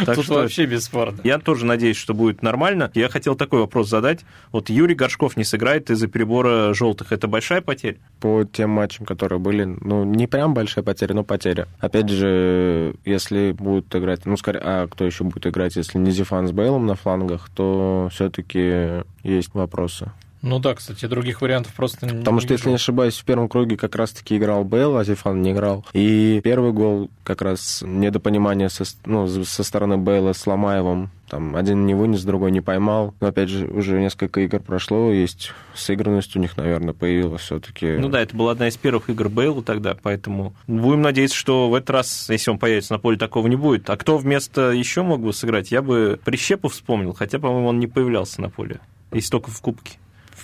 Тут 0.07 0.25
что 0.25 0.35
вообще 0.35 0.66
бесспорно. 0.66 1.21
я 1.25 1.39
тоже 1.39 1.66
надеюсь, 1.66 1.97
что 1.97 2.14
будет 2.14 2.43
нормально. 2.43 2.93
Я 2.95 3.09
хотел 3.09 3.35
такой 3.35 3.61
вопрос 3.61 3.89
задать. 3.89 4.21
Вот 4.53 4.71
Юрий 4.71 4.95
Горшков 4.95 5.37
не 5.37 5.45
сыграет 5.45 5.91
из-за 5.91 6.07
перебора 6.07 6.73
желтых. 6.75 7.11
Это 7.11 7.27
большая 7.27 7.61
потеря? 7.61 7.97
По 8.21 8.45
тем 8.45 8.71
матчам, 8.71 9.05
которые 9.05 9.41
были, 9.41 9.64
ну, 9.64 10.05
не 10.05 10.29
прям 10.29 10.55
большая 10.55 10.85
потеря, 10.85 11.14
но 11.14 11.25
потеря. 11.25 11.66
Опять 11.81 12.09
же, 12.09 12.95
если 13.05 13.51
будут 13.51 13.95
играть, 13.97 14.25
ну, 14.27 14.37
скорее, 14.37 14.61
а 14.62 14.87
кто 14.87 15.08
еще 15.09 15.25
будет 15.25 15.47
играть, 15.47 15.77
если 15.77 15.99
не 15.99 16.11
Зефан 16.11 16.47
с 16.49 16.53
Бейлом 16.53 16.87
на 16.87 16.95
флангах, 16.95 17.49
то 17.55 18.09
все-таки 18.13 19.05
есть 19.23 19.55
вопросы. 19.55 20.13
Ну 20.43 20.59
да, 20.59 20.74
кстати, 20.74 21.07
других 21.07 21.41
вариантов 21.41 21.72
просто 21.74 22.07
не 22.07 22.18
Потому 22.18 22.41
что, 22.41 22.53
если 22.53 22.68
не 22.68 22.76
ошибаюсь, 22.76 23.18
в 23.18 23.24
первом 23.24 23.49
круге 23.49 23.76
как 23.76 23.97
раз-таки 23.97 24.36
играл 24.36 24.64
Бейл, 24.64 24.97
а 24.97 25.05
Зефан 25.05 25.43
не 25.43 25.53
играл. 25.53 25.84
И 25.93 26.41
первый 26.45 26.72
гол 26.72 27.11
как 27.24 27.43
раз 27.43 27.82
недопонимание 27.84 28.68
со, 28.68 28.84
ну, 29.05 29.26
со 29.26 29.62
стороны 29.64 29.97
Бейла 29.97 30.32
с 30.32 30.47
Ломаевым. 30.47 31.11
Там 31.28 31.57
один 31.57 31.84
не 31.84 31.95
вынес, 31.95 32.22
другой 32.22 32.53
не 32.53 32.61
поймал. 32.61 33.14
Но 33.20 33.26
опять 33.26 33.51
же, 33.51 33.66
уже 33.66 34.01
несколько 34.01 34.41
игр 34.41 34.61
прошло, 34.61 35.11
есть 35.11 35.53
сыгранность 35.74 36.34
у 36.36 36.39
них, 36.39 36.57
наверное, 36.57 36.95
появилась 36.95 37.43
все-таки. 37.43 37.97
Ну 37.99 38.09
да, 38.09 38.20
это 38.20 38.34
была 38.34 38.53
одна 38.53 38.68
из 38.68 38.76
первых 38.76 39.11
игр 39.11 39.28
Бейла 39.28 39.62
тогда, 39.62 39.97
поэтому 40.01 40.55
будем 40.66 41.03
надеяться, 41.03 41.36
что 41.36 41.68
в 41.68 41.74
этот 41.74 41.91
раз, 41.91 42.30
если 42.30 42.51
он 42.51 42.59
появится 42.59 42.95
на 42.95 42.99
поле, 42.99 43.18
такого 43.18 43.47
не 43.49 43.57
будет. 43.57 43.91
А 43.91 43.97
кто 43.97 44.16
вместо 44.16 44.70
еще 44.70 45.03
мог 45.03 45.20
бы 45.20 45.32
сыграть? 45.32 45.70
Я 45.70 45.82
бы 45.82 46.18
Прищепу 46.24 46.68
вспомнил, 46.68 47.12
хотя, 47.12 47.39
по-моему, 47.39 47.68
он 47.68 47.78
не 47.78 47.86
появлялся 47.86 48.41
на 48.41 48.49
поле. 48.49 48.80
Если 49.12 49.30
только 49.30 49.51
в 49.51 49.61
Кубке. 49.61 49.99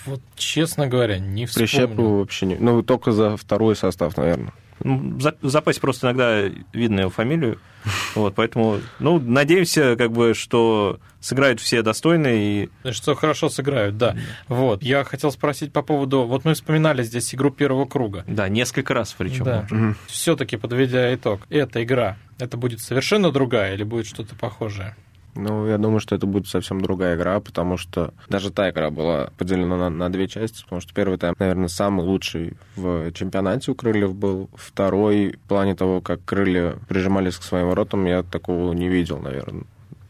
Вот, 0.06 0.20
честно 0.36 0.86
говоря, 0.86 1.18
не 1.18 1.46
вспомню. 1.46 1.68
Прищепу 1.68 2.18
вообще 2.18 2.46
не... 2.46 2.56
Ну, 2.56 2.82
только 2.82 3.12
за 3.12 3.36
второй 3.36 3.76
состав, 3.76 4.16
наверное. 4.16 4.52
Ну, 4.82 5.20
за- 5.20 5.36
в 5.40 5.48
запасе 5.48 5.80
просто 5.80 6.08
иногда 6.08 6.42
видно 6.72 7.00
его 7.00 7.10
фамилию. 7.10 7.58
Вот, 8.14 8.34
поэтому, 8.34 8.80
ну, 8.98 9.18
надеемся, 9.20 9.96
как 9.96 10.10
бы, 10.12 10.32
что 10.34 11.00
сыграют 11.20 11.60
все 11.60 11.82
достойные. 11.82 12.70
И... 12.84 12.92
Что 12.92 13.14
хорошо 13.14 13.48
сыграют, 13.48 13.98
да. 13.98 14.16
Вот. 14.48 14.82
Я 14.82 15.04
хотел 15.04 15.30
спросить 15.32 15.72
по 15.72 15.82
поводу... 15.82 16.24
Вот 16.24 16.44
мы 16.44 16.54
вспоминали 16.54 17.02
здесь 17.02 17.34
игру 17.34 17.50
первого 17.50 17.84
круга. 17.86 18.24
Да, 18.26 18.48
несколько 18.48 18.94
раз 18.94 19.14
причем. 19.16 19.44
Да. 19.44 19.66
Все-таки, 20.06 20.56
подведя 20.56 21.14
итог, 21.14 21.42
эта 21.50 21.82
игра, 21.84 22.16
это 22.38 22.56
будет 22.56 22.80
совершенно 22.80 23.30
другая 23.30 23.74
или 23.74 23.82
будет 23.84 24.06
что-то 24.06 24.34
похожее? 24.34 24.96
Ну, 25.34 25.66
я 25.66 25.78
думаю, 25.78 26.00
что 26.00 26.14
это 26.14 26.26
будет 26.26 26.46
совсем 26.46 26.80
другая 26.80 27.16
игра, 27.16 27.40
потому 27.40 27.76
что 27.76 28.14
даже 28.28 28.50
та 28.50 28.70
игра 28.70 28.90
была 28.90 29.30
поделена 29.36 29.76
на, 29.76 29.90
на 29.90 30.10
две 30.10 30.28
части, 30.28 30.62
потому 30.62 30.80
что 30.80 30.94
первый 30.94 31.18
тайм, 31.18 31.34
наверное, 31.38 31.68
самый 31.68 32.04
лучший 32.04 32.54
в 32.76 33.10
чемпионате 33.12 33.72
у 33.72 33.74
Крыльев 33.74 34.14
был. 34.14 34.48
Второй, 34.54 35.32
в 35.32 35.48
плане 35.48 35.74
того, 35.74 36.00
как 36.00 36.24
Крылья 36.24 36.76
прижимались 36.88 37.36
к 37.36 37.42
своим 37.42 37.68
воротам, 37.68 38.04
я 38.06 38.22
такого 38.22 38.72
не 38.72 38.88
видел, 38.88 39.18
наверное. 39.18 39.64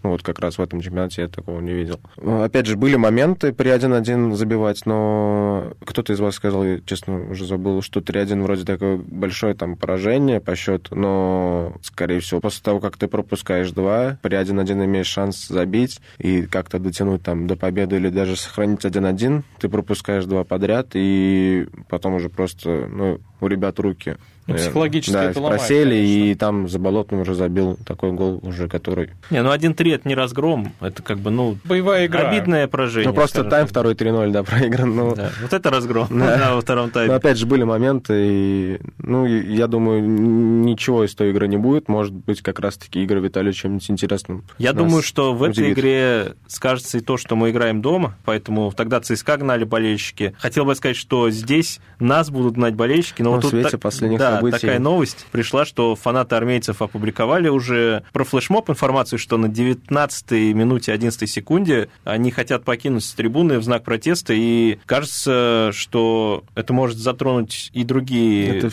Ну, 0.04 0.10
вот 0.10 0.22
как 0.22 0.38
раз 0.38 0.58
в 0.58 0.60
этом 0.60 0.82
чемпионате 0.82 1.22
я 1.22 1.28
такого 1.28 1.60
не 1.60 1.72
видел. 1.72 1.98
Опять 2.22 2.66
же, 2.66 2.76
были 2.76 2.96
моменты 2.96 3.54
при 3.54 3.70
1-1 3.70 4.34
забивать, 4.34 4.84
но 4.84 5.72
кто-то 5.82 6.12
из 6.12 6.20
вас 6.20 6.34
сказал, 6.34 6.62
я, 6.62 6.80
честно, 6.84 7.30
уже 7.30 7.46
забыл, 7.46 7.80
что 7.80 8.00
3-1 8.00 8.42
вроде 8.42 8.64
такое 8.66 8.98
большое 8.98 9.54
там 9.54 9.76
поражение 9.76 10.42
по 10.42 10.54
счету, 10.56 10.94
но, 10.94 11.74
скорее 11.80 12.20
всего, 12.20 12.40
после 12.40 12.62
того, 12.62 12.80
как 12.80 12.98
ты 12.98 13.08
пропускаешь 13.08 13.70
два, 13.70 14.18
при 14.20 14.36
1-1 14.36 14.84
имеешь 14.84 15.06
шанс 15.06 15.48
забить 15.48 16.02
и 16.18 16.42
как-то 16.42 16.78
дотянуть 16.78 17.22
там 17.22 17.46
до 17.46 17.56
победы 17.56 17.96
или 17.96 18.10
даже 18.10 18.36
сохранить 18.36 18.84
1-1, 18.84 19.42
ты 19.58 19.70
пропускаешь 19.70 20.26
два 20.26 20.44
подряд, 20.44 20.88
и 20.92 21.66
потом 21.88 22.16
уже 22.16 22.28
просто, 22.28 22.88
ну, 22.92 23.20
у 23.40 23.46
ребят 23.46 23.78
руки 23.78 24.16
ну, 24.46 24.56
психологически 24.56 25.12
да, 25.14 25.24
это 25.24 25.40
ломает, 25.40 25.60
просели, 25.60 25.94
конечно. 25.94 26.24
и 26.24 26.34
там 26.34 26.68
за 26.68 26.78
болотным 26.78 27.20
уже 27.20 27.34
забил 27.34 27.78
такой 27.86 28.12
гол 28.12 28.40
уже, 28.42 28.68
который... 28.68 29.10
Не, 29.30 29.42
ну 29.42 29.50
1-3 29.50 29.94
это 29.94 30.08
не 30.08 30.14
разгром, 30.14 30.72
это 30.80 31.02
как 31.02 31.18
бы, 31.18 31.30
ну, 31.30 31.56
Боевая 31.64 32.06
игра. 32.06 32.28
обидное 32.28 32.68
поражение. 32.68 33.08
Ну, 33.08 33.14
просто 33.14 33.44
тайм 33.44 33.66
второй 33.66 33.94
3-0, 33.94 34.30
да, 34.32 34.42
проигран. 34.44 34.94
Ну, 34.94 35.14
Да, 35.14 35.30
вот 35.40 35.52
это 35.52 35.70
разгром 35.70 36.08
Да. 36.10 36.36
да, 36.38 36.54
во 36.54 36.60
втором 36.60 36.86
Но 36.86 36.92
тайме. 36.92 37.14
опять 37.14 37.38
же, 37.38 37.46
были 37.46 37.62
моменты, 37.62 38.14
и, 38.16 38.80
ну, 38.98 39.24
я 39.24 39.66
думаю, 39.66 40.02
ничего 40.02 41.04
из 41.04 41.14
той 41.14 41.30
игры 41.30 41.48
не 41.48 41.56
будет. 41.56 41.88
Может 41.88 42.12
быть, 42.12 42.42
как 42.42 42.60
раз-таки 42.60 43.02
игра 43.02 43.20
Виталия 43.20 43.52
чем-нибудь 43.52 43.90
интересным. 43.90 44.44
Я 44.58 44.74
думаю, 44.74 45.02
что 45.02 45.32
в 45.32 45.42
этой 45.42 45.52
удивит. 45.52 45.78
игре 45.78 46.34
скажется 46.48 46.98
и 46.98 47.00
то, 47.00 47.16
что 47.16 47.34
мы 47.34 47.50
играем 47.50 47.80
дома, 47.80 48.16
поэтому 48.26 48.72
тогда 48.72 49.00
ЦСКА 49.00 49.38
гнали 49.38 49.64
болельщики. 49.64 50.34
Хотел 50.38 50.66
бы 50.66 50.74
сказать, 50.74 50.96
что 50.96 51.30
здесь 51.30 51.80
нас 51.98 52.30
будут 52.30 52.54
гнать 52.54 52.74
болельщики, 52.74 53.22
но 53.24 53.30
Ну, 53.30 53.36
вот 53.36 53.38
в 53.38 53.42
тут 53.42 53.50
свете 53.52 53.70
так- 53.70 53.80
последних 53.80 54.18
да, 54.18 54.36
событий. 54.36 54.58
такая 54.60 54.78
новость 54.78 55.26
пришла, 55.32 55.64
что 55.64 55.96
фанаты 55.96 56.36
армейцев 56.36 56.82
опубликовали 56.82 57.48
уже 57.48 58.02
про 58.12 58.22
флешмоб 58.24 58.68
информацию, 58.68 59.18
что 59.18 59.38
на 59.38 59.46
19-й 59.46 60.52
минуте 60.52 60.92
11 60.92 61.28
секунде 61.28 61.88
они 62.04 62.30
хотят 62.30 62.64
покинуть 62.64 63.10
трибуны 63.16 63.58
в 63.58 63.62
знак 63.64 63.82
протеста, 63.82 64.34
и 64.34 64.78
кажется, 64.84 65.70
что 65.72 66.44
это 66.54 66.72
может 66.74 66.98
затронуть 66.98 67.70
и 67.72 67.82
другие 67.84 68.58
Это 68.58 68.70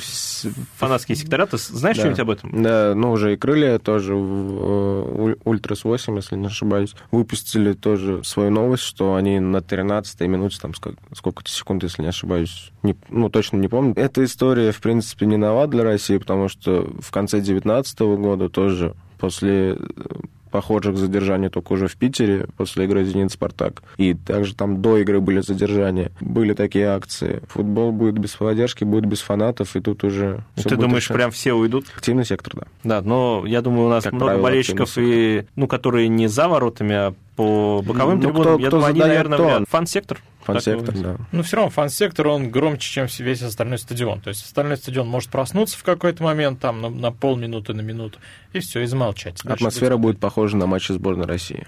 фанатские 0.78 1.16
сектора. 1.16 1.46
Ты 1.46 1.58
знаешь 1.58 1.96
Да. 1.98 2.02
что-нибудь 2.02 2.20
об 2.20 2.30
этом? 2.30 2.62
Да, 2.64 2.94
ну, 2.96 3.12
уже 3.12 3.34
и 3.34 3.38
крылья 3.38 3.80
тоже, 3.80 4.16
в, 4.16 5.30
э, 5.32 5.36
Ультрас 5.46 5.84
8, 5.84 6.16
если 6.18 6.36
не 6.36 6.48
ошибаюсь, 6.48 6.94
выпустили 7.12 7.74
тоже 7.74 8.22
свою 8.24 8.52
новость, 8.52 8.84
что 8.84 9.16
они 9.16 9.40
на 9.40 9.62
13-й 9.62 10.28
минуте, 10.28 10.58
там, 10.62 10.74
сколько-то 11.14 11.50
секунд, 11.50 11.84
если 11.84 12.02
не 12.02 12.10
ошибаюсь, 12.10 12.72
не- 12.84 12.96
ну, 13.10 13.30
точно 13.30 13.58
не 13.58 13.68
помню. 13.68 13.94
Эта 13.96 14.24
история, 14.24 14.41
в 14.46 14.82
принципе, 14.82 15.26
не 15.26 15.38
нова 15.38 15.68
для 15.68 15.84
России, 15.84 16.18
потому 16.18 16.50
что 16.50 16.90
в 17.00 17.12
конце 17.12 17.40
19 17.42 18.00
года 18.00 18.50
тоже 18.50 18.94
после 19.20 19.74
э, 19.74 19.76
похожих 20.50 20.98
задержаний 20.98 21.48
только 21.50 21.72
уже 21.74 21.88
в 21.88 21.96
Питере 21.96 22.48
после 22.58 22.86
игры 22.86 23.06
«Зенит-Спартак». 23.06 23.84
И 23.98 24.14
также 24.16 24.54
там 24.56 24.82
до 24.82 24.98
игры 24.98 25.22
были 25.22 25.40
задержания. 25.42 26.12
Были 26.20 26.54
такие 26.54 26.88
акции. 26.88 27.42
Футбол 27.50 27.92
будет 27.94 28.18
без 28.18 28.32
поддержки, 28.32 28.84
будет 28.84 29.06
без 29.06 29.22
фанатов, 29.22 29.76
и 29.76 29.80
тут 29.80 30.04
уже... 30.04 30.44
Ты 30.56 30.76
думаешь, 30.76 31.04
решать. 31.04 31.16
прям 31.16 31.32
все 31.32 31.54
уйдут? 31.54 31.86
Активный 31.96 32.26
сектор, 32.26 32.54
да. 32.56 32.64
Да, 32.84 33.02
но 33.02 33.44
я 33.46 33.62
думаю, 33.62 33.86
у 33.86 33.90
нас 33.90 34.04
Как 34.04 34.12
много 34.14 34.26
правило, 34.32 34.44
болельщиков, 34.44 34.92
и, 34.98 35.46
ну, 35.56 35.68
которые 35.68 36.10
не 36.10 36.28
за 36.28 36.50
воротами, 36.50 36.96
а 36.96 37.14
по 37.38 37.82
боковым 37.82 38.18
Ну, 38.18 38.24
трибунам. 38.24 38.42
кто- 38.56 38.60
я 38.60 38.68
кто 38.68 38.78
думаю, 38.78 38.90
они, 38.90 39.00
наверное, 39.00 39.38
вряд- 39.38 39.64
Фан-сектор? 39.70 40.20
Фан-сектор, 40.46 40.96
да. 40.98 41.18
Ну, 41.32 41.44
все 41.44 41.58
равно 41.58 41.70
фан-сектор, 41.72 42.28
он 42.28 42.50
громче, 42.50 42.90
чем 42.92 43.08
весь 43.20 43.42
остальной 43.42 43.78
стадион. 43.78 44.22
То 44.22 44.30
есть 44.30 44.44
остальной 44.46 44.78
стадион 44.78 45.08
может 45.08 45.30
проснуться 45.30 45.78
в 45.78 45.84
какой-то 45.84 46.24
момент, 46.24 46.60
там, 46.60 46.82
на, 46.82 46.90
на 46.90 47.12
полминуты, 47.12 47.74
на 47.74 47.82
минуту, 47.82 48.20
и 48.54 48.60
все, 48.60 48.82
и 48.82 48.86
замолчать. 48.86 49.36
Дальше 49.44 49.54
Атмосфера 49.66 49.98
будет- 49.98 50.16
будет 50.16 50.20
похожа 50.20 50.58
на 50.58 50.66
матчи 50.66 50.92
сборной 50.92 51.26
России. 51.28 51.68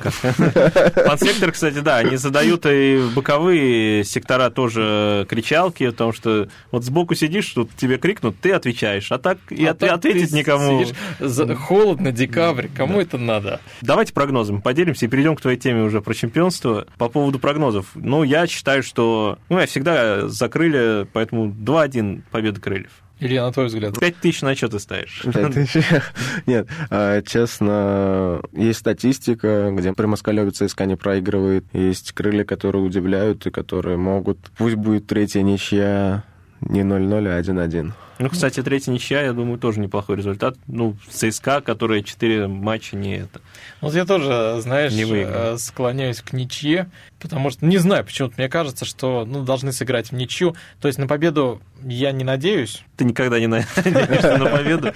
Как? 0.00 0.12
Фан-сектор, 0.12 1.52
кстати, 1.52 1.80
да, 1.80 1.98
они 1.98 2.16
задают 2.16 2.64
и 2.66 2.96
в 2.96 3.14
боковые 3.14 4.02
сектора 4.04 4.48
тоже 4.50 5.26
кричалки, 5.28 5.90
потому 5.90 6.12
что 6.12 6.48
вот 6.70 6.84
сбоку 6.84 7.14
сидишь, 7.14 7.46
тут 7.52 7.70
тебе 7.76 7.98
крикнут, 7.98 8.36
ты 8.40 8.52
отвечаешь, 8.52 9.12
а 9.12 9.18
так 9.18 9.38
и 9.50 9.64
А 9.66 9.72
от- 9.72 9.78
так 9.78 9.92
ответить 9.92 10.32
никому. 10.32 10.84
за- 11.20 11.54
холодно, 11.54 12.12
декабрь, 12.12 12.68
кому 12.74 13.00
это 13.00 13.18
надо? 13.18 13.60
Давайте 13.82 14.12
прогнозом 14.14 14.62
поделимся 14.62 15.04
и 15.06 15.08
перейдем 15.08 15.36
к 15.36 15.40
твоей 15.40 15.58
теме 15.58 15.82
уже 15.82 16.00
про 16.00 16.14
чемпионство. 16.14 16.86
По 16.96 17.08
поводу 17.08 17.38
прогнозов. 17.38 17.86
Ну, 17.94 18.22
я 18.22 18.46
считаю, 18.46 18.82
что... 18.82 19.38
Ну, 19.48 19.58
я 19.60 19.66
всегда 19.66 20.28
закрыли, 20.28 21.06
поэтому 21.12 21.48
2-1 21.50 22.22
победа 22.30 22.60
крыльев. 22.60 22.90
Илья, 23.20 23.44
на 23.44 23.52
твой 23.52 23.66
взгляд? 23.66 23.98
5 23.98 24.16
тысяч 24.16 24.42
на 24.42 24.54
что 24.54 24.68
ты 24.68 24.78
ставишь? 24.78 25.24
Пять 25.32 25.54
тысяч. 25.54 25.84
Нет, 26.46 26.68
а, 26.90 27.20
честно, 27.22 28.40
есть 28.52 28.78
статистика, 28.78 29.70
где 29.72 29.92
при 29.92 30.06
Москалеве 30.06 30.50
ЦСКА 30.50 30.86
не 30.86 30.96
проигрывает. 30.96 31.64
Есть 31.72 32.12
крылья, 32.12 32.44
которые 32.44 32.82
удивляют 32.82 33.46
и 33.46 33.50
которые 33.50 33.96
могут... 33.96 34.38
Пусть 34.56 34.76
будет 34.76 35.06
третья 35.06 35.42
ничья 35.42 36.24
не 36.60 36.82
0-0, 36.82 37.28
а 37.28 37.40
1-1. 37.40 37.92
Ну, 38.18 38.28
кстати, 38.30 38.62
третья 38.62 38.90
ничья, 38.90 39.22
я 39.22 39.32
думаю, 39.32 39.58
тоже 39.58 39.78
неплохой 39.80 40.16
результат. 40.16 40.56
Ну, 40.66 40.96
ЦСКА, 41.08 41.60
которая 41.60 42.02
4 42.02 42.48
матча 42.48 42.96
не 42.96 43.16
это. 43.18 43.40
Вот 43.80 43.94
я 43.94 44.04
тоже, 44.04 44.58
знаешь, 44.60 44.92
Не 44.92 45.04
выиграл. 45.04 45.54
э, 45.54 45.58
склоняюсь 45.58 46.20
к 46.20 46.32
ничье, 46.32 46.90
потому 47.20 47.50
что, 47.50 47.64
не 47.64 47.78
знаю, 47.78 48.04
почему-то 48.04 48.34
мне 48.38 48.48
кажется, 48.48 48.84
что 48.84 49.24
ну, 49.24 49.44
должны 49.44 49.72
сыграть 49.72 50.10
в 50.10 50.14
ничью. 50.14 50.56
То 50.80 50.88
есть 50.88 50.98
на 50.98 51.06
победу 51.06 51.62
я 51.84 52.10
не 52.12 52.24
надеюсь, 52.24 52.82
Ты 52.96 53.04
никогда 53.04 53.38
не 53.38 53.46
надеешься 53.46 54.36
на 54.36 54.46
победу. 54.50 54.92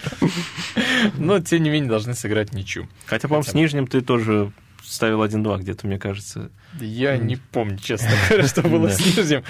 но 1.19 1.41
тем 1.41 1.63
не 1.63 1.71
менее 1.71 1.89
должны 1.91 2.15
сыграть 2.15 2.51
в 2.51 2.55
ничью. 2.55 2.89
Хотя, 3.07 3.29
по-моему, 3.29 3.49
с 3.49 3.55
Нижним 3.55 3.87
ты 3.87 4.01
тоже 4.01 4.53
ставил 4.85 5.23
1-2 5.23 5.61
где-то, 5.61 5.87
мне 5.87 5.99
кажется. 5.99 6.51
Я 6.81 7.17
не 7.17 7.37
помню, 7.37 7.79
честно 7.79 8.11
говоря, 8.29 8.49
что 8.49 8.63
было 8.63 8.89
с 8.89 8.99
Нижним. 8.99 9.45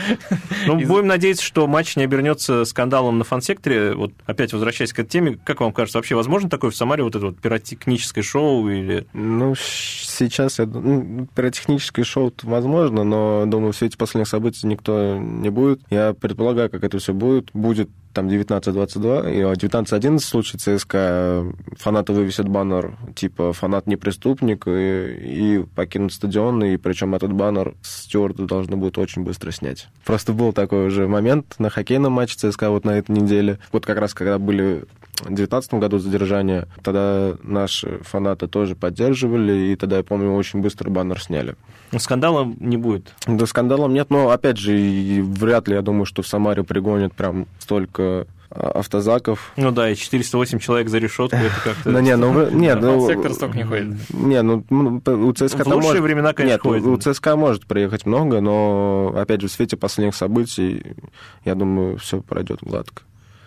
Ну, 0.66 0.77
будем 0.81 1.07
надеяться, 1.07 1.45
что 1.45 1.66
матч 1.66 1.97
не 1.97 2.05
обернется 2.05 2.64
скандалом 2.64 3.18
на 3.18 3.25
фан-секторе. 3.25 3.95
Вот 3.95 4.12
опять 4.27 4.53
возвращаясь 4.53 4.93
к 4.93 4.99
этой 4.99 5.09
теме, 5.09 5.39
как 5.45 5.61
вам 5.61 5.73
кажется, 5.73 5.99
вообще 5.99 6.14
возможно 6.14 6.49
такое 6.49 6.70
в 6.70 6.77
Самаре 6.77 7.03
вот 7.03 7.14
это 7.14 7.27
вот 7.27 7.39
пиротехническое 7.39 8.25
шоу 8.25 8.68
или... 8.68 9.07
Ну, 9.12 9.55
сейчас 9.57 10.59
я 10.59 10.66
ну, 10.66 11.27
пиротехническое 11.35 12.05
шоу 12.05 12.33
возможно, 12.43 13.05
но, 13.05 13.45
думаю, 13.47 13.73
в 13.73 13.77
свете 13.77 13.97
последних 13.97 14.29
событий 14.29 14.66
никто 14.66 15.18
не 15.18 15.51
будет. 15.51 15.81
Я 15.91 16.14
предполагаю, 16.14 16.70
как 16.70 16.85
это 16.85 16.99
все 16.99 17.12
будет. 17.12 17.51
Будет 17.53 17.91
там 18.12 18.29
19-22, 18.29 19.33
и 19.35 19.41
19-11 19.41 20.18
в 20.18 20.25
случае 20.25 20.59
ЦСКА 20.59 21.47
фанаты 21.79 22.12
вывесят 22.12 22.49
баннер 22.49 22.97
типа 23.14 23.53
«фанат 23.53 23.87
не 23.87 23.97
преступник» 23.97 24.66
и, 24.66 25.61
и 25.61 25.64
покинут 25.75 26.12
стадион, 26.12 26.62
и 26.64 26.77
причем 26.77 27.11
этот 27.14 27.32
баннер 27.32 27.74
стюарды 27.82 28.44
должны 28.44 28.76
будут 28.76 28.98
очень 28.98 29.22
быстро 29.22 29.50
снять. 29.50 29.88
Просто 30.04 30.32
был 30.32 30.52
такой 30.52 30.86
уже 30.86 31.08
момент 31.08 31.54
на 31.58 31.70
хоккейном 31.70 32.12
матче 32.12 32.36
ЦСКА 32.36 32.70
вот 32.70 32.84
на 32.84 32.98
этой 32.98 33.12
неделе. 33.12 33.58
Вот 33.72 33.86
как 33.86 33.98
раз 33.98 34.14
когда 34.14 34.38
были 34.38 34.84
в 35.20 35.26
2019 35.26 35.74
году 35.74 35.98
задержания, 35.98 36.66
тогда 36.82 37.36
наши 37.42 38.00
фанаты 38.02 38.48
тоже 38.48 38.74
поддерживали, 38.74 39.72
и 39.72 39.76
тогда, 39.76 39.98
я 39.98 40.02
помню, 40.02 40.32
очень 40.32 40.60
быстро 40.60 40.90
баннер 40.90 41.20
сняли. 41.20 41.54
Скандала 41.98 42.50
не 42.58 42.76
будет. 42.76 43.14
Да, 43.26 43.46
скандалом 43.46 43.92
нет, 43.92 44.10
но, 44.10 44.30
опять 44.30 44.56
же, 44.56 45.22
вряд 45.22 45.68
ли, 45.68 45.74
я 45.74 45.82
думаю, 45.82 46.06
что 46.06 46.22
в 46.22 46.26
Самаре 46.26 46.64
пригонят 46.64 47.12
прям 47.12 47.46
столько 47.58 48.26
автозаков. 48.55 49.53
Ну 49.57 49.70
да, 49.70 49.90
и 49.90 49.94
408 49.94 50.59
человек 50.59 50.88
за 50.88 50.98
решетку, 50.98 51.36
это 51.36 51.55
как-то... 51.64 51.90
Ну, 51.90 52.00
не, 52.00 52.16
ну, 52.16 52.50
нет, 52.50 52.80
ну... 52.80 53.07
сектор 53.07 53.32
столько 53.32 53.57
не 53.57 53.64
ходит. 53.64 54.11
Не, 54.11 54.42
ну, 54.42 54.64
у 54.70 55.32
ЦСКА 55.32 55.64
В 55.64 55.68
лучшие 55.68 56.03
времена, 56.03 56.32
конечно, 56.32 56.55
Нет, 56.55 56.66
у- 56.66 56.68
ходит. 56.68 56.86
у 57.09 57.12
ЦСКА 57.12 57.36
может 57.36 57.66
приехать 57.66 58.07
много, 58.07 58.40
но, 58.40 59.14
опять 59.16 59.40
же, 59.40 59.48
в 59.48 59.53
свете 59.53 59.76
последних 59.76 60.14
событий, 60.14 60.82
я 61.44 61.55
думаю, 61.55 61.98
все 61.98 62.20
пройдет 62.20 62.59
гладко. 62.62 63.03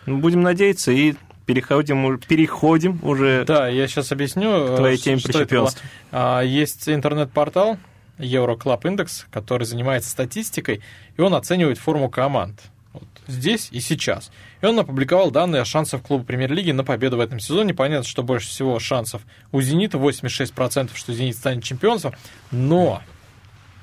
Ну, 0.06 0.18
будем 0.18 0.42
надеяться 0.42 0.92
и 0.92 1.16
переходим, 1.46 2.20
переходим 2.20 3.00
уже 3.04 3.44
Да, 3.46 3.68
я 3.68 3.88
сейчас 3.88 4.12
объясню. 4.12 4.68
к 4.68 4.76
твоей 4.78 4.96
э, 4.96 5.00
теме 5.00 5.18
что 5.20 5.42
это 5.42 5.56
было. 5.56 5.72
А, 6.12 6.42
Есть 6.42 6.90
интернет-портал 6.90 7.78
Euroclub 8.18 8.82
Index, 8.82 9.26
который 9.32 9.66
занимается 9.66 10.10
статистикой, 10.10 10.82
и 11.18 11.22
он 11.22 11.34
оценивает 11.34 11.78
форму 11.78 12.10
команд. 12.10 12.60
Вот 12.94 13.04
здесь 13.28 13.70
и 13.72 13.80
сейчас. 13.80 14.32
И 14.66 14.68
он 14.68 14.80
опубликовал 14.80 15.30
данные 15.30 15.62
о 15.62 15.66
шансах 15.66 16.02
клуба 16.02 16.24
премьер-лиги 16.24 16.72
на 16.72 16.84
победу 16.84 17.18
в 17.18 17.20
этом 17.20 17.40
сезоне. 17.40 17.76
Понятно, 17.76 18.04
что 18.04 18.24
больше 18.24 18.48
всего 18.48 18.80
шансов 18.80 19.22
у 19.52 19.62
«Зенита», 19.62 20.00
86%, 20.00 20.90
что 20.96 21.14
«Зенит» 21.14 21.36
станет 21.36 21.64
чемпионством. 21.64 22.16
Но, 22.50 23.04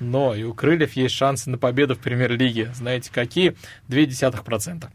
но 0.01 0.35
и 0.35 0.43
у 0.43 0.53
«Крыльев» 0.53 0.91
есть 0.97 1.15
шансы 1.15 1.49
на 1.49 1.57
победу 1.57 1.95
в 1.95 1.99
премьер-лиге. 1.99 2.73
Знаете, 2.73 3.11
какие? 3.13 3.55
0,2%. 3.87 4.89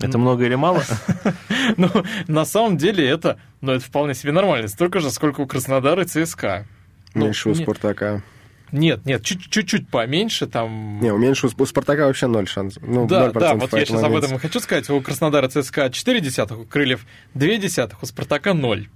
Это 0.00 0.18
много 0.18 0.44
или 0.44 0.54
мало? 0.54 0.84
Ну, 1.76 1.88
на 2.28 2.44
самом 2.44 2.76
деле 2.76 3.08
это, 3.08 3.40
ну, 3.62 3.72
это 3.72 3.84
вполне 3.84 4.14
себе 4.14 4.30
нормально. 4.30 4.68
Столько 4.68 5.00
же, 5.00 5.10
сколько 5.10 5.40
у 5.40 5.46
Краснодара 5.46 6.02
и 6.02 6.06
ЦСКА. 6.06 6.66
Ну, 7.14 7.24
Меньше 7.24 7.48
у 7.48 7.52
не- 7.52 7.62
Спартака. 7.64 8.22
Нет, 8.72 9.04
нет, 9.04 9.22
чуть- 9.22 9.50
чуть-чуть 9.50 9.88
поменьше 9.88 10.46
там. 10.46 10.98
Не, 11.00 11.12
у 11.12 11.18
меньше 11.18 11.46
у 11.46 11.66
Спартака 11.66 12.06
вообще 12.06 12.26
ноль 12.26 12.48
шансов. 12.48 12.82
Ну, 12.82 13.06
да, 13.06 13.28
0% 13.28 13.38
да, 13.38 13.54
вот 13.54 13.72
я 13.72 13.84
сейчас 13.84 14.02
об 14.02 14.14
этом 14.14 14.34
и 14.34 14.38
хочу 14.38 14.60
сказать. 14.60 14.88
У 14.90 15.00
Краснодара 15.00 15.48
ЦСКА 15.48 15.90
4 15.90 16.20
десятых, 16.20 16.58
у 16.58 16.64
Крыльев 16.64 17.06
2 17.34 17.56
десятых, 17.58 18.02
у 18.02 18.06
Спартака 18.06 18.54
0. 18.54 18.88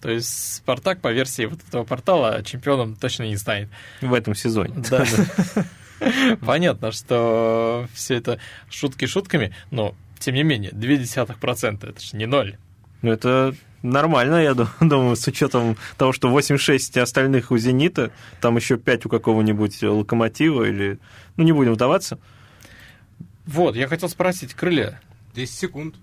То 0.00 0.10
есть 0.10 0.56
Спартак, 0.56 1.00
по 1.00 1.12
версии 1.12 1.46
вот 1.46 1.60
этого 1.66 1.84
портала, 1.84 2.42
чемпионом 2.44 2.94
точно 2.94 3.24
не 3.24 3.36
станет. 3.36 3.68
В 4.00 4.14
этом 4.14 4.34
сезоне. 4.34 4.74
Да. 4.90 5.04
Понятно, 6.40 6.92
что 6.92 7.86
все 7.94 8.16
это 8.16 8.38
шутки 8.70 9.06
шутками, 9.06 9.54
но 9.70 9.94
тем 10.18 10.34
не 10.34 10.42
менее, 10.42 10.70
0,2% 10.72 11.88
это 11.88 12.00
же 12.00 12.16
не 12.16 12.26
ноль. 12.26 12.56
Ну, 13.02 13.12
это 13.12 13.54
нормально, 13.84 14.42
я 14.42 14.54
думаю, 14.80 15.16
с 15.16 15.26
учетом 15.26 15.76
того, 15.96 16.12
что 16.12 16.28
86 16.28 16.96
остальных 16.98 17.50
у 17.50 17.58
«Зенита», 17.58 18.10
там 18.40 18.56
еще 18.56 18.76
5 18.76 19.06
у 19.06 19.08
какого-нибудь 19.08 19.82
«Локомотива» 19.82 20.64
или... 20.64 20.98
Ну, 21.36 21.44
не 21.44 21.52
будем 21.52 21.74
вдаваться. 21.74 22.18
Вот, 23.46 23.76
я 23.76 23.86
хотел 23.88 24.08
спросить, 24.08 24.54
крылья. 24.54 25.00
10 25.34 25.54
секунд. 25.54 25.94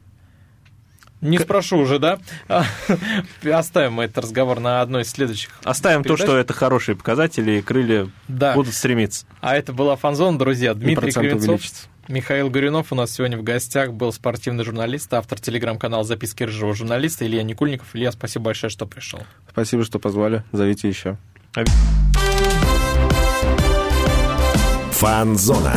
Не 1.21 1.37
К... 1.37 1.41
спрошу 1.41 1.77
уже, 1.77 1.99
да? 1.99 2.19
Оставим 3.43 3.99
этот 3.99 4.19
разговор 4.19 4.59
на 4.59 4.81
одной 4.81 5.03
из 5.03 5.11
следующих. 5.11 5.51
Оставим 5.63 6.01
передач. 6.01 6.19
то, 6.19 6.25
что 6.25 6.37
это 6.37 6.53
хорошие 6.53 6.95
показатели, 6.95 7.59
и 7.59 7.61
крылья 7.61 8.09
да. 8.27 8.53
будут 8.53 8.73
стремиться. 8.73 9.25
А 9.39 9.55
это 9.55 9.71
была 9.71 9.95
фанзон, 9.95 10.39
друзья. 10.39 10.73
Дмитрий 10.73 11.11
Кривенцов. 11.11 11.49
Увеличится. 11.49 11.87
Михаил 12.11 12.49
Горюнов 12.49 12.91
у 12.91 12.95
нас 12.95 13.11
сегодня 13.11 13.37
в 13.37 13.43
гостях 13.43 13.93
был 13.93 14.11
спортивный 14.11 14.65
журналист, 14.65 15.13
автор 15.13 15.39
телеграм-канала 15.39 16.03
«Записки 16.03 16.43
рыжего 16.43 16.75
журналиста» 16.75 17.25
Илья 17.25 17.41
Никульников. 17.41 17.95
Илья, 17.95 18.11
спасибо 18.11 18.45
большое, 18.45 18.69
что 18.69 18.85
пришел. 18.85 19.21
Спасибо, 19.49 19.85
что 19.85 19.97
позвали. 19.97 20.43
Зовите 20.51 20.89
еще. 20.89 21.17
Фанзона. 24.91 25.73